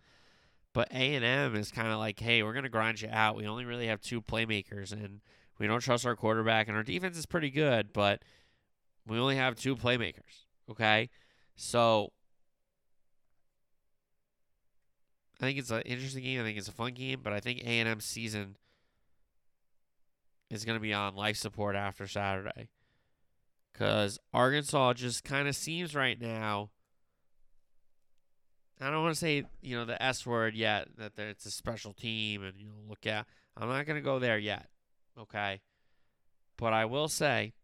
But 0.72 0.88
A 0.92 1.16
and 1.16 1.24
M 1.24 1.56
is 1.56 1.72
kind 1.72 1.88
of 1.88 1.98
like, 1.98 2.20
hey, 2.20 2.42
we're 2.42 2.52
gonna 2.52 2.68
grind 2.68 3.00
you 3.00 3.08
out. 3.10 3.34
We 3.34 3.48
only 3.48 3.64
really 3.64 3.88
have 3.88 4.00
two 4.00 4.22
playmakers, 4.22 4.92
and 4.92 5.20
we 5.60 5.66
don't 5.66 5.80
trust 5.80 6.06
our 6.06 6.16
quarterback, 6.16 6.66
and 6.66 6.76
our 6.76 6.82
defense 6.82 7.18
is 7.18 7.26
pretty 7.26 7.50
good, 7.50 7.92
but 7.92 8.22
we 9.06 9.18
only 9.18 9.36
have 9.36 9.54
two 9.54 9.76
playmakers. 9.76 10.46
Okay, 10.70 11.10
so 11.54 12.12
I 15.40 15.44
think 15.44 15.58
it's 15.58 15.70
an 15.70 15.82
interesting 15.82 16.24
game. 16.24 16.40
I 16.40 16.44
think 16.44 16.58
it's 16.58 16.68
a 16.68 16.72
fun 16.72 16.94
game, 16.94 17.20
but 17.22 17.32
I 17.32 17.40
think 17.40 17.60
A 17.60 17.78
and 17.78 17.88
M 17.88 18.00
season 18.00 18.56
is 20.50 20.64
going 20.64 20.76
to 20.76 20.82
be 20.82 20.94
on 20.94 21.14
life 21.14 21.36
support 21.36 21.76
after 21.76 22.06
Saturday. 22.06 22.70
Because 23.72 24.18
Arkansas 24.32 24.94
just 24.94 25.24
kind 25.24 25.46
of 25.46 25.54
seems 25.54 25.94
right 25.94 26.20
now. 26.20 26.70
I 28.80 28.90
don't 28.90 29.02
want 29.02 29.14
to 29.14 29.20
say 29.20 29.44
you 29.60 29.76
know 29.76 29.84
the 29.84 30.02
S 30.02 30.26
word 30.26 30.54
yet 30.54 30.88
that 30.96 31.12
it's 31.18 31.44
a 31.44 31.50
special 31.50 31.92
team 31.92 32.42
and 32.42 32.58
you 32.58 32.66
know 32.66 32.80
look 32.88 33.06
at. 33.06 33.26
I'm 33.56 33.68
not 33.68 33.84
going 33.84 33.96
to 33.96 34.04
go 34.04 34.18
there 34.18 34.38
yet, 34.38 34.68
okay. 35.18 35.60
But 36.56 36.72
I 36.72 36.84
will 36.84 37.08
say, 37.08 37.54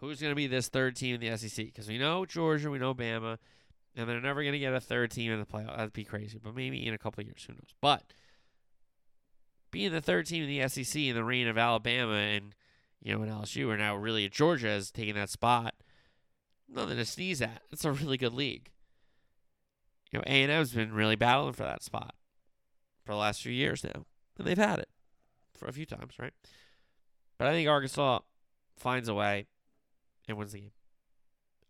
who's 0.00 0.20
going 0.20 0.30
to 0.30 0.36
be 0.36 0.46
this 0.46 0.68
third 0.68 0.96
team 0.96 1.16
in 1.16 1.20
the 1.20 1.36
SEC? 1.36 1.66
Because 1.66 1.88
we 1.88 1.98
know 1.98 2.24
Georgia, 2.24 2.70
we 2.70 2.78
know 2.78 2.94
Bama, 2.94 3.38
and 3.94 4.08
they're 4.08 4.20
never 4.20 4.42
going 4.42 4.52
to 4.52 4.58
get 4.58 4.72
a 4.72 4.80
third 4.80 5.10
team 5.10 5.32
in 5.32 5.38
the 5.38 5.46
playoff. 5.46 5.76
That'd 5.76 5.92
be 5.92 6.04
crazy. 6.04 6.40
But 6.42 6.54
maybe 6.54 6.86
in 6.86 6.94
a 6.94 6.98
couple 6.98 7.20
of 7.20 7.26
years, 7.26 7.44
who 7.46 7.52
knows? 7.52 7.74
But 7.80 8.04
being 9.70 9.92
the 9.92 10.00
third 10.00 10.26
team 10.26 10.44
in 10.44 10.48
the 10.48 10.66
SEC 10.68 11.00
in 11.02 11.14
the 11.14 11.24
reign 11.24 11.46
of 11.46 11.58
Alabama 11.58 12.14
and 12.14 12.54
you 13.02 13.14
know 13.14 13.22
and 13.22 13.30
LSU, 13.30 13.68
are 13.68 13.76
now 13.76 13.96
really 13.96 14.28
Georgia 14.28 14.68
has 14.68 14.90
taken 14.90 15.14
that 15.16 15.30
spot. 15.30 15.74
Nothing 16.68 16.96
to 16.96 17.04
sneeze 17.04 17.42
at. 17.42 17.62
It's 17.70 17.84
a 17.84 17.92
really 17.92 18.16
good 18.16 18.34
league. 18.34 18.70
You 20.10 20.18
know, 20.18 20.24
A 20.26 20.42
and 20.42 20.50
M's 20.52 20.72
been 20.72 20.92
really 20.92 21.16
battling 21.16 21.52
for 21.52 21.64
that 21.64 21.82
spot 21.82 22.14
for 23.08 23.14
the 23.14 23.18
last 23.18 23.40
few 23.40 23.52
years 23.52 23.82
now, 23.82 24.04
and 24.36 24.46
they've 24.46 24.58
had 24.58 24.80
it 24.80 24.88
for 25.56 25.66
a 25.66 25.72
few 25.72 25.86
times, 25.86 26.18
right? 26.18 26.34
But 27.38 27.48
I 27.48 27.52
think 27.52 27.66
Arkansas 27.66 28.18
finds 28.76 29.08
a 29.08 29.14
way 29.14 29.46
and 30.28 30.36
wins 30.36 30.52
the 30.52 30.60
game. 30.60 30.72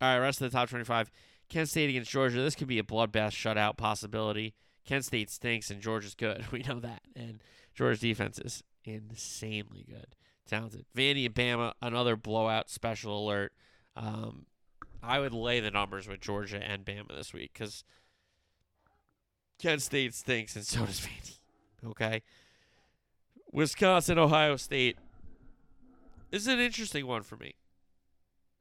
All 0.01 0.09
right, 0.09 0.18
rest 0.18 0.41
of 0.41 0.51
the 0.51 0.57
top 0.57 0.68
twenty-five. 0.68 1.12
Kent 1.49 1.68
State 1.68 1.91
against 1.91 2.11
Georgia. 2.11 2.41
This 2.43 2.57
could 2.57 2.66
be 2.66 2.80
a 2.80 2.82
bloodbath 2.82 3.30
shutout 3.30 3.76
possibility. 3.76 4.57
Kent 4.84 5.05
State 5.05 5.30
stinks 5.30 5.70
and 5.70 5.80
Georgia's 5.80 6.16
good. 6.16 6.45
We 6.51 6.64
know 6.64 6.80
that. 6.80 7.03
And 7.14 7.41
Georgia's 7.72 8.01
defense 8.01 8.41
is 8.41 8.64
insanely 8.84 9.86
good, 9.89 10.16
talented. 10.45 10.86
Vandy 10.97 11.24
and 11.24 11.34
Bama, 11.36 11.74
another 11.80 12.16
blowout 12.16 12.68
special 12.68 13.26
alert. 13.26 13.53
Um, 13.95 14.47
I 15.05 15.20
would 15.20 15.32
lay 15.32 15.61
the 15.61 15.70
numbers 15.70 16.09
with 16.09 16.20
Georgia 16.20 16.61
and 16.61 16.84
Bama 16.84 17.16
this 17.16 17.32
week 17.32 17.53
because 17.55 17.84
Kent 19.61 19.83
State 19.83 20.15
stinks 20.15 20.57
and 20.57 20.65
so 20.65 20.87
does 20.87 21.01
Vandy. 21.01 21.39
Okay. 21.85 22.23
Wisconsin, 23.53 24.19
Ohio 24.19 24.57
State 24.57 24.99
this 26.31 26.43
is 26.43 26.49
an 26.49 26.61
interesting 26.61 27.07
one 27.07 27.23
for 27.23 27.37
me 27.37 27.55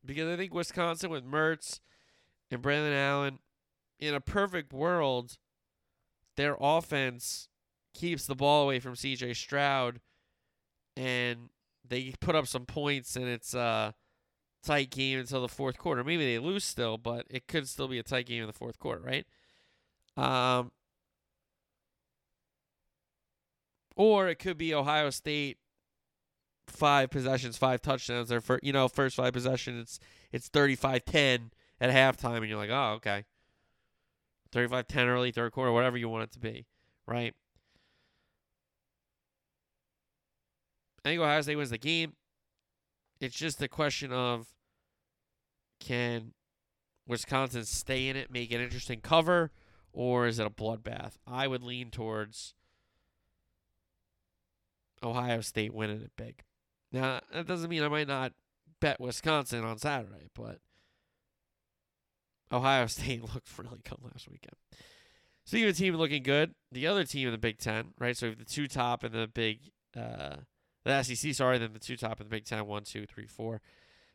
because 0.06 0.32
I 0.32 0.38
think 0.38 0.54
Wisconsin 0.54 1.10
with 1.10 1.26
Mertz 1.26 1.80
and 2.50 2.62
Braelon 2.62 2.96
Allen, 2.96 3.40
in 4.00 4.14
a 4.14 4.22
perfect 4.22 4.72
world, 4.72 5.38
their 6.38 6.56
offense 6.60 7.50
keeps 7.94 8.26
the 8.26 8.36
ball 8.36 8.64
away 8.64 8.80
from 8.80 8.94
CJ 8.94 9.36
Stroud 9.36 10.00
and 10.96 11.50
they 11.88 12.14
put 12.22 12.36
up 12.36 12.48
some 12.48 12.66
points 12.66 13.16
and 13.16 13.26
it's 13.26 13.54
a 13.54 13.94
tight 14.64 14.92
game 14.92 15.20
until 15.20 15.42
the 15.42 15.48
fourth 15.50 15.78
quarter. 15.78 16.04
Maybe 16.04 16.26
they 16.26 16.40
lose 16.40 16.64
still, 16.64 16.98
but 16.98 17.26
it 17.30 17.48
could 17.48 17.68
still 17.68 17.88
be 17.88 18.00
a 18.00 18.04
tight 18.04 18.28
game 18.28 18.42
in 18.42 18.48
the 18.48 18.54
fourth 18.54 18.80
quarter, 18.80 19.02
right? 19.02 19.26
Um 20.16 20.72
or 23.98 24.30
it 24.30 24.40
could 24.40 24.58
be 24.58 24.74
Ohio 24.74 25.10
State 25.10 25.58
five 26.68 27.10
possessions, 27.10 27.58
five 27.58 27.82
touchdowns. 27.82 28.30
Their 28.30 28.40
first, 28.42 28.64
you 28.64 28.72
know, 28.72 28.88
first 28.88 29.16
five 29.16 29.34
possessions, 29.34 29.82
it's 29.82 30.00
it's 30.32 30.50
35-10 30.50 31.52
at 31.82 31.90
halftime 31.90 32.38
and 32.38 32.48
you're 32.48 32.58
like, 32.58 32.70
"Oh, 32.70 32.94
okay." 32.98 33.26
35-10 34.52 35.08
early 35.08 35.32
third 35.32 35.52
quarter, 35.52 35.72
whatever 35.72 35.98
you 35.98 36.08
want 36.08 36.24
it 36.24 36.32
to 36.32 36.40
be, 36.40 36.66
right? 37.06 37.34
I 41.04 41.10
think 41.10 41.22
Ohio 41.22 41.42
State 41.42 41.56
wins 41.58 41.70
the 41.70 41.78
game. 41.78 42.14
It's 43.20 43.36
just 43.36 43.62
a 43.62 43.68
question 43.68 44.14
of 44.14 44.48
can 45.80 46.34
Wisconsin 47.08 47.66
stay 47.66 48.08
in 48.08 48.16
it, 48.16 48.32
make 48.32 48.52
an 48.52 48.62
interesting 48.62 49.02
cover, 49.02 49.52
or 49.92 50.28
is 50.28 50.40
it 50.40 50.48
a 50.48 50.50
bloodbath? 50.50 51.18
I 51.26 51.48
would 51.48 51.64
lean 51.64 51.90
towards 51.90 52.54
Ohio 55.04 55.42
State 55.42 55.74
winning 55.74 56.02
it 56.02 56.12
big. 56.18 56.44
Now, 56.92 57.22
that 57.34 57.48
doesn't 57.48 57.70
mean 57.70 57.84
I 57.84 57.90
might 57.90 58.08
not 58.08 58.34
bet 58.80 59.00
Wisconsin 59.00 59.64
on 59.64 59.78
Saturday, 59.78 60.28
but 60.34 60.60
Ohio 62.52 62.86
State 62.88 63.22
looked 63.22 63.50
really 63.58 63.82
good 63.84 64.00
last 64.04 64.30
weekend. 64.30 64.56
Speaking 65.46 65.70
of 65.70 65.78
team 65.78 65.96
looking 65.96 66.24
good, 66.24 66.56
the 66.72 66.88
other 66.88 67.06
team 67.06 67.28
in 67.28 67.32
the 67.32 67.38
Big 67.38 67.58
Ten, 67.58 67.94
right? 68.00 68.18
So 68.18 68.28
we 68.28 68.32
have 68.32 68.40
the 68.40 68.46
two 68.46 68.68
top 68.68 69.04
in 69.04 69.14
the 69.14 69.28
Big, 69.28 69.60
uh, 69.96 70.38
the 70.84 71.04
SEC, 71.04 71.34
sorry, 71.34 71.58
then 71.58 71.72
the 71.74 71.80
two 71.80 71.96
top 71.96 72.20
in 72.20 72.26
the 72.28 72.30
Big 72.32 72.46
Ten, 72.46 72.66
one, 72.66 72.84
two, 72.84 73.06
three, 73.06 73.28
four. 73.28 73.62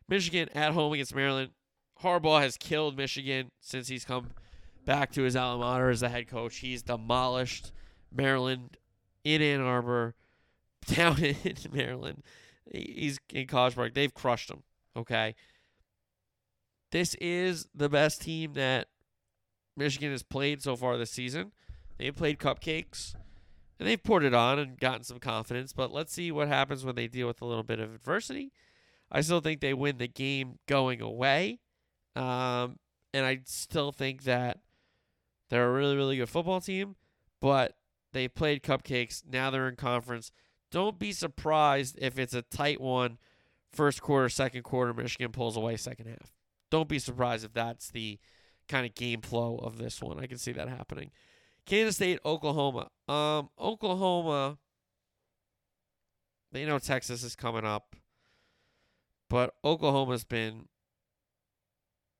Michigan 0.08 0.48
at 0.54 0.72
home 0.72 0.92
against 0.92 1.14
Maryland. 1.14 1.50
Harbaugh 2.02 2.40
has 2.40 2.56
killed 2.56 2.96
Michigan 2.96 3.50
since 3.60 3.88
he's 3.88 4.04
come 4.04 4.30
back 4.84 5.12
to 5.12 5.22
his 5.22 5.36
alma 5.36 5.64
mater 5.64 5.90
as 5.90 6.00
the 6.00 6.08
head 6.08 6.28
coach. 6.28 6.58
He's 6.58 6.82
demolished 6.82 7.72
Maryland 8.14 8.76
in 9.24 9.40
Ann 9.40 9.60
Arbor, 9.60 10.14
down 10.86 11.22
in 11.22 11.56
Maryland. 11.72 12.22
He's 12.70 13.18
in 13.32 13.46
College 13.46 13.74
Park. 13.74 13.94
They've 13.94 14.12
crushed 14.12 14.50
him. 14.50 14.62
Okay. 14.96 15.34
This 16.90 17.14
is 17.14 17.66
the 17.74 17.88
best 17.88 18.22
team 18.22 18.52
that 18.54 18.88
Michigan 19.76 20.10
has 20.10 20.22
played 20.22 20.62
so 20.62 20.76
far 20.76 20.96
this 20.96 21.10
season. 21.10 21.52
They've 21.98 22.14
played 22.14 22.38
cupcakes 22.38 23.14
and 23.78 23.88
they've 23.88 24.02
poured 24.02 24.24
it 24.24 24.34
on 24.34 24.58
and 24.58 24.78
gotten 24.78 25.02
some 25.02 25.18
confidence, 25.18 25.72
but 25.72 25.92
let's 25.92 26.12
see 26.12 26.30
what 26.30 26.48
happens 26.48 26.84
when 26.84 26.94
they 26.94 27.08
deal 27.08 27.26
with 27.26 27.40
a 27.40 27.46
little 27.46 27.62
bit 27.62 27.80
of 27.80 27.94
adversity. 27.94 28.52
I 29.10 29.20
still 29.20 29.40
think 29.40 29.60
they 29.60 29.74
win 29.74 29.98
the 29.98 30.08
game 30.08 30.58
going 30.66 31.00
away. 31.00 31.60
Um, 32.14 32.78
and 33.14 33.24
I 33.26 33.40
still 33.44 33.92
think 33.92 34.24
that 34.24 34.58
they're 35.48 35.68
a 35.68 35.72
really, 35.72 35.96
really 35.96 36.16
good 36.16 36.28
football 36.28 36.60
team, 36.60 36.96
but 37.40 37.76
they 38.12 38.28
played 38.28 38.62
cupcakes. 38.62 39.22
Now 39.30 39.50
they're 39.50 39.68
in 39.68 39.76
conference. 39.76 40.32
Don't 40.72 40.98
be 40.98 41.12
surprised 41.12 41.96
if 42.00 42.18
it's 42.18 42.34
a 42.34 42.42
tight 42.42 42.80
one, 42.80 43.18
first 43.70 44.02
quarter, 44.02 44.28
second 44.28 44.62
quarter, 44.62 44.92
Michigan 44.92 45.30
pulls 45.30 45.56
away 45.56 45.76
second 45.76 46.06
half. 46.08 46.32
Don't 46.70 46.88
be 46.88 46.98
surprised 46.98 47.44
if 47.44 47.52
that's 47.52 47.90
the 47.90 48.18
kind 48.68 48.86
of 48.86 48.94
game 48.94 49.20
flow 49.20 49.58
of 49.58 49.76
this 49.76 50.00
one. 50.00 50.18
I 50.18 50.26
can 50.26 50.38
see 50.38 50.52
that 50.52 50.68
happening. 50.68 51.10
Kansas 51.66 51.96
State, 51.96 52.18
Oklahoma. 52.24 52.88
Um, 53.06 53.50
Oklahoma. 53.60 54.58
They 56.50 56.64
know 56.64 56.78
Texas 56.78 57.22
is 57.22 57.36
coming 57.36 57.64
up, 57.64 57.94
but 59.30 59.54
Oklahoma's 59.64 60.24
been 60.24 60.68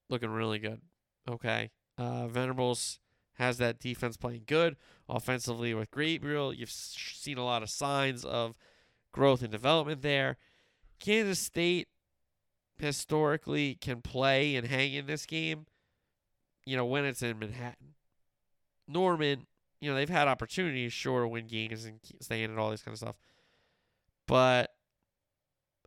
looking 0.09 0.31
really 0.31 0.59
good. 0.59 0.81
Okay, 1.29 1.71
uh, 1.99 2.29
Venables 2.29 2.99
has 3.43 3.59
that 3.59 3.79
defense 3.79 4.17
playing 4.17 4.45
good 4.47 4.77
offensively 5.09 5.75
with 5.75 5.91
Gabriel. 5.91 6.53
You've 6.55 6.71
seen 6.71 7.39
a 7.39 7.45
lot 7.45 7.63
of 7.63 7.71
signs 7.71 8.25
of 8.25 8.55
growth 9.13 9.43
and 9.43 9.51
development 9.51 10.03
there. 10.03 10.37
Kansas 11.01 11.41
State 11.41 11.89
historically 12.79 13.75
can 13.75 14.01
play 14.01 14.57
and 14.57 14.67
hang 14.67 14.95
in 14.95 15.07
this 15.07 15.27
game, 15.27 15.67
you 16.65 16.77
know, 16.77 16.87
when 16.87 17.05
it's 17.05 17.23
in 17.23 17.39
Manhattan. 17.39 17.95
Norman, 18.89 19.47
you 19.81 19.91
know, 19.91 19.97
they've 19.97 20.09
had 20.09 20.29
opportunities, 20.29 20.93
sure, 20.93 21.23
to 21.23 21.29
win 21.29 21.47
games 21.47 21.85
and 21.85 21.99
stay 22.21 22.43
in 22.43 22.51
and 22.51 22.59
all 22.59 22.71
this 22.71 22.83
kind 22.83 22.95
of 22.95 22.99
stuff. 22.99 23.17
But 24.27 24.71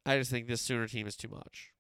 I 0.06 0.18
just 0.18 0.30
think 0.30 0.48
this 0.48 0.62
Sooner 0.62 0.88
team 0.88 1.08
is 1.08 1.16
too 1.16 1.30
much. 1.30 1.72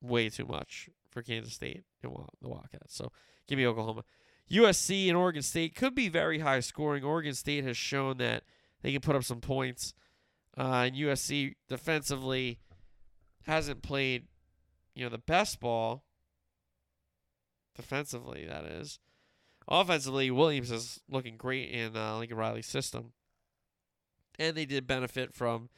Way 0.00 0.30
too 0.30 0.46
much 0.46 0.88
for 1.10 1.22
Kansas 1.22 1.54
State 1.54 1.84
and 2.02 2.12
the 2.40 2.48
Wildcats. 2.48 2.96
So 2.96 3.12
give 3.46 3.58
me 3.58 3.66
Oklahoma. 3.66 4.04
USC 4.50 5.08
and 5.08 5.16
Oregon 5.16 5.42
State 5.42 5.74
could 5.74 5.94
be 5.94 6.08
very 6.08 6.40
high 6.40 6.60
scoring. 6.60 7.04
Oregon 7.04 7.34
State 7.34 7.64
has 7.64 7.76
shown 7.76 8.18
that 8.18 8.44
they 8.82 8.92
can 8.92 9.00
put 9.00 9.16
up 9.16 9.24
some 9.24 9.40
points. 9.40 9.94
Uh, 10.56 10.84
and 10.86 10.96
USC 10.96 11.54
defensively 11.68 12.58
hasn't 13.46 13.82
played, 13.82 14.26
you 14.94 15.04
know, 15.04 15.10
the 15.10 15.18
best 15.18 15.60
ball. 15.60 16.04
Defensively, 17.74 18.44
that 18.46 18.64
is. 18.64 18.98
Offensively, 19.66 20.30
Williams 20.30 20.70
is 20.70 21.00
looking 21.08 21.36
great 21.36 21.70
in 21.70 21.96
uh, 21.96 22.18
Lincoln 22.18 22.36
Riley's 22.36 22.66
system. 22.66 23.12
And 24.38 24.56
they 24.56 24.66
did 24.66 24.86
benefit 24.86 25.32
from 25.34 25.70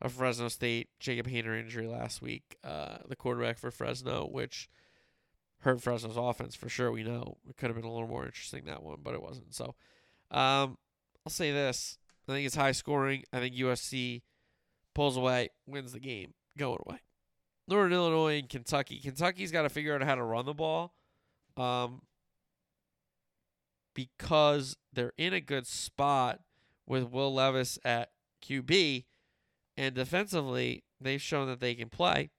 a 0.00 0.08
Fresno 0.08 0.48
State 0.48 0.88
Jacob 1.00 1.28
Haener 1.28 1.58
injury 1.58 1.86
last 1.86 2.20
week, 2.20 2.56
uh, 2.62 2.98
the 3.08 3.16
quarterback 3.16 3.58
for 3.58 3.70
Fresno, 3.70 4.26
which 4.26 4.68
hurt 5.60 5.80
Fresno's 5.82 6.16
offense 6.16 6.54
for 6.54 6.68
sure. 6.68 6.90
We 6.90 7.02
know 7.02 7.38
it 7.48 7.56
could 7.56 7.68
have 7.68 7.76
been 7.76 7.84
a 7.84 7.92
little 7.92 8.08
more 8.08 8.26
interesting 8.26 8.64
that 8.66 8.82
one, 8.82 8.98
but 9.02 9.14
it 9.14 9.22
wasn't. 9.22 9.54
So, 9.54 9.74
um, 10.30 10.78
I'll 11.26 11.30
say 11.30 11.52
this: 11.52 11.98
I 12.28 12.32
think 12.32 12.46
it's 12.46 12.54
high 12.54 12.72
scoring. 12.72 13.24
I 13.32 13.40
think 13.40 13.54
USC 13.54 14.22
pulls 14.94 15.16
away, 15.16 15.50
wins 15.66 15.92
the 15.92 16.00
game, 16.00 16.34
going 16.56 16.78
away. 16.86 17.00
Northern 17.66 17.92
Illinois 17.92 18.38
and 18.38 18.48
Kentucky. 18.48 18.98
Kentucky's 18.98 19.52
got 19.52 19.62
to 19.62 19.68
figure 19.68 19.94
out 19.94 20.02
how 20.02 20.14
to 20.14 20.22
run 20.22 20.46
the 20.46 20.54
ball, 20.54 20.94
um, 21.56 22.02
because 23.94 24.76
they're 24.92 25.12
in 25.18 25.34
a 25.34 25.40
good 25.40 25.66
spot 25.66 26.40
with 26.86 27.10
Will 27.10 27.34
Levis 27.34 27.78
at 27.84 28.10
QB, 28.42 29.04
and 29.76 29.94
defensively 29.94 30.84
they've 31.00 31.20
shown 31.20 31.46
that 31.48 31.60
they 31.60 31.74
can 31.74 31.90
play. 31.90 32.30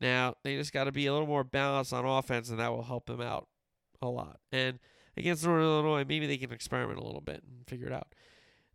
Now 0.00 0.34
they 0.42 0.56
just 0.56 0.72
got 0.72 0.84
to 0.84 0.92
be 0.92 1.06
a 1.06 1.12
little 1.12 1.26
more 1.26 1.44
balanced 1.44 1.92
on 1.92 2.04
offense, 2.04 2.50
and 2.50 2.58
that 2.58 2.72
will 2.72 2.82
help 2.82 3.06
them 3.06 3.20
out 3.20 3.48
a 4.02 4.08
lot. 4.08 4.40
And 4.52 4.78
against 5.16 5.44
Northern 5.44 5.64
Illinois, 5.64 6.04
maybe 6.06 6.26
they 6.26 6.36
can 6.36 6.52
experiment 6.52 6.98
a 6.98 7.04
little 7.04 7.20
bit 7.20 7.42
and 7.42 7.66
figure 7.66 7.86
it 7.86 7.92
out. 7.92 8.08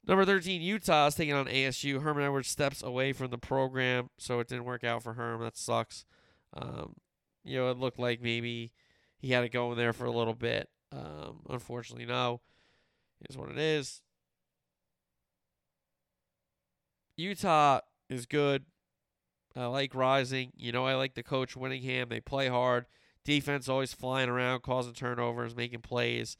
Number 0.07 0.25
13, 0.25 0.61
Utah 0.61 1.07
is 1.07 1.15
taking 1.15 1.35
on 1.35 1.45
ASU. 1.45 2.01
Herman 2.01 2.23
Edwards 2.23 2.47
steps 2.47 2.81
away 2.81 3.13
from 3.13 3.29
the 3.29 3.37
program, 3.37 4.09
so 4.17 4.39
it 4.39 4.47
didn't 4.47 4.65
work 4.65 4.83
out 4.83 5.03
for 5.03 5.13
Herm. 5.13 5.41
That 5.41 5.55
sucks. 5.55 6.05
Um, 6.53 6.95
you 7.43 7.57
know, 7.57 7.69
it 7.69 7.77
looked 7.77 7.99
like 7.99 8.21
maybe 8.21 8.71
he 9.19 9.31
had 9.31 9.43
it 9.43 9.51
going 9.51 9.77
there 9.77 9.93
for 9.93 10.05
a 10.05 10.11
little 10.11 10.33
bit. 10.33 10.69
Um, 10.91 11.41
unfortunately, 11.49 12.05
no. 12.05 12.41
Is 13.29 13.37
what 13.37 13.51
it 13.51 13.59
is. 13.59 14.01
Utah 17.15 17.81
is 18.09 18.25
good. 18.25 18.65
I 19.55 19.65
like 19.65 19.93
Rising. 19.93 20.51
You 20.55 20.71
know, 20.71 20.85
I 20.85 20.95
like 20.95 21.13
the 21.13 21.23
coach 21.23 21.55
Whittingham. 21.55 22.09
They 22.09 22.21
play 22.21 22.47
hard. 22.47 22.85
Defense 23.23 23.69
always 23.69 23.93
flying 23.93 24.29
around, 24.29 24.61
causing 24.61 24.93
turnovers, 24.93 25.55
making 25.55 25.81
plays. 25.81 26.37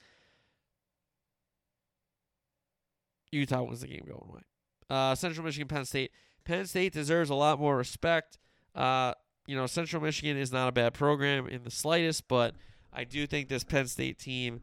Utah 3.32 3.64
wins 3.64 3.82
the 3.82 3.88
game 3.88 4.06
going 4.08 4.30
away. 4.30 4.42
Uh, 4.90 5.16
Central 5.16 5.46
Michigan, 5.46 5.68
Penn 5.68 5.86
State. 5.86 6.12
Penn 6.44 6.66
State 6.66 6.94
deserves 6.94 7.30
a 7.30 7.36
lot 7.36 7.60
more 7.60 7.78
respect. 7.78 8.40
Uh, 8.76 9.14
you 9.46 9.56
know, 9.56 9.68
Central 9.68 10.02
Michigan 10.02 10.38
is 10.38 10.52
not 10.52 10.68
a 10.68 10.72
bad 10.72 10.94
program 10.94 11.48
in 11.48 11.64
the 11.64 11.72
slightest, 11.72 12.28
but 12.28 12.56
I 12.92 13.04
do 13.04 13.28
think 13.28 13.48
this 13.48 13.64
Penn 13.64 13.88
State 13.88 14.18
team 14.18 14.62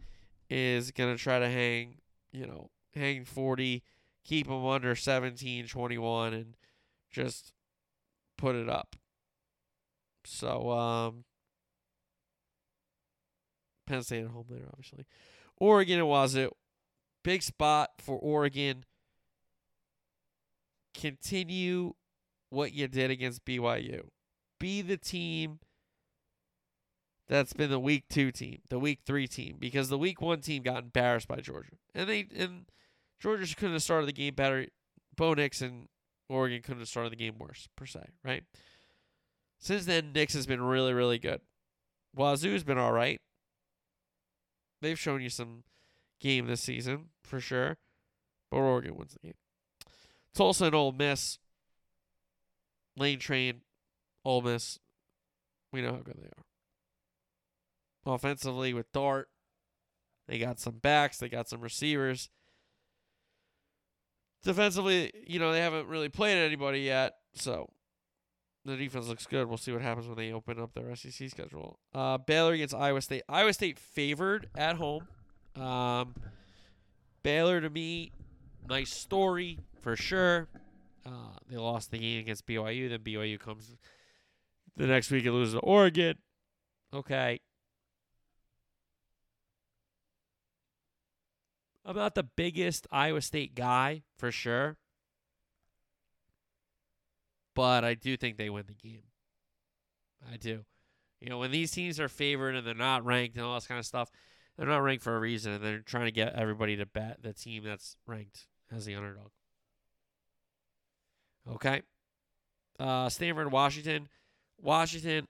is 0.51 0.91
going 0.91 1.17
to 1.17 1.23
try 1.23 1.39
to 1.39 1.49
hang, 1.49 1.99
you 2.33 2.47
know, 2.47 2.71
hang 2.95 3.25
40, 3.25 3.83
keep 4.25 4.49
them 4.49 4.65
under 4.65 4.95
17, 4.95 5.67
21, 5.67 6.35
and 6.35 6.55
just 7.11 7.53
put 8.39 8.57
it 8.57 8.71
up. 8.71 8.97
So, 10.25 10.71
um, 10.71 11.25
Penn 13.87 14.03
State 14.03 14.25
at 14.25 14.31
home 14.31 14.47
there, 14.49 14.67
obviously. 14.71 15.07
Oregon 15.59 16.07
was 16.07 16.35
Wazzu. 16.35 16.51
Big 17.25 17.43
spot 17.43 17.91
for 17.99 18.17
Oregon. 18.19 18.85
Continue 20.95 21.95
what 22.51 22.73
you 22.73 22.89
did 22.89 23.11
against 23.11 23.45
BYU. 23.45 24.09
Be 24.59 24.83
the 24.83 24.97
team 24.97 25.59
that's 27.29 27.53
been 27.53 27.71
the 27.71 27.79
week 27.79 28.05
two 28.09 28.33
team, 28.33 28.61
the 28.71 28.79
week 28.79 29.01
three 29.05 29.27
team, 29.29 29.57
because 29.59 29.89
the 29.89 29.99
week 29.99 30.21
one 30.21 30.41
team 30.41 30.63
got 30.63 30.85
embarrassed 30.85 31.29
by 31.29 31.41
Georgia, 31.41 31.77
and 31.95 32.09
they 32.09 32.27
and 32.37 32.67
Georgia 33.21 33.45
just 33.45 33.57
couldn't 33.57 33.75
have 33.75 33.83
started 33.83 34.09
the 34.09 34.13
game 34.13 34.35
better. 34.35 34.67
Bo 35.15 35.33
and 35.33 35.89
Oregon 36.29 36.63
couldn't 36.63 36.81
have 36.81 36.89
started 36.89 37.13
the 37.13 37.17
game 37.17 37.39
worse 37.39 37.69
per 37.77 37.87
se, 37.87 38.05
right? 38.25 38.45
Since 39.59 39.87
then, 39.87 40.13
Nix 40.13 40.35
has 40.35 40.47
been 40.47 40.63
really, 40.63 40.93
really 40.93 41.19
good. 41.19 41.41
Wazzu's 42.17 42.65
been 42.65 42.79
all 42.79 42.93
right. 42.93 43.21
They've 44.81 44.99
shown 44.99 45.23
you 45.23 45.31
some 45.31 45.65
game 46.21 46.47
this 46.47 46.61
season 46.61 47.07
for 47.23 47.41
sure, 47.41 47.79
but 48.51 48.59
Oregon 48.59 48.97
wins 48.97 49.15
the 49.15 49.21
game. 49.21 49.35
Tulsa 50.35 50.67
and 50.67 50.75
Ole 50.75 50.93
Miss. 50.93 51.39
Lane 52.97 53.19
Train, 53.19 53.63
Ole 54.25 54.43
Miss. 54.43 54.79
We 55.73 55.83
know 55.83 55.93
how 55.93 55.99
good 55.99 56.19
they 56.21 56.27
are. 56.27 58.15
Offensively 58.15 58.73
with 58.73 58.91
Dart, 58.93 59.29
they 60.27 60.39
got 60.39 60.59
some 60.59 60.79
backs, 60.79 61.19
they 61.19 61.29
got 61.29 61.49
some 61.49 61.61
receivers. 61.61 62.31
Defensively, 64.45 65.11
you 65.27 65.39
know, 65.39 65.53
they 65.53 65.61
haven't 65.61 65.89
really 65.89 66.09
played 66.09 66.37
anybody 66.37 66.81
yet, 66.81 67.15
so 67.35 67.71
the 68.65 68.77
defense 68.77 69.09
looks 69.09 69.27
good. 69.27 69.49
We'll 69.49 69.59
see 69.59 69.73
what 69.73 69.83
happens 69.83 70.07
when 70.07 70.17
they 70.17 70.33
open 70.33 70.61
up 70.61 70.75
their 70.75 70.95
SEC 70.95 71.31
schedule. 71.31 71.79
Uh, 71.95 72.19
Baylor 72.19 72.53
against 72.53 72.75
Iowa 72.75 73.01
State. 73.01 73.23
Iowa 73.29 73.53
State 73.53 73.79
favored 73.79 74.49
at 74.55 74.77
home. 74.77 75.09
Um, 75.57 76.15
Baylor 77.23 77.61
to 77.61 77.71
me, 77.71 78.13
nice 78.69 78.95
story 78.95 79.59
for 79.81 79.97
sure. 79.97 80.49
Uh, 81.05 81.37
they 81.51 81.57
lost 81.57 81.91
the 81.91 81.99
game 81.99 82.21
against 82.21 82.47
BYU. 82.47 82.89
Then 82.91 83.01
BYU 83.01 83.41
comes 83.41 83.77
the 84.77 84.87
next 84.87 85.11
week 85.11 85.25
and 85.25 85.35
loses 85.35 85.55
to 85.55 85.61
Oregon. 85.61 86.17
Okay. 86.93 87.41
I'm 91.89 91.97
not 91.97 92.15
the 92.15 92.23
biggest 92.23 92.87
Iowa 92.93 93.23
State 93.23 93.55
guy 93.55 94.03
for 94.19 94.31
sure. 94.31 94.77
But 97.55 97.83
I 97.83 97.95
do 97.95 98.19
think 98.19 98.37
they 98.37 98.51
win 98.51 98.67
the 98.69 98.75
game. 98.75 99.05
I 100.31 100.37
do. 100.37 100.67
You 101.19 101.31
know, 101.31 101.39
when 101.39 101.51
these 101.51 101.73
teams 101.73 101.99
are 101.99 102.09
favored 102.09 102.55
and 102.55 102.67
they're 102.67 102.75
not 102.75 103.07
ranked 103.07 103.37
and 103.37 103.45
all 103.45 103.55
this 103.55 103.67
kind 103.67 103.79
of 103.79 103.87
stuff, 103.87 104.11
they're 104.57 104.69
not 104.69 104.83
ranked 104.83 105.03
for 105.03 105.17
a 105.17 105.19
reason, 105.19 105.53
and 105.53 105.65
they're 105.65 105.81
trying 105.81 106.05
to 106.05 106.13
get 106.13 106.35
everybody 106.35 106.77
to 106.77 106.85
bet 106.85 107.23
the 107.23 107.33
team 107.33 107.65
that's 107.65 107.97
ranked 108.07 108.47
as 108.71 108.85
the 108.85 108.95
underdog. 108.95 109.31
Okay. 111.51 111.83
Uh, 112.79 113.09
Stanford, 113.09 113.51
Washington. 113.51 114.09
Washington 114.61 115.27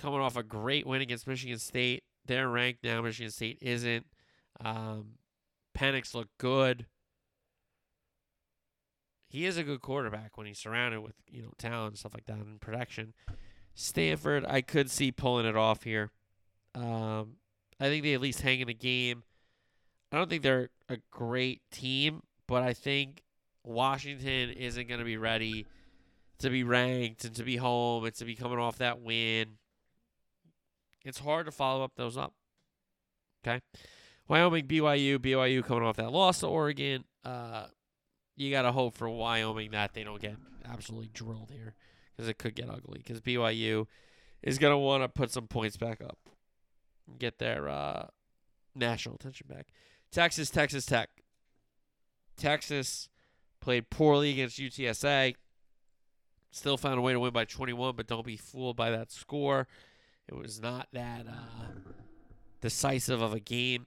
coming 0.00 0.20
off 0.20 0.36
a 0.36 0.42
great 0.42 0.84
win 0.84 1.00
against 1.00 1.28
Michigan 1.28 1.60
State. 1.60 2.02
They're 2.26 2.48
ranked 2.48 2.82
now. 2.82 3.00
Michigan 3.02 3.30
State 3.30 3.58
isn't. 3.62 4.04
Um, 4.64 5.12
Penix 5.76 6.14
looked 6.14 6.36
good. 6.38 6.86
He 9.28 9.46
is 9.46 9.56
a 9.56 9.64
good 9.64 9.80
quarterback 9.80 10.36
when 10.36 10.46
he's 10.46 10.58
surrounded 10.58 11.00
with 11.00 11.16
you 11.28 11.42
know 11.42 11.52
talent 11.58 11.92
and 11.92 11.98
stuff 11.98 12.14
like 12.14 12.26
that 12.26 12.36
and 12.36 12.60
protection. 12.60 13.14
Stanford, 13.74 14.44
I 14.48 14.60
could 14.60 14.90
see 14.90 15.10
pulling 15.10 15.46
it 15.46 15.56
off 15.56 15.82
here. 15.82 16.12
Um, 16.74 17.36
I 17.80 17.88
think 17.88 18.04
they 18.04 18.14
at 18.14 18.20
least 18.20 18.42
hang 18.42 18.60
in 18.60 18.68
the 18.68 18.74
game. 18.74 19.24
I 20.12 20.16
don't 20.16 20.30
think 20.30 20.44
they're 20.44 20.70
a 20.88 20.98
great 21.10 21.62
team, 21.72 22.22
but 22.46 22.62
I 22.62 22.72
think 22.72 23.22
Washington 23.64 24.50
isn't 24.50 24.86
going 24.86 25.00
to 25.00 25.04
be 25.04 25.16
ready 25.16 25.66
to 26.38 26.50
be 26.50 26.62
ranked 26.62 27.24
and 27.24 27.34
to 27.34 27.42
be 27.42 27.56
home 27.56 28.04
and 28.04 28.14
to 28.14 28.24
be 28.24 28.36
coming 28.36 28.58
off 28.58 28.78
that 28.78 29.00
win. 29.00 29.58
It's 31.04 31.18
hard 31.18 31.46
to 31.46 31.52
follow 31.52 31.82
up 31.82 31.92
those 31.96 32.16
up. 32.16 32.32
Okay. 33.46 33.60
Wyoming, 34.28 34.66
BYU, 34.66 35.18
BYU 35.18 35.64
coming 35.64 35.84
off 35.84 35.96
that 35.96 36.12
loss 36.12 36.40
to 36.40 36.46
Oregon. 36.46 37.04
Uh, 37.24 37.66
you 38.36 38.50
got 38.50 38.62
to 38.62 38.72
hope 38.72 38.94
for 38.94 39.08
Wyoming 39.08 39.72
that 39.72 39.94
they 39.94 40.04
don't 40.04 40.20
get 40.20 40.36
absolutely 40.64 41.10
drilled 41.12 41.50
here 41.50 41.74
because 42.16 42.28
it 42.28 42.38
could 42.38 42.54
get 42.54 42.70
ugly 42.70 42.98
because 42.98 43.20
BYU 43.20 43.86
is 44.42 44.58
going 44.58 44.72
to 44.72 44.78
want 44.78 45.02
to 45.02 45.08
put 45.08 45.30
some 45.30 45.46
points 45.46 45.76
back 45.76 46.00
up 46.00 46.18
and 47.06 47.18
get 47.18 47.38
their 47.38 47.68
uh, 47.68 48.06
national 48.74 49.16
attention 49.16 49.46
back. 49.48 49.68
Texas, 50.10 50.50
Texas 50.50 50.86
Tech. 50.86 51.10
Texas 52.36 53.08
played 53.60 53.90
poorly 53.90 54.30
against 54.30 54.58
UTSA. 54.58 55.34
Still 56.50 56.76
found 56.76 56.98
a 56.98 57.02
way 57.02 57.12
to 57.12 57.20
win 57.20 57.32
by 57.32 57.44
21, 57.44 57.96
but 57.96 58.06
don't 58.06 58.24
be 58.24 58.36
fooled 58.36 58.76
by 58.76 58.90
that 58.90 59.10
score. 59.10 59.66
It 60.28 60.36
was 60.36 60.60
not 60.60 60.88
that 60.92 61.26
uh, 61.26 61.90
decisive 62.60 63.20
of 63.20 63.32
a 63.32 63.40
game. 63.40 63.86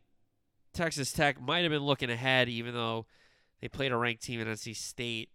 Texas 0.78 1.11
Tech 1.11 1.41
might 1.41 1.63
have 1.63 1.71
been 1.71 1.84
looking 1.84 2.11
ahead, 2.11 2.49
even 2.49 2.73
though 2.73 3.07
they 3.61 3.67
played 3.67 3.91
a 3.91 3.97
ranked 3.97 4.23
team 4.23 4.39
in 4.39 4.47
NC 4.47 4.75
State. 4.75 5.30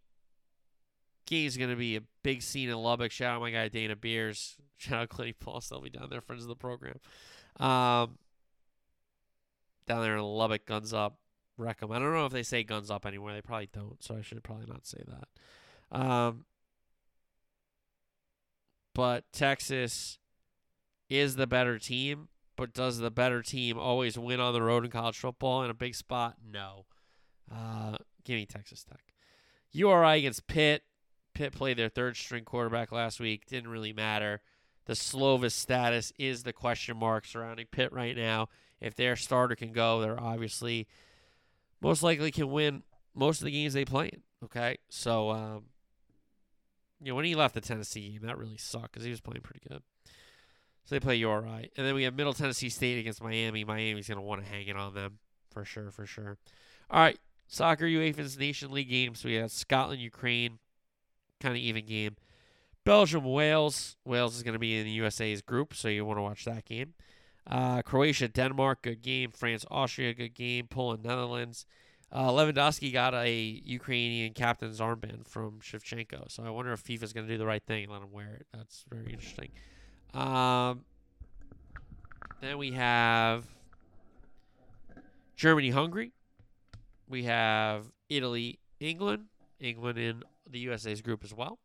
Game's 1.26 1.56
going 1.56 1.70
to 1.70 1.76
be 1.76 1.96
a 1.96 2.02
big 2.22 2.42
scene 2.42 2.68
in 2.68 2.76
Lubbock. 2.76 3.10
Shout 3.10 3.34
out 3.34 3.40
my 3.40 3.50
guy 3.50 3.68
Dana 3.68 3.96
Beers. 3.96 4.56
Shout 4.76 5.02
out 5.02 5.08
Clinty 5.08 5.34
Paul. 5.38 5.62
They'll 5.68 5.80
be 5.80 5.90
down 5.90 6.08
there, 6.10 6.20
friends 6.20 6.42
of 6.42 6.48
the 6.48 6.56
program. 6.56 6.98
Um, 7.58 8.18
down 9.86 10.02
there 10.02 10.16
in 10.16 10.22
Lubbock, 10.22 10.64
guns 10.64 10.92
up, 10.92 11.18
wreck 11.58 11.80
them. 11.80 11.90
I 11.90 11.98
don't 11.98 12.14
know 12.14 12.26
if 12.26 12.32
they 12.32 12.42
say 12.44 12.62
guns 12.62 12.90
up 12.90 13.04
anymore. 13.04 13.32
They 13.32 13.42
probably 13.42 13.68
don't, 13.72 14.02
so 14.02 14.16
I 14.16 14.22
should 14.22 14.42
probably 14.44 14.66
not 14.66 14.86
say 14.86 15.02
that. 15.06 15.98
Um, 16.00 16.44
but 18.94 19.24
Texas 19.32 20.18
is 21.08 21.36
the 21.36 21.46
better 21.46 21.78
team. 21.78 22.28
But 22.56 22.74
does 22.74 22.98
the 22.98 23.10
better 23.10 23.42
team 23.42 23.78
always 23.78 24.18
win 24.18 24.40
on 24.40 24.52
the 24.52 24.62
road 24.62 24.84
in 24.84 24.90
college 24.90 25.18
football 25.18 25.62
in 25.62 25.70
a 25.70 25.74
big 25.74 25.94
spot? 25.94 26.36
No. 26.44 26.84
Uh, 27.50 27.96
give 28.24 28.36
me 28.36 28.46
Texas 28.46 28.84
Tech. 28.84 29.14
URI 29.72 30.18
against 30.18 30.46
Pitt. 30.46 30.82
Pitt 31.34 31.52
played 31.52 31.78
their 31.78 31.88
third 31.88 32.16
string 32.16 32.44
quarterback 32.44 32.92
last 32.92 33.20
week. 33.20 33.46
Didn't 33.46 33.70
really 33.70 33.92
matter. 33.92 34.42
The 34.84 34.92
Slovis 34.92 35.52
status 35.52 36.12
is 36.18 36.42
the 36.42 36.52
question 36.52 36.98
mark 36.98 37.24
surrounding 37.24 37.66
Pitt 37.70 37.92
right 37.92 38.16
now. 38.16 38.48
If 38.80 38.96
their 38.96 39.16
starter 39.16 39.54
can 39.54 39.72
go, 39.72 40.00
they're 40.00 40.20
obviously 40.20 40.88
most 41.80 42.02
likely 42.02 42.30
can 42.30 42.50
win 42.50 42.82
most 43.14 43.40
of 43.40 43.44
the 43.44 43.50
games 43.50 43.74
they 43.74 43.84
play 43.84 44.10
in. 44.12 44.22
Okay, 44.44 44.78
so 44.88 45.30
um, 45.30 45.64
you 47.00 47.12
know 47.12 47.14
when 47.14 47.24
he 47.24 47.34
left 47.34 47.54
the 47.54 47.60
Tennessee 47.60 48.10
game, 48.10 48.22
that 48.22 48.38
really 48.38 48.56
sucked 48.56 48.92
because 48.92 49.04
he 49.04 49.10
was 49.10 49.20
playing 49.20 49.42
pretty 49.42 49.62
good. 49.68 49.82
So 50.84 50.94
they 50.96 51.00
play 51.00 51.16
URI, 51.16 51.70
and 51.76 51.86
then 51.86 51.94
we 51.94 52.02
have 52.02 52.14
Middle 52.14 52.32
Tennessee 52.32 52.68
State 52.68 52.98
against 52.98 53.22
Miami. 53.22 53.64
Miami's 53.64 54.08
gonna 54.08 54.20
want 54.20 54.44
to 54.44 54.50
hang 54.50 54.66
it 54.66 54.76
on 54.76 54.94
them 54.94 55.18
for 55.52 55.64
sure, 55.64 55.90
for 55.90 56.06
sure. 56.06 56.38
All 56.90 57.00
right, 57.00 57.18
soccer 57.46 57.84
UEFA's 57.84 58.38
Nation 58.38 58.70
League 58.72 58.88
games. 58.88 59.24
We 59.24 59.34
have 59.34 59.52
Scotland, 59.52 60.00
Ukraine, 60.00 60.58
kind 61.40 61.54
of 61.54 61.60
even 61.60 61.86
game. 61.86 62.16
Belgium, 62.84 63.24
Wales. 63.24 63.96
Wales 64.04 64.36
is 64.36 64.42
going 64.42 64.54
to 64.54 64.58
be 64.58 64.76
in 64.76 64.84
the 64.84 64.90
USA's 64.92 65.42
group, 65.42 65.74
so 65.74 65.88
you 65.88 66.04
want 66.04 66.18
to 66.18 66.22
watch 66.22 66.44
that 66.44 66.64
game. 66.64 66.94
Uh, 67.46 67.82
Croatia, 67.82 68.28
Denmark, 68.28 68.82
good 68.82 69.02
game. 69.02 69.30
France, 69.30 69.64
Austria, 69.70 70.14
good 70.14 70.34
game. 70.34 70.66
Poland, 70.66 71.04
Netherlands. 71.04 71.66
Uh, 72.10 72.28
Lewandowski 72.28 72.92
got 72.92 73.14
a 73.14 73.32
Ukrainian 73.64 74.34
captain's 74.34 74.80
armband 74.80 75.26
from 75.26 75.60
Shevchenko, 75.60 76.30
so 76.30 76.44
I 76.44 76.50
wonder 76.50 76.72
if 76.72 76.84
FIFA's 76.84 77.14
going 77.14 77.26
to 77.26 77.32
do 77.32 77.38
the 77.38 77.46
right 77.46 77.62
thing 77.62 77.84
and 77.84 77.92
let 77.92 78.02
him 78.02 78.12
wear 78.12 78.34
it. 78.34 78.46
That's 78.52 78.84
very 78.90 79.12
interesting. 79.12 79.50
Um, 80.14 80.84
then 82.40 82.58
we 82.58 82.72
have 82.72 83.44
Germany, 85.36 85.70
Hungary. 85.70 86.12
We 87.08 87.24
have 87.24 87.84
Italy, 88.08 88.58
England. 88.80 89.26
England 89.60 89.98
in 89.98 90.22
the 90.50 90.58
USA's 90.60 91.00
group 91.00 91.24
as 91.24 91.32
well. 91.32 91.58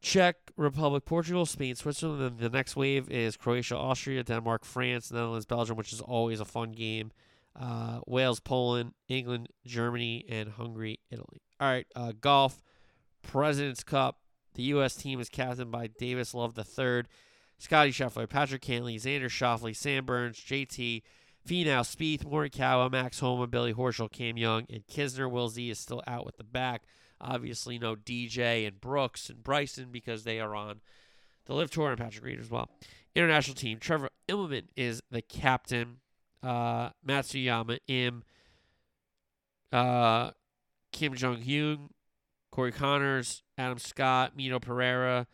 Czech 0.00 0.36
Republic, 0.56 1.04
Portugal, 1.04 1.46
Spain, 1.46 1.74
Switzerland. 1.74 2.20
Then 2.20 2.36
the 2.38 2.56
next 2.56 2.76
wave 2.76 3.10
is 3.10 3.36
Croatia, 3.36 3.76
Austria, 3.76 4.22
Denmark, 4.22 4.64
France, 4.64 5.10
Netherlands, 5.10 5.46
Belgium, 5.46 5.76
which 5.76 5.92
is 5.92 6.00
always 6.00 6.40
a 6.40 6.44
fun 6.44 6.72
game. 6.72 7.12
Uh, 7.58 8.00
Wales, 8.06 8.38
Poland, 8.38 8.92
England, 9.08 9.48
Germany, 9.64 10.24
and 10.28 10.50
Hungary, 10.50 11.00
Italy. 11.10 11.40
All 11.58 11.68
right, 11.68 11.86
uh, 11.96 12.12
golf, 12.20 12.62
President's 13.22 13.82
Cup. 13.82 14.18
The 14.56 14.62
U.S. 14.64 14.96
team 14.96 15.20
is 15.20 15.28
captained 15.28 15.70
by 15.70 15.86
Davis 15.86 16.32
Love 16.32 16.58
III, 16.58 17.02
Scotty 17.58 17.90
Scheffler, 17.90 18.26
Patrick 18.26 18.62
Cantlay, 18.62 18.96
Xander 18.96 19.26
Schauffele, 19.26 19.76
Sam 19.76 20.06
Burns, 20.06 20.38
JT, 20.38 21.02
Finau, 21.46 21.82
Spieth, 21.82 22.24
Morikawa, 22.24 22.90
Max 22.90 23.20
Homa, 23.20 23.46
Billy 23.46 23.74
Horschel, 23.74 24.10
Cam 24.10 24.38
Young, 24.38 24.66
and 24.70 24.86
Kisner. 24.86 25.30
Will 25.30 25.50
Z 25.50 25.68
is 25.68 25.78
still 25.78 26.02
out 26.06 26.24
with 26.24 26.38
the 26.38 26.44
back. 26.44 26.84
Obviously, 27.20 27.78
no 27.78 27.96
DJ 27.96 28.66
and 28.66 28.80
Brooks 28.80 29.28
and 29.28 29.42
Bryson 29.42 29.88
because 29.92 30.24
they 30.24 30.40
are 30.40 30.54
on 30.54 30.80
the 31.44 31.54
LIV 31.54 31.70
Tour 31.70 31.90
and 31.90 31.98
Patrick 31.98 32.24
Reed 32.24 32.40
as 32.40 32.50
well. 32.50 32.70
International 33.14 33.54
team, 33.54 33.78
Trevor 33.78 34.08
Immelman 34.26 34.68
is 34.74 35.02
the 35.10 35.22
captain. 35.22 35.98
Uh, 36.42 36.90
Matsuyama, 37.06 37.78
Im, 37.88 38.22
uh, 39.72 40.30
Kim 40.92 41.14
Jong 41.14 41.42
Hyun, 41.42 41.88
Corey 42.56 42.72
Conners, 42.72 43.42
Adam 43.58 43.78
Scott, 43.78 44.34
Mito 44.34 44.58
Pereira, 44.58 45.26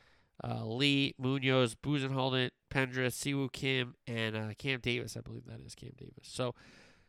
uh, 0.42 0.66
Lee, 0.66 1.14
Munoz, 1.20 1.76
Buzenholden, 1.76 2.50
Pendrith, 2.68 3.14
Siwoo 3.14 3.50
Kim, 3.52 3.94
and 4.08 4.36
uh, 4.36 4.48
Cam 4.58 4.80
Davis. 4.80 5.16
I 5.16 5.20
believe 5.20 5.46
that 5.46 5.60
is 5.64 5.76
Cam 5.76 5.92
Davis. 5.96 6.24
So 6.24 6.56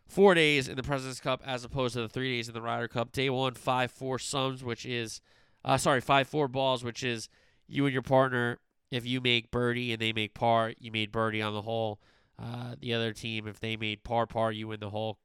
four 0.08 0.36
days 0.36 0.68
in 0.68 0.76
the 0.76 0.84
President's 0.84 1.20
Cup 1.20 1.42
as 1.44 1.64
opposed 1.64 1.96
to 1.96 2.02
the 2.02 2.10
three 2.10 2.38
days 2.38 2.48
in 2.48 2.54
the 2.54 2.62
Ryder 2.62 2.88
Cup. 2.88 3.12
Day 3.12 3.32
one, 3.32 3.56
five 3.56 3.90
four 3.90 4.20
sums, 4.20 4.64
which 4.64 4.86
is 4.86 5.20
uh, 5.66 5.78
sorry, 5.78 6.00
five 6.00 6.28
four 6.28 6.48
balls, 6.48 6.84
which 6.84 7.04
is 7.04 7.28
you 7.68 7.84
and 7.88 7.94
your 7.94 8.04
partner. 8.04 8.60
If 8.92 9.08
you 9.08 9.20
make 9.20 9.50
birdie 9.50 9.94
and 9.94 10.00
they 10.00 10.14
make 10.14 10.36
par, 10.36 10.74
you 10.78 10.92
made 10.92 11.12
birdie 11.12 11.42
on 11.42 11.56
the 11.56 11.64
hole. 11.64 12.00
Uh, 12.38 12.76
the 12.80 12.94
other 12.94 13.14
team, 13.14 13.48
if 13.48 13.60
they 13.60 13.76
made 13.78 14.04
par 14.04 14.28
par, 14.28 14.52
you 14.52 14.68
win 14.68 14.80
the 14.80 14.92
hole. 14.92 15.18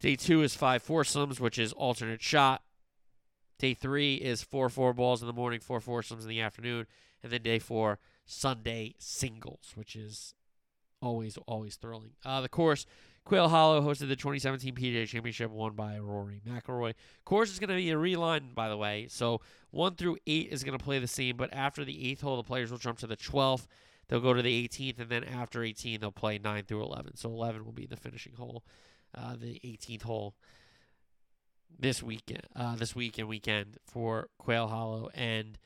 Day 0.00 0.16
two 0.16 0.40
is 0.42 0.54
five 0.54 0.82
foursomes, 0.82 1.40
which 1.40 1.58
is 1.58 1.74
alternate 1.74 2.22
shot. 2.22 2.62
Day 3.58 3.74
three 3.74 4.16
is 4.16 4.42
four 4.42 4.68
four 4.68 4.92
balls 4.92 5.22
in 5.22 5.26
the 5.26 5.32
morning, 5.32 5.60
four 5.60 5.80
foursomes 5.80 6.24
in 6.24 6.28
the 6.28 6.40
afternoon, 6.40 6.86
and 7.22 7.32
then 7.32 7.42
day 7.42 7.58
four, 7.58 7.98
Sunday 8.26 8.94
singles, 8.98 9.72
which 9.74 9.96
is 9.96 10.34
always 11.00 11.38
always 11.46 11.76
thrilling. 11.76 12.12
Uh, 12.24 12.40
the 12.40 12.48
course, 12.48 12.86
Quail 13.24 13.48
Hollow 13.48 13.80
hosted 13.80 14.08
the 14.08 14.16
2017 14.16 14.74
PGA 14.74 15.06
Championship, 15.06 15.50
won 15.50 15.72
by 15.72 15.98
Rory 15.98 16.42
McIlroy. 16.46 16.94
Course 17.24 17.50
is 17.50 17.58
going 17.58 17.70
to 17.70 17.76
be 17.76 17.90
a 17.90 17.96
reline, 17.96 18.50
by 18.54 18.68
the 18.68 18.76
way. 18.76 19.06
So 19.08 19.40
one 19.70 19.94
through 19.94 20.18
eight 20.26 20.48
is 20.50 20.62
going 20.62 20.76
to 20.76 20.84
play 20.84 20.98
the 20.98 21.08
same, 21.08 21.36
but 21.36 21.52
after 21.52 21.84
the 21.84 22.10
eighth 22.10 22.20
hole, 22.20 22.36
the 22.36 22.42
players 22.42 22.70
will 22.70 22.78
jump 22.78 22.98
to 22.98 23.06
the 23.06 23.16
12th. 23.16 23.66
They'll 24.08 24.20
go 24.20 24.34
to 24.34 24.42
the 24.42 24.68
18th, 24.68 25.00
and 25.00 25.08
then 25.08 25.24
after 25.24 25.62
18, 25.62 26.00
they'll 26.00 26.12
play 26.12 26.38
9 26.38 26.64
through 26.64 26.82
11. 26.82 27.16
So 27.16 27.30
11 27.30 27.64
will 27.64 27.72
be 27.72 27.86
the 27.86 27.96
finishing 27.96 28.34
hole, 28.34 28.62
uh, 29.14 29.36
the 29.36 29.58
18th 29.64 30.02
hole 30.02 30.34
this 31.78 32.02
weekend, 32.02 32.42
uh, 32.56 32.76
this 32.76 32.94
week 32.94 33.18
and 33.18 33.28
weekend 33.28 33.78
for 33.86 34.28
Quail 34.38 34.68
Hollow 34.68 35.10
and 35.14 35.58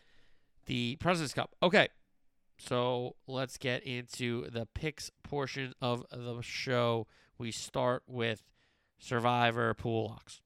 the 0.67 0.97
President's 0.97 1.35
Cup. 1.35 1.55
Okay, 1.63 1.89
so 2.59 3.17
let's 3.27 3.57
get 3.57 3.83
into 3.85 4.49
the 4.51 4.67
picks 4.67 5.11
portion 5.23 5.75
of 5.81 6.05
the 6.11 6.41
show. 6.43 7.07
We 7.39 7.53
start 7.53 8.03
with 8.07 8.43
Survivor 8.99 9.75
Pool 9.75 10.09
Locks. 10.09 10.41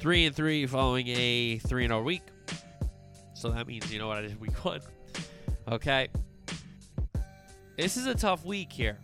Three 0.00 0.26
and 0.26 0.34
three 0.34 0.66
following 0.66 1.06
a 1.08 1.58
three 1.58 1.84
and 1.84 1.92
zero 1.92 2.02
week. 2.02 2.22
So 3.34 3.50
that 3.50 3.68
means 3.68 3.92
you 3.92 4.00
know 4.00 4.08
what 4.08 4.18
I 4.18 4.22
did 4.22 4.40
week 4.40 4.64
one. 4.64 4.80
Okay. 5.68 6.08
This 7.76 7.96
is 7.96 8.06
a 8.06 8.14
tough 8.14 8.44
week 8.44 8.70
here. 8.72 8.98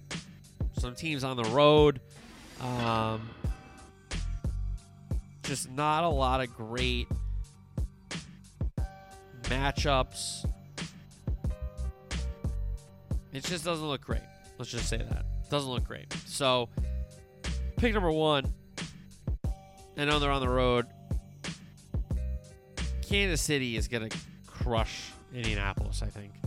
Some 0.78 0.94
teams 0.94 1.24
on 1.24 1.36
the 1.36 1.44
road. 1.44 2.00
Um, 2.60 3.28
just 5.42 5.70
not 5.70 6.04
a 6.04 6.08
lot 6.08 6.42
of 6.42 6.54
great 6.54 7.08
matchups. 9.44 10.48
It 13.32 13.44
just 13.44 13.64
doesn't 13.64 13.86
look 13.86 14.02
great. 14.02 14.20
Let's 14.58 14.70
just 14.70 14.88
say 14.88 14.98
that. 14.98 15.24
Doesn't 15.50 15.70
look 15.70 15.84
great. 15.84 16.12
So, 16.26 16.68
pick 17.76 17.94
number 17.94 18.12
one. 18.12 18.52
I 19.96 20.04
know 20.04 20.18
they're 20.18 20.30
on 20.30 20.40
the 20.40 20.48
road. 20.48 20.86
Kansas 23.02 23.40
City 23.40 23.76
is 23.76 23.88
going 23.88 24.08
to 24.08 24.18
crush 24.46 25.10
Indianapolis, 25.34 26.02
I 26.02 26.08
think. 26.08 26.37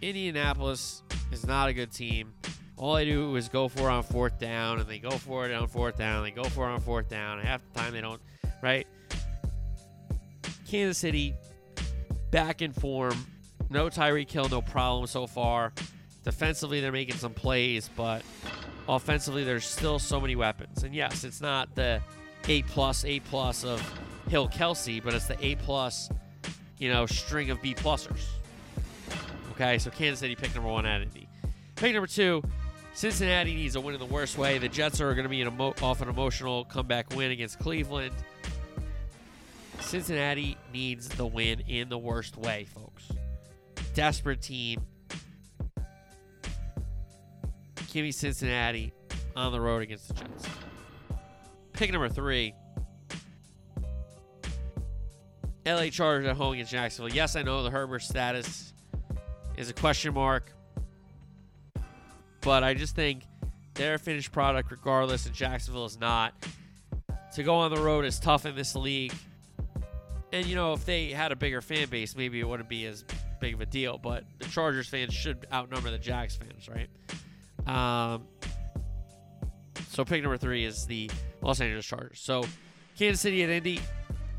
Indianapolis 0.00 1.02
is 1.32 1.46
not 1.46 1.68
a 1.68 1.72
good 1.72 1.92
team. 1.92 2.32
All 2.76 2.94
they 2.94 3.04
do 3.04 3.34
is 3.36 3.48
go 3.48 3.68
for 3.68 3.88
it 3.88 3.92
on 3.92 4.02
fourth 4.04 4.38
down, 4.38 4.78
and 4.78 4.88
they 4.88 4.98
go 4.98 5.10
for 5.10 5.46
it 5.46 5.52
on 5.52 5.66
fourth 5.66 5.98
down, 5.98 6.22
they 6.22 6.30
go 6.30 6.44
for 6.44 6.68
it 6.68 6.72
on 6.72 6.80
fourth 6.80 7.08
down. 7.08 7.40
Half 7.40 7.62
the 7.72 7.80
time 7.80 7.92
they 7.92 8.00
don't, 8.00 8.20
right? 8.62 8.86
Kansas 10.68 10.98
City 10.98 11.34
back 12.30 12.62
in 12.62 12.72
form. 12.72 13.26
No 13.70 13.88
Tyreek 13.88 14.30
Hill, 14.30 14.48
no 14.48 14.62
problem 14.62 15.06
so 15.06 15.26
far. 15.26 15.72
Defensively, 16.24 16.80
they're 16.80 16.92
making 16.92 17.16
some 17.16 17.34
plays, 17.34 17.90
but 17.96 18.22
offensively, 18.88 19.44
there's 19.44 19.64
still 19.64 19.98
so 19.98 20.20
many 20.20 20.36
weapons. 20.36 20.84
And 20.84 20.94
yes, 20.94 21.24
it's 21.24 21.40
not 21.40 21.74
the 21.74 22.00
A 22.46 22.62
plus, 22.62 23.04
A 23.04 23.20
plus 23.20 23.64
of 23.64 23.82
Hill 24.28 24.48
Kelsey, 24.48 25.00
but 25.00 25.14
it's 25.14 25.26
the 25.26 25.42
A 25.44 25.56
plus, 25.56 26.10
you 26.78 26.90
know, 26.92 27.06
string 27.06 27.50
of 27.50 27.60
B 27.60 27.74
plusers. 27.74 28.24
Okay, 29.60 29.78
so 29.78 29.90
Kansas 29.90 30.20
City 30.20 30.36
pick 30.36 30.54
number 30.54 30.70
one 30.70 30.86
at 30.86 31.02
Indy. 31.02 31.28
Pick 31.74 31.92
number 31.92 32.06
two, 32.06 32.44
Cincinnati 32.94 33.56
needs 33.56 33.74
a 33.74 33.80
win 33.80 33.92
in 33.92 33.98
the 33.98 34.06
worst 34.06 34.38
way. 34.38 34.58
The 34.58 34.68
Jets 34.68 35.00
are 35.00 35.12
going 35.14 35.24
to 35.24 35.28
be 35.28 35.42
an 35.42 35.48
emo- 35.48 35.74
off 35.82 36.00
an 36.00 36.08
emotional 36.08 36.64
comeback 36.64 37.12
win 37.16 37.32
against 37.32 37.58
Cleveland. 37.58 38.14
Cincinnati 39.80 40.56
needs 40.72 41.08
the 41.08 41.26
win 41.26 41.58
in 41.66 41.88
the 41.88 41.98
worst 41.98 42.36
way, 42.36 42.68
folks. 42.72 43.08
Desperate 43.94 44.40
team. 44.40 44.80
Give 47.92 48.04
me 48.04 48.12
Cincinnati 48.12 48.92
on 49.34 49.50
the 49.50 49.60
road 49.60 49.82
against 49.82 50.06
the 50.06 50.14
Jets. 50.14 50.46
Pick 51.72 51.90
number 51.90 52.08
three. 52.08 52.54
LA 55.66 55.88
Chargers 55.88 56.28
at 56.28 56.36
home 56.36 56.52
against 56.52 56.70
Jacksonville. 56.70 57.12
Yes, 57.12 57.34
I 57.34 57.42
know 57.42 57.64
the 57.64 57.70
Herbert 57.70 58.02
status 58.02 58.72
is 59.58 59.68
a 59.68 59.74
question 59.74 60.14
mark, 60.14 60.52
but 62.42 62.62
I 62.62 62.74
just 62.74 62.94
think 62.94 63.24
they're 63.74 63.94
a 63.94 63.98
finished 63.98 64.30
product 64.30 64.70
regardless, 64.70 65.26
and 65.26 65.34
Jacksonville 65.34 65.84
is 65.84 65.98
not. 65.98 66.32
To 67.34 67.42
go 67.42 67.56
on 67.56 67.70
the 67.70 67.82
road 67.82 68.04
is 68.04 68.20
tough 68.20 68.46
in 68.46 68.54
this 68.54 68.76
league. 68.76 69.12
And, 70.32 70.46
you 70.46 70.54
know, 70.54 70.72
if 70.74 70.86
they 70.86 71.10
had 71.10 71.32
a 71.32 71.36
bigger 71.36 71.60
fan 71.60 71.88
base, 71.88 72.16
maybe 72.16 72.38
it 72.38 72.48
wouldn't 72.48 72.68
be 72.68 72.86
as 72.86 73.04
big 73.40 73.54
of 73.54 73.60
a 73.60 73.66
deal, 73.66 73.98
but 73.98 74.24
the 74.38 74.46
Chargers 74.46 74.88
fans 74.88 75.12
should 75.12 75.46
outnumber 75.52 75.90
the 75.90 75.98
Jags 75.98 76.36
fans, 76.36 76.68
right? 76.68 76.88
Um, 77.66 78.26
so 79.90 80.04
pick 80.04 80.22
number 80.22 80.38
three 80.38 80.64
is 80.64 80.86
the 80.86 81.10
Los 81.42 81.60
Angeles 81.60 81.84
Chargers. 81.84 82.20
So 82.20 82.44
Kansas 82.96 83.20
City 83.20 83.42
at 83.42 83.50
Indy, 83.50 83.80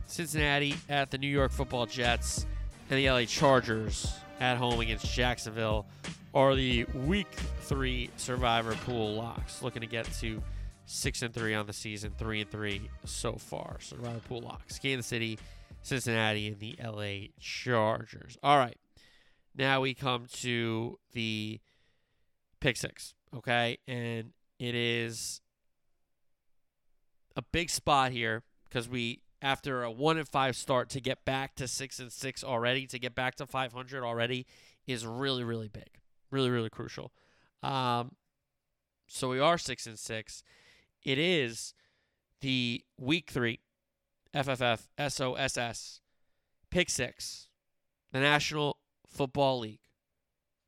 Cincinnati 0.06 0.76
at 0.88 1.12
the 1.12 1.18
New 1.18 1.28
York 1.28 1.52
Football 1.52 1.88
Jets, 1.88 2.46
and 2.90 2.98
the 2.98 3.10
LA 3.10 3.26
Chargers 3.26 4.14
at 4.40 4.58
home 4.58 4.80
against 4.80 5.12
Jacksonville 5.14 5.86
are 6.34 6.56
the 6.56 6.86
Week 6.94 7.32
Three 7.62 8.10
Survivor 8.18 8.76
Pool 8.86 9.14
locks. 9.14 9.62
Looking 9.62 9.82
to 9.82 9.88
get 9.88 10.06
to 10.20 10.42
six 10.86 11.22
and 11.22 11.34
three 11.34 11.54
on 11.54 11.68
the 11.68 11.74
season, 11.74 12.14
three 12.18 12.42
and 12.42 12.50
three 12.50 12.90
so 13.06 13.34
far. 13.34 13.78
Survivor 13.80 14.20
Pool 14.28 14.42
locks: 14.42 14.80
Kansas 14.80 15.08
City, 15.08 15.40
Cincinnati, 15.82 16.48
and 16.48 16.60
the 16.60 16.76
LA 16.84 17.28
Chargers. 17.40 18.38
All 18.44 18.58
right, 18.58 18.78
now 19.56 19.82
we 19.82 19.94
come 19.94 20.26
to 20.42 20.98
the 21.14 21.60
pick 22.60 22.78
six. 22.78 23.14
Okay, 23.36 23.78
and 23.88 24.32
it 24.60 24.76
is 24.76 25.42
a 27.36 27.42
big 27.42 27.70
spot 27.70 28.12
here 28.12 28.44
because 28.68 28.90
we 28.90 29.22
after 29.42 29.84
a 29.84 29.92
one 29.92 30.18
and 30.18 30.28
five 30.28 30.56
start 30.56 30.90
to 30.90 31.02
get 31.02 31.26
back 31.26 31.56
to 31.56 31.68
six 31.68 32.00
and 32.00 32.12
six 32.12 32.44
already, 32.44 32.86
to 32.88 33.00
get 33.00 33.16
back 33.16 33.36
to 33.36 33.46
500 33.46 34.04
already 34.04 34.46
is 34.88 35.06
really, 35.06 35.44
really 35.44 35.68
big, 35.68 36.00
really, 36.32 36.50
really 36.50 36.70
crucial. 36.70 37.12
Um, 37.64 38.16
so 39.08 39.30
we 39.30 39.40
are 39.40 39.58
six 39.58 39.86
and 39.88 39.98
six. 39.98 40.44
It 41.04 41.18
is 41.18 41.74
the 42.42 42.84
week 42.98 43.30
three 43.30 43.60
FFF 44.34 44.88
SOSS 44.98 46.02
pick 46.70 46.90
six, 46.90 47.48
the 48.12 48.20
National 48.20 48.78
Football 49.08 49.60
League, 49.60 49.80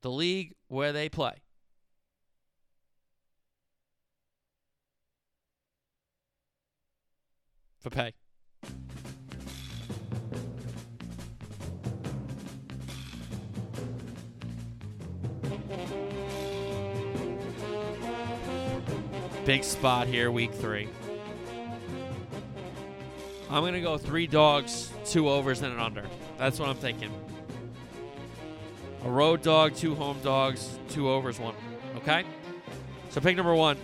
the 0.02 0.10
league 0.10 0.54
where 0.68 0.92
they 0.92 1.10
play. 1.10 1.44
For 7.80 7.90
pay. 7.90 8.14
Big 19.52 19.66
spot 19.66 20.08
here, 20.08 20.32
week 20.32 20.54
three. 20.54 20.88
I'm 23.50 23.64
going 23.64 23.74
to 23.74 23.82
go 23.82 23.98
three 23.98 24.26
dogs, 24.26 24.90
two 25.04 25.28
overs, 25.28 25.62
and 25.62 25.74
an 25.74 25.78
under. 25.78 26.06
That's 26.38 26.58
what 26.58 26.70
I'm 26.70 26.78
thinking. 26.78 27.12
A 29.04 29.10
road 29.10 29.42
dog, 29.42 29.76
two 29.76 29.94
home 29.94 30.18
dogs, 30.24 30.80
two 30.88 31.10
overs, 31.10 31.38
one. 31.38 31.54
Okay? 31.98 32.24
So 33.10 33.20
pick 33.20 33.36
number 33.36 33.54
one. 33.54 33.76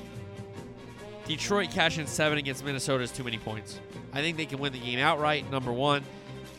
Detroit 1.27 1.71
cashing 1.71 2.07
seven 2.07 2.37
against 2.37 2.63
Minnesota 2.63 3.03
is 3.03 3.11
too 3.11 3.25
many 3.25 3.37
points. 3.37 3.81
I 4.13 4.21
think 4.21 4.37
they 4.37 4.45
can 4.45 4.59
win 4.59 4.71
the 4.71 4.79
game 4.79 4.99
outright, 4.99 5.51
number 5.51 5.73
one. 5.73 6.01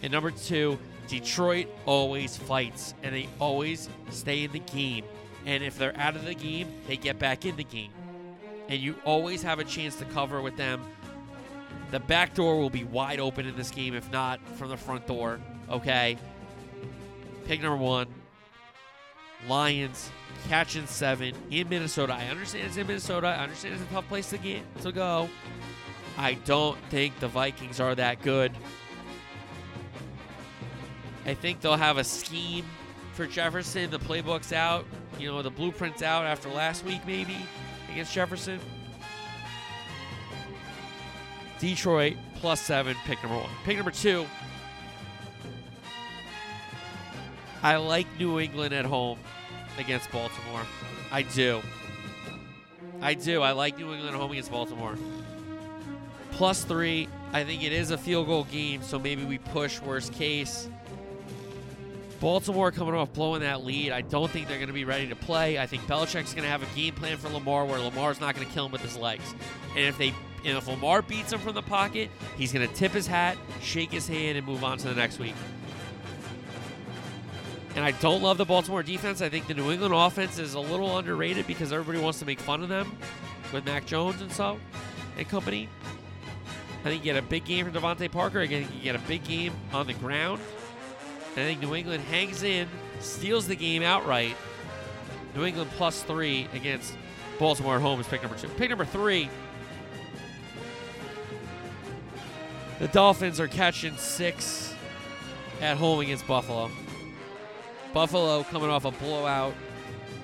And 0.02 0.12
number 0.12 0.32
two, 0.32 0.78
Detroit 1.06 1.68
always 1.86 2.36
fights 2.36 2.92
and 3.02 3.14
they 3.14 3.26
always 3.40 3.88
stay 4.10 4.44
in 4.44 4.52
the 4.52 4.58
game. 4.58 5.06
And 5.46 5.64
if 5.64 5.78
they're 5.78 5.96
out 5.96 6.14
of 6.14 6.26
the 6.26 6.34
game, 6.34 6.68
they 6.86 6.98
get 6.98 7.18
back 7.18 7.46
in 7.46 7.56
the 7.56 7.64
game. 7.64 7.92
And 8.68 8.80
you 8.80 8.94
always 9.04 9.42
have 9.42 9.58
a 9.58 9.64
chance 9.64 9.96
to 9.96 10.04
cover 10.06 10.42
with 10.42 10.56
them. 10.56 10.82
The 11.90 12.00
back 12.00 12.34
door 12.34 12.58
will 12.58 12.70
be 12.70 12.84
wide 12.84 13.18
open 13.18 13.46
in 13.46 13.56
this 13.56 13.70
game, 13.70 13.94
if 13.94 14.10
not 14.12 14.40
from 14.56 14.68
the 14.68 14.76
front 14.76 15.06
door. 15.06 15.40
Okay. 15.70 16.18
Pick 17.46 17.62
number 17.62 17.82
one. 17.82 18.06
Lions 19.48 20.10
catching 20.48 20.86
seven 20.86 21.34
in 21.50 21.68
Minnesota. 21.68 22.12
I 22.12 22.26
understand 22.26 22.66
it's 22.66 22.76
in 22.76 22.86
Minnesota. 22.86 23.28
I 23.28 23.42
understand 23.42 23.74
it's 23.74 23.82
a 23.82 23.86
tough 23.86 24.08
place 24.08 24.28
to 24.30 24.38
get 24.38 24.62
to 24.82 24.92
go. 24.92 25.30
I 26.18 26.34
don't 26.34 26.78
think 26.90 27.18
the 27.20 27.28
Vikings 27.28 27.80
are 27.80 27.94
that 27.94 28.22
good. 28.22 28.52
I 31.24 31.34
think 31.34 31.60
they'll 31.60 31.76
have 31.76 31.98
a 31.98 32.04
scheme 32.04 32.64
for 33.12 33.26
Jefferson. 33.26 33.90
The 33.90 33.98
playbook's 33.98 34.52
out. 34.52 34.84
You 35.18 35.28
know, 35.30 35.42
the 35.42 35.50
blueprint's 35.50 36.02
out 36.02 36.24
after 36.24 36.48
last 36.48 36.84
week, 36.84 37.00
maybe, 37.06 37.36
against 37.98 38.14
Jefferson. 38.14 38.60
Detroit 41.58 42.16
plus 42.36 42.60
seven, 42.60 42.96
pick 43.04 43.20
number 43.24 43.36
one. 43.36 43.50
Pick 43.64 43.76
number 43.76 43.90
two. 43.90 44.24
I 47.60 47.74
like 47.74 48.06
New 48.16 48.38
England 48.38 48.72
at 48.72 48.84
home 48.84 49.18
against 49.78 50.12
Baltimore. 50.12 50.62
I 51.10 51.22
do. 51.22 51.60
I 53.00 53.14
do. 53.14 53.42
I 53.42 53.50
like 53.50 53.76
New 53.76 53.92
England 53.92 54.14
at 54.14 54.20
home 54.20 54.30
against 54.30 54.52
Baltimore. 54.52 54.96
Plus 56.30 56.62
three. 56.62 57.08
I 57.32 57.42
think 57.42 57.64
it 57.64 57.72
is 57.72 57.90
a 57.90 57.98
field 57.98 58.28
goal 58.28 58.44
game, 58.44 58.80
so 58.80 58.96
maybe 59.00 59.24
we 59.24 59.38
push 59.38 59.80
worst 59.80 60.12
case. 60.12 60.68
Baltimore 62.20 62.72
coming 62.72 62.94
off 62.94 63.12
blowing 63.12 63.42
that 63.42 63.64
lead. 63.64 63.92
I 63.92 64.00
don't 64.00 64.30
think 64.30 64.48
they're 64.48 64.58
going 64.58 64.68
to 64.68 64.74
be 64.74 64.84
ready 64.84 65.08
to 65.08 65.16
play. 65.16 65.58
I 65.58 65.66
think 65.66 65.82
Belichick's 65.84 66.34
going 66.34 66.44
to 66.44 66.50
have 66.50 66.62
a 66.62 66.76
game 66.76 66.94
plan 66.94 67.16
for 67.16 67.28
Lamar 67.28 67.64
where 67.64 67.78
Lamar's 67.78 68.20
not 68.20 68.34
going 68.34 68.46
to 68.46 68.52
kill 68.52 68.66
him 68.66 68.72
with 68.72 68.80
his 68.80 68.96
legs. 68.96 69.34
And 69.76 69.84
if 69.84 69.98
they 69.98 70.12
and 70.44 70.56
if 70.56 70.68
Lamar 70.68 71.02
beats 71.02 71.32
him 71.32 71.40
from 71.40 71.54
the 71.54 71.62
pocket, 71.62 72.10
he's 72.36 72.52
going 72.52 72.66
to 72.66 72.72
tip 72.74 72.92
his 72.92 73.06
hat, 73.06 73.36
shake 73.60 73.90
his 73.90 74.06
hand, 74.06 74.38
and 74.38 74.46
move 74.46 74.62
on 74.62 74.78
to 74.78 74.88
the 74.88 74.94
next 74.94 75.18
week. 75.18 75.34
And 77.74 77.84
I 77.84 77.90
don't 77.92 78.22
love 78.22 78.38
the 78.38 78.44
Baltimore 78.44 78.82
defense. 78.82 79.20
I 79.20 79.28
think 79.28 79.46
the 79.46 79.54
New 79.54 79.70
England 79.70 79.94
offense 79.94 80.38
is 80.38 80.54
a 80.54 80.60
little 80.60 80.96
underrated 80.96 81.46
because 81.46 81.72
everybody 81.72 82.02
wants 82.02 82.18
to 82.20 82.24
make 82.24 82.40
fun 82.40 82.62
of 82.62 82.68
them 82.68 82.96
with 83.52 83.64
Mac 83.64 83.86
Jones 83.86 84.20
and 84.20 84.32
so 84.32 84.58
and 85.16 85.28
company. 85.28 85.68
I 86.80 86.84
think 86.84 87.04
you 87.04 87.12
get 87.12 87.22
a 87.22 87.26
big 87.26 87.44
game 87.44 87.70
from 87.70 87.74
DeVante 87.74 88.10
Parker. 88.10 88.40
Again, 88.40 88.68
you 88.74 88.82
get 88.82 88.94
a 88.94 89.00
big 89.00 89.24
game 89.24 89.52
on 89.72 89.86
the 89.86 89.94
ground. 89.94 90.40
And 91.36 91.44
I 91.44 91.48
think 91.48 91.60
New 91.60 91.74
England 91.74 92.02
hangs 92.04 92.42
in, 92.42 92.68
steals 93.00 93.46
the 93.46 93.56
game 93.56 93.82
outright. 93.82 94.36
New 95.34 95.44
England 95.44 95.70
plus 95.76 96.02
three 96.02 96.48
against 96.52 96.94
Baltimore 97.38 97.76
at 97.76 97.82
home 97.82 98.00
is 98.00 98.06
pick 98.06 98.22
number 98.22 98.36
two. 98.36 98.48
Pick 98.48 98.70
number 98.70 98.84
three. 98.84 99.30
The 102.80 102.88
Dolphins 102.88 103.40
are 103.40 103.48
catching 103.48 103.96
six 103.96 104.74
at 105.60 105.76
home 105.76 106.00
against 106.00 106.26
Buffalo. 106.26 106.70
Buffalo 107.92 108.42
coming 108.44 108.70
off 108.70 108.84
a 108.84 108.90
blowout, 108.92 109.54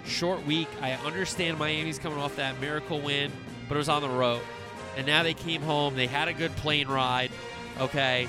short 0.04 0.44
week. 0.46 0.68
I 0.80 0.92
understand 0.92 1.58
Miami's 1.58 1.98
coming 1.98 2.18
off 2.18 2.36
that 2.36 2.60
miracle 2.60 3.00
win, 3.00 3.32
but 3.68 3.74
it 3.74 3.78
was 3.78 3.88
on 3.88 4.02
the 4.02 4.08
road. 4.08 4.42
And 4.96 5.06
now 5.06 5.22
they 5.22 5.34
came 5.34 5.62
home. 5.62 5.96
They 5.96 6.06
had 6.06 6.28
a 6.28 6.32
good 6.32 6.54
plane 6.56 6.86
ride, 6.86 7.30
okay? 7.80 8.28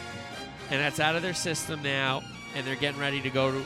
And 0.72 0.82
that's 0.82 1.00
out 1.00 1.16
of 1.16 1.22
their 1.22 1.36
system 1.36 1.84
now, 1.84 2.24
and 2.56 2.66
they're 2.66 2.76
getting 2.76 3.00
ready 3.00 3.22
to 3.22 3.30
go 3.30 3.52
to 3.52 3.64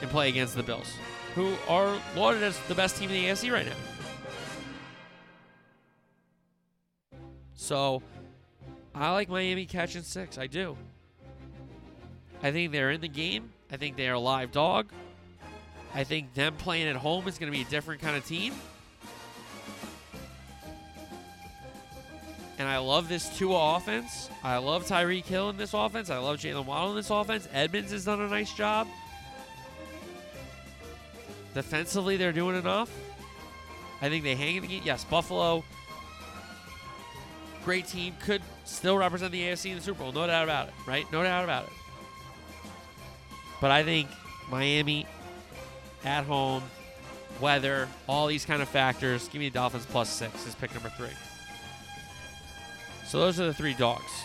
and 0.00 0.10
play 0.10 0.28
against 0.28 0.56
the 0.56 0.62
Bills, 0.62 0.94
who 1.34 1.54
are 1.68 1.96
lauded 2.16 2.42
as 2.42 2.58
the 2.68 2.74
best 2.74 2.96
team 2.96 3.10
in 3.10 3.22
the 3.22 3.28
AFC 3.28 3.52
right 3.52 3.66
now. 3.66 3.72
So 7.54 8.02
I 8.94 9.12
like 9.12 9.28
Miami 9.28 9.66
catching 9.66 10.02
six. 10.02 10.38
I 10.38 10.46
do. 10.46 10.76
I 12.42 12.50
think 12.50 12.72
they're 12.72 12.90
in 12.90 13.00
the 13.00 13.08
game. 13.08 13.52
I 13.70 13.76
think 13.76 13.96
they 13.96 14.08
are 14.08 14.14
a 14.14 14.18
live 14.18 14.50
dog. 14.50 14.90
I 15.94 16.04
think 16.04 16.34
them 16.34 16.54
playing 16.54 16.88
at 16.88 16.96
home 16.96 17.28
is 17.28 17.38
going 17.38 17.52
to 17.52 17.56
be 17.56 17.62
a 17.62 17.70
different 17.70 18.00
kind 18.00 18.16
of 18.16 18.24
team. 18.24 18.54
And 22.60 22.68
I 22.68 22.76
love 22.76 23.08
this 23.08 23.34
Tua 23.38 23.76
offense. 23.76 24.28
I 24.44 24.58
love 24.58 24.86
Tyreek 24.86 25.24
Hill 25.24 25.48
in 25.48 25.56
this 25.56 25.72
offense. 25.72 26.10
I 26.10 26.18
love 26.18 26.36
Jalen 26.36 26.66
Waddle 26.66 26.90
in 26.90 26.96
this 26.96 27.08
offense. 27.08 27.48
Edmonds 27.54 27.90
has 27.90 28.04
done 28.04 28.20
a 28.20 28.28
nice 28.28 28.52
job. 28.52 28.86
Defensively, 31.54 32.18
they're 32.18 32.34
doing 32.34 32.56
enough. 32.56 32.94
I 34.02 34.10
think 34.10 34.24
they 34.24 34.34
hang 34.34 34.56
in 34.56 34.62
the 34.62 34.68
game. 34.68 34.82
Yes, 34.84 35.04
Buffalo, 35.04 35.64
great 37.64 37.86
team, 37.86 38.14
could 38.26 38.42
still 38.66 38.98
represent 38.98 39.32
the 39.32 39.40
AFC 39.40 39.70
in 39.70 39.76
the 39.76 39.82
Super 39.82 40.00
Bowl. 40.00 40.12
No 40.12 40.26
doubt 40.26 40.44
about 40.44 40.68
it, 40.68 40.74
right? 40.86 41.10
No 41.10 41.22
doubt 41.22 41.44
about 41.44 41.64
it. 41.64 41.72
But 43.62 43.70
I 43.70 43.84
think 43.84 44.06
Miami 44.50 45.06
at 46.04 46.24
home, 46.24 46.62
weather, 47.40 47.88
all 48.06 48.26
these 48.26 48.44
kind 48.44 48.60
of 48.60 48.68
factors. 48.68 49.28
Give 49.28 49.40
me 49.40 49.48
the 49.48 49.54
Dolphins 49.54 49.86
plus 49.86 50.10
six 50.10 50.46
is 50.46 50.54
pick 50.54 50.74
number 50.74 50.90
three. 50.90 51.08
So 53.10 53.18
those 53.18 53.40
are 53.40 53.46
the 53.46 53.52
three 53.52 53.74
dogs. 53.74 54.22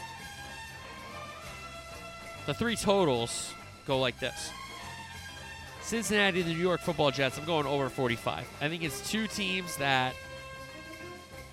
The 2.46 2.54
three 2.54 2.76
totals 2.76 3.52
go 3.88 3.98
like 3.98 4.20
this. 4.20 4.52
Cincinnati, 5.82 6.44
the 6.44 6.54
New 6.54 6.60
York 6.60 6.82
Football 6.82 7.10
Jets. 7.10 7.40
I'm 7.40 7.46
going 7.46 7.66
over 7.66 7.90
45. 7.90 8.48
I 8.62 8.70
think 8.70 8.84
it's 8.84 9.10
two 9.10 9.26
teams 9.26 9.76
that 9.78 10.14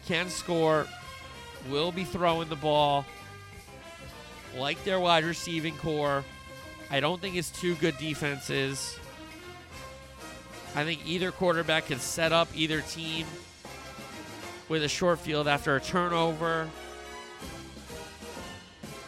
can 0.06 0.28
score, 0.28 0.86
will 1.70 1.90
be 1.90 2.04
throwing 2.04 2.50
the 2.50 2.56
ball, 2.56 3.06
like 4.54 4.84
their 4.84 5.00
wide 5.00 5.24
receiving 5.24 5.74
corps. 5.78 6.24
I 6.90 7.00
don't 7.00 7.18
think 7.18 7.36
it's 7.36 7.50
two 7.50 7.76
good 7.76 7.96
defenses. 7.96 8.98
I 10.74 10.84
think 10.84 11.00
either 11.06 11.32
quarterback 11.32 11.86
can 11.86 11.98
set 11.98 12.30
up 12.30 12.48
either 12.54 12.82
team 12.82 13.24
with 14.68 14.82
a 14.82 14.88
short 14.88 15.18
field 15.18 15.48
after 15.48 15.74
a 15.76 15.80
turnover. 15.80 16.68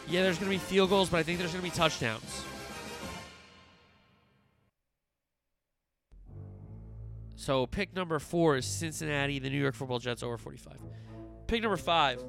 Yeah, 0.07 0.21
there's 0.21 0.37
going 0.37 0.51
to 0.51 0.57
be 0.57 0.63
field 0.63 0.89
goals, 0.89 1.09
but 1.09 1.17
I 1.17 1.23
think 1.23 1.39
there's 1.39 1.51
going 1.51 1.63
to 1.63 1.69
be 1.69 1.75
touchdowns. 1.75 2.43
So 7.35 7.67
pick 7.67 7.95
number 7.95 8.17
four 8.19 8.57
is 8.57 8.65
Cincinnati, 8.65 9.39
the 9.39 9.49
New 9.49 9.61
York 9.61 9.75
Football 9.75 9.99
Jets 9.99 10.23
over 10.23 10.37
45. 10.37 10.73
Pick 11.47 11.61
number 11.61 11.77
five, 11.77 12.23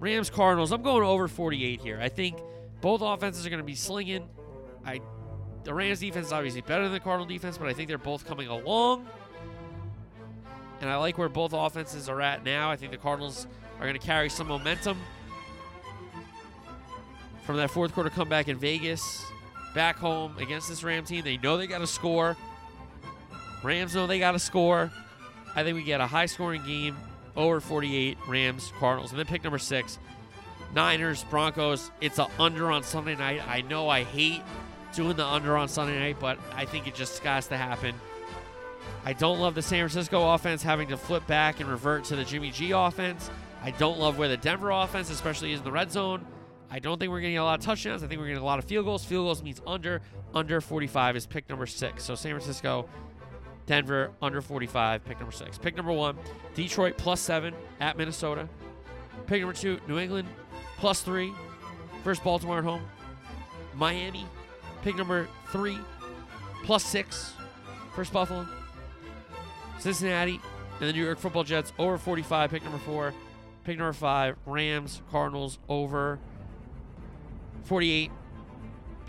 Rams 0.00 0.30
Cardinals. 0.30 0.72
I'm 0.72 0.82
going 0.82 1.04
over 1.04 1.28
48 1.28 1.80
here. 1.80 1.98
I 2.00 2.08
think 2.08 2.40
both 2.80 3.02
offenses 3.02 3.46
are 3.46 3.50
going 3.50 3.60
to 3.60 3.66
be 3.66 3.74
slinging. 3.74 4.28
I 4.84 5.00
the 5.64 5.74
Rams 5.74 6.00
defense 6.00 6.28
is 6.28 6.32
obviously 6.32 6.60
better 6.62 6.84
than 6.84 6.92
the 6.92 7.00
Cardinal 7.00 7.26
defense, 7.26 7.58
but 7.58 7.68
I 7.68 7.72
think 7.72 7.88
they're 7.88 7.98
both 7.98 8.26
coming 8.26 8.48
along. 8.48 9.06
And 10.80 10.88
I 10.88 10.96
like 10.96 11.18
where 11.18 11.28
both 11.28 11.52
offenses 11.52 12.08
are 12.08 12.20
at 12.20 12.44
now. 12.44 12.70
I 12.70 12.76
think 12.76 12.92
the 12.92 12.98
Cardinals 12.98 13.46
are 13.78 13.82
going 13.82 13.98
to 13.98 14.04
carry 14.04 14.28
some 14.28 14.46
momentum 14.46 14.98
from 17.48 17.56
that 17.56 17.70
fourth 17.70 17.94
quarter 17.94 18.10
comeback 18.10 18.48
in 18.48 18.58
Vegas, 18.58 19.24
back 19.74 19.96
home 19.96 20.36
against 20.36 20.68
this 20.68 20.84
Ram 20.84 21.06
team. 21.06 21.24
They 21.24 21.38
know 21.38 21.56
they 21.56 21.66
got 21.66 21.78
to 21.78 21.86
score. 21.86 22.36
Rams 23.62 23.94
know 23.94 24.06
they 24.06 24.18
got 24.18 24.32
to 24.32 24.38
score. 24.38 24.92
I 25.56 25.64
think 25.64 25.74
we 25.74 25.82
get 25.82 26.02
a 26.02 26.06
high 26.06 26.26
scoring 26.26 26.62
game 26.66 26.94
over 27.38 27.58
48 27.58 28.18
Rams 28.28 28.70
Cardinals. 28.78 29.12
And 29.12 29.18
then 29.18 29.24
pick 29.24 29.44
number 29.44 29.58
six 29.58 29.98
Niners 30.74 31.24
Broncos. 31.30 31.90
It's 32.02 32.18
a 32.18 32.28
under 32.38 32.70
on 32.70 32.82
Sunday 32.82 33.16
night. 33.16 33.40
I 33.48 33.62
know 33.62 33.88
I 33.88 34.04
hate 34.04 34.42
doing 34.92 35.16
the 35.16 35.24
under 35.24 35.56
on 35.56 35.68
Sunday 35.68 35.98
night, 35.98 36.18
but 36.20 36.38
I 36.54 36.66
think 36.66 36.86
it 36.86 36.94
just 36.94 37.18
has 37.20 37.46
to 37.46 37.56
happen. 37.56 37.94
I 39.06 39.14
don't 39.14 39.40
love 39.40 39.54
the 39.54 39.62
San 39.62 39.88
Francisco 39.88 40.34
offense 40.34 40.62
having 40.62 40.88
to 40.88 40.98
flip 40.98 41.26
back 41.26 41.60
and 41.60 41.70
revert 41.70 42.04
to 42.04 42.16
the 42.16 42.24
Jimmy 42.24 42.50
G 42.50 42.72
offense. 42.72 43.30
I 43.62 43.70
don't 43.70 43.98
love 43.98 44.18
where 44.18 44.28
the 44.28 44.36
Denver 44.36 44.70
offense, 44.70 45.08
especially 45.08 45.54
is 45.54 45.60
in 45.60 45.64
the 45.64 45.72
red 45.72 45.90
zone. 45.90 46.26
I 46.70 46.78
don't 46.78 46.98
think 46.98 47.10
we're 47.10 47.20
getting 47.20 47.38
a 47.38 47.44
lot 47.44 47.58
of 47.58 47.64
touchdowns. 47.64 48.02
I 48.02 48.06
think 48.06 48.20
we're 48.20 48.26
getting 48.26 48.42
a 48.42 48.46
lot 48.46 48.58
of 48.58 48.64
field 48.64 48.84
goals. 48.84 49.04
Field 49.04 49.24
goals 49.26 49.42
means 49.42 49.60
under. 49.66 50.02
Under 50.34 50.60
45 50.60 51.16
is 51.16 51.26
pick 51.26 51.48
number 51.48 51.66
six. 51.66 52.04
So 52.04 52.14
San 52.14 52.32
Francisco, 52.32 52.88
Denver, 53.66 54.10
under 54.20 54.42
45, 54.42 55.04
pick 55.04 55.18
number 55.18 55.32
six. 55.32 55.56
Pick 55.56 55.76
number 55.76 55.92
one, 55.92 56.16
Detroit 56.54 56.98
plus 56.98 57.20
seven 57.20 57.54
at 57.80 57.96
Minnesota. 57.96 58.48
Pick 59.26 59.40
number 59.40 59.54
two, 59.54 59.78
New 59.86 59.98
England 59.98 60.28
plus 60.76 61.02
three. 61.02 61.32
First 62.04 62.22
Baltimore 62.22 62.58
at 62.58 62.64
home. 62.64 62.82
Miami, 63.74 64.26
pick 64.82 64.96
number 64.96 65.28
three, 65.50 65.78
plus 66.64 66.84
six. 66.84 67.32
First 67.94 68.12
Buffalo. 68.12 68.46
Cincinnati 69.78 70.40
and 70.80 70.88
the 70.88 70.92
New 70.92 71.04
York 71.04 71.18
Football 71.18 71.44
Jets 71.44 71.72
over 71.78 71.98
45, 71.98 72.50
pick 72.50 72.62
number 72.62 72.78
four. 72.78 73.14
Pick 73.64 73.78
number 73.78 73.92
five, 73.92 74.36
Rams, 74.46 75.02
Cardinals 75.10 75.58
over 75.68 76.18
48. 77.68 78.10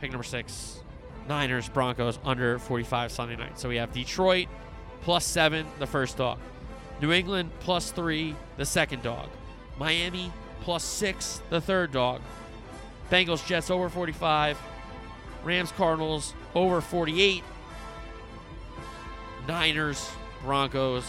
Pick 0.01 0.12
number 0.12 0.24
six, 0.24 0.82
Niners, 1.30 1.70
Broncos 1.70 2.20
under 2.26 2.60
45 2.60 3.12
Sunday 3.12 3.38
night. 3.38 3.57
So 3.57 3.70
we 3.70 3.78
have 3.78 3.93
Detroit 3.93 4.47
plus 5.01 5.26
seven, 5.26 5.66
the 5.80 5.88
first 5.88 6.18
dog. 6.18 6.39
New 7.01 7.14
England 7.14 7.51
plus 7.62 7.91
three, 7.91 8.36
the 8.57 8.66
second 8.66 9.01
dog. 9.01 9.30
Miami 9.78 10.32
plus 10.62 10.84
six, 10.84 11.41
the 11.49 11.62
third 11.62 11.93
dog. 11.93 12.22
Bengals, 13.10 13.45
Jets 13.47 13.72
over 13.72 13.88
45. 13.88 14.60
Rams, 15.45 15.72
Cardinals 15.72 16.34
over 16.53 16.82
48. 16.82 17.43
Niners, 19.47 20.10
Broncos 20.43 21.05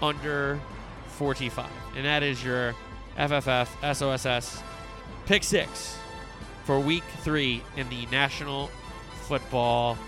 under 0.00 0.60
45. 1.08 1.66
And 1.96 2.06
that 2.06 2.22
is 2.22 2.42
your 2.44 2.76
FFF 3.18 3.66
SOSS 3.92 4.62
pick 5.26 5.44
six 5.44 5.99
for 6.64 6.78
week 6.80 7.04
three 7.22 7.62
in 7.76 7.88
the 7.88 8.06
National 8.06 8.68
Football 9.22 9.98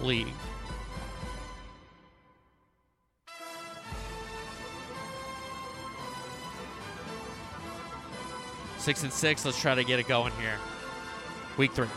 League. 0.00 0.28
Six 8.78 9.02
and 9.02 9.12
six. 9.12 9.44
Let's 9.44 9.60
try 9.60 9.74
to 9.74 9.84
get 9.84 9.98
it 9.98 10.06
going 10.06 10.32
here. 10.40 10.58
Week 11.56 11.72
three. 11.72 11.88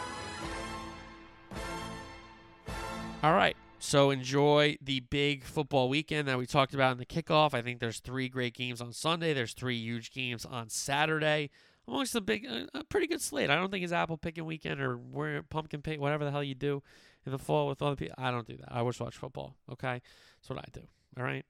All 3.24 3.34
right. 3.34 3.58
So 3.80 4.10
enjoy 4.10 4.78
the 4.82 5.02
big 5.02 5.44
football 5.44 5.90
weekend 5.90 6.28
that 6.28 6.38
we 6.38 6.46
talked 6.46 6.74
about 6.74 6.94
in 6.94 6.98
the 6.98 7.06
kickoff. 7.06 7.54
I 7.54 7.62
think 7.62 7.80
there's 7.80 8.00
three 8.00 8.30
great 8.30 8.54
games 8.54 8.82
on 8.82 8.94
Sunday. 8.94 9.34
There's 9.34 9.54
three 9.54 9.78
huge 9.78 10.12
games 10.12 10.46
on 10.46 10.70
Saturday. 10.70 11.50
Amongst 11.88 12.16
a 12.16 12.22
big, 12.22 12.46
a 12.46 12.84
pretty 12.84 13.08
good 13.08 13.22
slate. 13.22 13.50
I 13.50 13.56
don't 13.56 13.72
think 13.72 13.84
it's 13.84 13.94
apple 13.94 14.18
picking 14.18 14.46
weekend 14.46 14.82
or 14.82 14.96
where 14.96 15.42
pumpkin 15.44 15.82
pick, 15.82 16.02
whatever 16.02 16.26
the 16.26 16.32
hell 16.32 16.44
you 16.44 16.56
do 16.56 16.84
in 17.26 17.32
the 17.32 17.38
fall 17.38 17.68
with 17.68 17.82
other 17.82 17.96
people. 17.96 18.16
I 18.18 18.30
don't 18.30 18.46
do 18.46 18.58
that. 18.58 18.68
I 18.70 18.84
just 18.84 19.00
watch 19.00 19.16
football. 19.16 19.56
Okay, 19.72 20.02
that's 20.38 20.50
what 20.50 20.60
I 20.60 20.66
do. 20.74 20.82
All 21.18 21.24
right. 21.24 21.46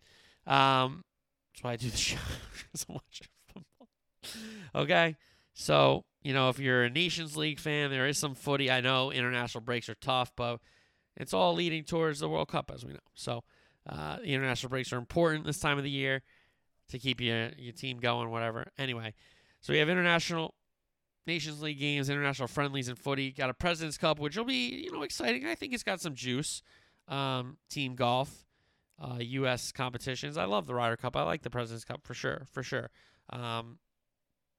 Um, 0.45 1.03
that's 1.53 1.63
why 1.63 1.71
I 1.71 1.75
do 1.75 1.89
the 1.89 1.97
show. 1.97 2.17
I 2.17 2.93
watch 2.93 3.21
football. 3.51 3.87
Okay. 4.75 5.15
So 5.53 6.05
you 6.27 6.33
know, 6.33 6.49
if 6.49 6.59
you're 6.59 6.83
a 6.83 6.89
Nations 6.89 7.37
League 7.37 7.57
fan, 7.57 7.89
there 7.89 8.05
is 8.05 8.17
some 8.17 8.35
footy. 8.35 8.69
I 8.69 8.81
know 8.81 9.11
international 9.11 9.61
breaks 9.61 9.87
are 9.87 9.95
tough, 9.95 10.31
but 10.35 10.59
it's 11.15 11.33
all 11.33 11.53
leading 11.53 11.85
towards 11.85 12.19
the 12.19 12.27
World 12.27 12.49
Cup, 12.49 12.69
as 12.73 12.85
we 12.85 12.91
know. 12.91 12.99
So, 13.13 13.45
uh, 13.89 14.17
the 14.17 14.33
international 14.33 14.69
breaks 14.69 14.91
are 14.91 14.97
important 14.97 15.45
this 15.45 15.59
time 15.59 15.77
of 15.77 15.85
the 15.85 15.89
year 15.89 16.21
to 16.89 16.99
keep 16.99 17.21
your 17.21 17.51
your 17.57 17.71
team 17.71 17.99
going, 17.99 18.29
whatever. 18.29 18.67
Anyway, 18.77 19.13
so 19.61 19.73
we 19.73 19.79
have 19.79 19.89
international 19.89 20.53
Nations 21.25 21.61
League 21.61 21.79
games, 21.79 22.09
international 22.09 22.47
friendlies, 22.47 22.87
and 22.87 22.97
footy. 22.97 23.31
Got 23.31 23.49
a 23.49 23.53
Presidents 23.53 23.97
Cup, 23.97 24.19
which 24.19 24.37
will 24.37 24.45
be 24.45 24.83
you 24.85 24.91
know 24.91 25.03
exciting. 25.03 25.45
I 25.45 25.55
think 25.55 25.73
it's 25.73 25.83
got 25.83 26.01
some 26.01 26.15
juice. 26.15 26.61
Um, 27.07 27.57
team 27.69 27.95
golf, 27.95 28.45
uh, 29.01 29.17
U.S. 29.19 29.71
competitions. 29.71 30.37
I 30.37 30.43
love 30.43 30.67
the 30.67 30.75
Ryder 30.75 30.97
Cup. 30.97 31.15
I 31.15 31.23
like 31.23 31.41
the 31.41 31.49
Presidents 31.49 31.85
Cup 31.85 32.01
for 32.03 32.13
sure, 32.13 32.45
for 32.51 32.63
sure. 32.63 32.89
Um, 33.29 33.79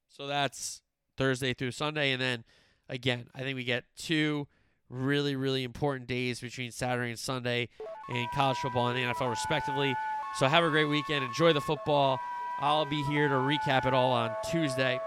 so 0.09 0.25
that's 0.25 0.81
Thursday 1.15 1.53
through 1.53 1.71
Sunday, 1.71 2.11
and 2.11 2.21
then 2.21 2.43
again, 2.87 3.27
I 3.35 3.41
think 3.41 3.55
we 3.55 3.63
get 3.63 3.85
two 3.95 4.47
really, 4.89 5.35
really 5.35 5.63
important 5.63 6.07
days 6.07 6.39
between 6.39 6.71
Saturday 6.71 7.09
and 7.09 7.19
Sunday 7.19 7.69
in 8.09 8.27
college 8.33 8.57
football 8.57 8.87
and 8.87 8.97
NFL, 8.97 9.29
respectively. 9.29 9.95
So 10.35 10.47
have 10.47 10.63
a 10.63 10.69
great 10.69 10.85
weekend. 10.85 11.23
Enjoy 11.23 11.53
the 11.53 11.61
football. 11.61 12.19
I'll 12.61 12.85
be 12.85 13.03
here 13.03 13.27
to 13.27 13.35
recap 13.35 13.85
it 13.85 13.93
all 13.93 14.11
on 14.11 14.31
Tuesday. 14.43 14.99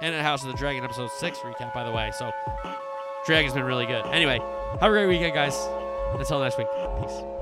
And 0.00 0.14
at 0.14 0.22
House 0.22 0.42
of 0.42 0.50
the 0.50 0.56
Dragon, 0.56 0.84
episode 0.84 1.10
6 1.10 1.38
recap, 1.38 1.72
by 1.72 1.84
the 1.84 1.92
way. 1.92 2.10
So, 2.12 2.32
Dragon's 3.26 3.54
been 3.54 3.64
really 3.64 3.86
good. 3.86 4.04
Anyway, 4.06 4.40
have 4.80 4.82
a 4.82 4.88
great 4.88 5.06
weekend, 5.06 5.34
guys. 5.34 5.56
Until 6.14 6.40
next 6.40 6.58
week, 6.58 6.68
peace. 7.00 7.41